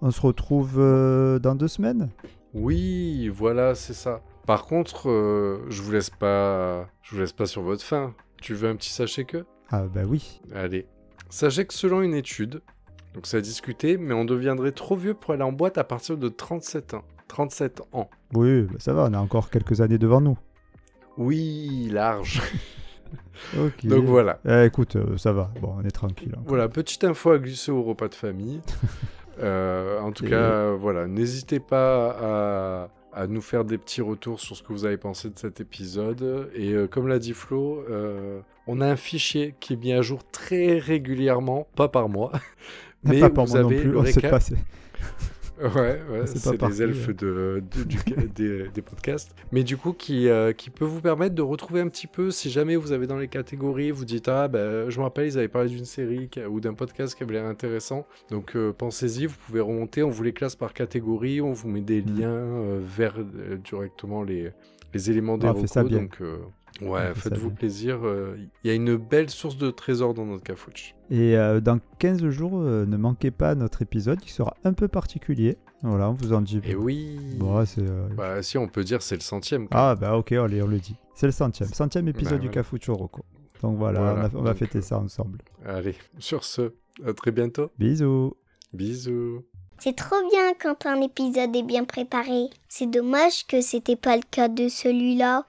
On 0.00 0.10
se 0.10 0.20
retrouve 0.20 0.74
euh, 0.78 1.38
dans 1.38 1.54
deux 1.54 1.68
semaines. 1.68 2.10
Oui, 2.52 3.28
voilà, 3.28 3.74
c'est 3.74 3.94
ça. 3.94 4.20
Par 4.46 4.66
contre, 4.66 5.10
euh, 5.10 5.64
je 5.68 5.82
vous 5.82 5.90
laisse 5.90 6.10
pas, 6.10 6.86
je 7.02 7.14
vous 7.14 7.20
laisse 7.20 7.32
pas 7.32 7.46
sur 7.46 7.62
votre 7.62 7.82
faim. 7.82 8.14
Tu 8.40 8.54
veux 8.54 8.68
un 8.68 8.76
petit 8.76 8.90
sachet 8.90 9.24
que? 9.24 9.44
Ah 9.70 9.84
bah 9.92 10.02
oui. 10.06 10.40
Allez. 10.54 10.86
Sachez 11.30 11.64
que 11.64 11.74
selon 11.74 12.02
une 12.02 12.14
étude, 12.14 12.62
donc 13.14 13.26
ça 13.26 13.38
a 13.38 13.40
discuté, 13.40 13.96
mais 13.96 14.14
on 14.14 14.24
deviendrait 14.24 14.72
trop 14.72 14.96
vieux 14.96 15.14
pour 15.14 15.32
aller 15.32 15.42
en 15.42 15.52
boîte 15.52 15.78
à 15.78 15.84
partir 15.84 16.16
de 16.16 16.28
37 16.28 16.94
ans. 16.94 17.04
37 17.28 17.82
ans. 17.92 18.10
Oui, 18.34 18.62
bah 18.62 18.76
ça 18.78 18.92
va, 18.92 19.08
on 19.10 19.14
a 19.14 19.18
encore 19.18 19.50
quelques 19.50 19.80
années 19.80 19.98
devant 19.98 20.20
nous. 20.20 20.38
Oui, 21.16 21.88
large. 21.90 22.42
Donc 23.84 24.04
voilà. 24.04 24.38
Eh, 24.48 24.64
écoute, 24.64 24.96
euh, 24.96 25.16
ça 25.16 25.32
va. 25.32 25.50
Bon, 25.60 25.74
on 25.78 25.84
est 25.84 25.90
tranquille. 25.90 26.30
encore. 26.32 26.44
Voilà, 26.46 26.68
petite 26.68 27.04
info 27.04 27.30
à 27.32 27.38
glisser 27.38 27.70
au 27.72 27.82
repas 27.82 28.08
de 28.08 28.14
famille. 28.14 28.60
Euh, 29.42 29.98
en 30.00 30.12
tout 30.12 30.26
Et- 30.26 30.30
cas, 30.30 30.36
euh, 30.36 30.76
voilà, 30.78 31.08
n'hésitez 31.08 31.58
pas 31.58 32.10
à, 33.12 33.20
à 33.20 33.26
nous 33.26 33.40
faire 33.40 33.64
des 33.64 33.78
petits 33.78 34.00
retours 34.00 34.38
sur 34.38 34.54
ce 34.54 34.62
que 34.62 34.72
vous 34.72 34.84
avez 34.84 34.96
pensé 34.96 35.28
de 35.28 35.36
cet 35.36 35.60
épisode. 35.60 36.48
Et 36.54 36.70
euh, 36.72 36.86
comme 36.86 37.08
l'a 37.08 37.18
dit 37.18 37.32
Flo, 37.32 37.84
on 38.68 38.80
a 38.80 38.86
un 38.86 38.94
fichier 38.94 39.56
qui 39.58 39.72
est 39.72 39.76
mis 39.76 39.92
à 39.92 40.02
jour 40.02 40.20
très 40.30 40.78
régulièrement, 40.78 41.66
pas 41.74 41.88
par 41.88 42.08
mois. 42.08 42.30
Mais 43.02 43.18
pas 43.18 43.28
pour 43.28 43.46
vous 43.46 43.54
moi 43.54 43.62
non 43.62 43.66
avez 43.70 43.80
plus, 43.80 43.90
le 43.90 43.98
récap. 43.98 44.40
Ouais, 45.60 46.00
ouais, 46.10 46.26
c'est 46.26 46.60
les 46.68 46.82
elfes 46.82 47.08
de, 47.14 47.62
de- 47.76 47.84
du- 47.84 47.96
des, 48.34 48.68
des 48.68 48.82
podcasts. 48.82 49.34
Mais 49.52 49.62
du 49.62 49.76
coup, 49.76 49.92
qui, 49.92 50.28
euh, 50.28 50.52
qui 50.52 50.68
peut 50.68 50.84
vous 50.84 51.00
permettre 51.00 51.34
de 51.36 51.42
retrouver 51.42 51.80
un 51.80 51.88
petit 51.88 52.08
peu, 52.08 52.30
si 52.32 52.50
jamais 52.50 52.74
vous 52.74 52.90
avez 52.90 53.06
dans 53.06 53.18
les 53.18 53.28
catégories, 53.28 53.92
vous 53.92 54.04
dites, 54.04 54.26
ah, 54.28 54.48
ben, 54.48 54.90
je 54.90 54.98
me 54.98 55.04
rappelle, 55.04 55.26
ils 55.28 55.38
avaient 55.38 55.46
parlé 55.48 55.68
d'une 55.68 55.84
série 55.84 56.28
ou 56.50 56.58
d'un 56.60 56.74
podcast 56.74 57.14
qui 57.14 57.22
avait 57.22 57.34
l'air 57.34 57.44
intéressant. 57.46 58.04
Donc, 58.30 58.56
euh, 58.56 58.72
pensez-y, 58.76 59.26
vous 59.26 59.36
pouvez 59.46 59.60
remonter, 59.60 60.02
on 60.02 60.10
vous 60.10 60.24
les 60.24 60.32
classe 60.32 60.56
par 60.56 60.72
catégorie, 60.74 61.40
on 61.40 61.52
vous 61.52 61.68
met 61.68 61.80
des 61.82 62.02
Mm. 62.02 62.18
liens 62.18 62.28
euh, 62.30 62.80
vers 62.82 63.14
directement 63.64 64.22
les, 64.24 64.50
les 64.92 65.10
éléments 65.10 65.38
des 65.38 65.46
Ah, 65.46 65.54
fais 65.54 65.66
ça 65.68 65.82
recos. 65.82 65.90
bien. 65.92 66.00
Donc, 66.02 66.18
ouais, 66.82 67.14
faites-vous 67.14 67.50
plaisir. 67.50 68.00
euh, 68.04 68.36
Il 68.64 68.68
y 68.68 68.70
a 68.70 68.74
une 68.74 68.96
belle 68.96 69.30
source 69.30 69.56
de 69.56 69.70
trésors 69.70 70.14
dans 70.14 70.26
notre 70.26 70.42
cafouche. 70.42 70.94
Et 71.10 71.36
euh, 71.36 71.60
dans 71.60 71.78
15 71.98 72.28
jours, 72.30 72.52
euh, 72.60 72.86
ne 72.86 72.96
manquez 72.96 73.30
pas 73.30 73.54
notre 73.54 73.82
épisode 73.82 74.20
qui 74.20 74.32
sera 74.32 74.56
un 74.64 74.72
peu 74.72 74.88
particulier. 74.88 75.56
Voilà, 75.82 76.08
on 76.10 76.14
vous 76.14 76.32
en 76.32 76.40
dit. 76.40 76.60
Et 76.64 76.74
oui. 76.74 77.18
Bon, 77.38 77.64
c'est. 77.66 77.82
euh, 77.82 78.08
Bah, 78.16 78.42
si, 78.42 78.56
on 78.58 78.68
peut 78.68 78.84
dire 78.84 79.02
c'est 79.02 79.16
le 79.16 79.20
centième. 79.20 79.68
quoi. 79.68 79.90
Ah, 79.90 79.94
bah 79.94 80.16
ok, 80.16 80.32
allez, 80.32 80.62
on 80.62 80.66
le 80.66 80.78
dit. 80.78 80.96
C'est 81.14 81.26
le 81.26 81.32
centième. 81.32 81.68
Centième 81.68 82.08
épisode 82.08 82.32
Bah, 82.34 82.38
du 82.38 82.46
voilà. 82.46 82.62
Cafucho 82.62 82.94
Rocco. 82.94 83.24
Donc 83.62 83.76
voilà, 83.78 84.00
Voilà, 84.00 84.30
on, 84.32 84.36
a- 84.36 84.40
on 84.40 84.42
va 84.42 84.54
fêter 84.54 84.78
euh, 84.78 84.82
ça 84.82 84.98
ensemble. 84.98 85.38
Allez, 85.64 85.94
sur 86.18 86.42
ce, 86.44 86.72
à 87.06 87.12
très 87.12 87.30
bientôt. 87.30 87.70
Bisous. 87.78 88.34
Bisous. 88.72 89.44
C'est 89.78 89.96
trop 89.96 90.16
bien 90.30 90.52
quand 90.60 90.86
un 90.86 91.00
épisode 91.00 91.54
est 91.54 91.62
bien 91.62 91.84
préparé. 91.84 92.48
C'est 92.68 92.90
dommage 92.90 93.46
que 93.46 93.60
c'était 93.60 93.96
pas 93.96 94.16
le 94.16 94.22
cas 94.30 94.48
de 94.48 94.68
celui-là. 94.68 95.44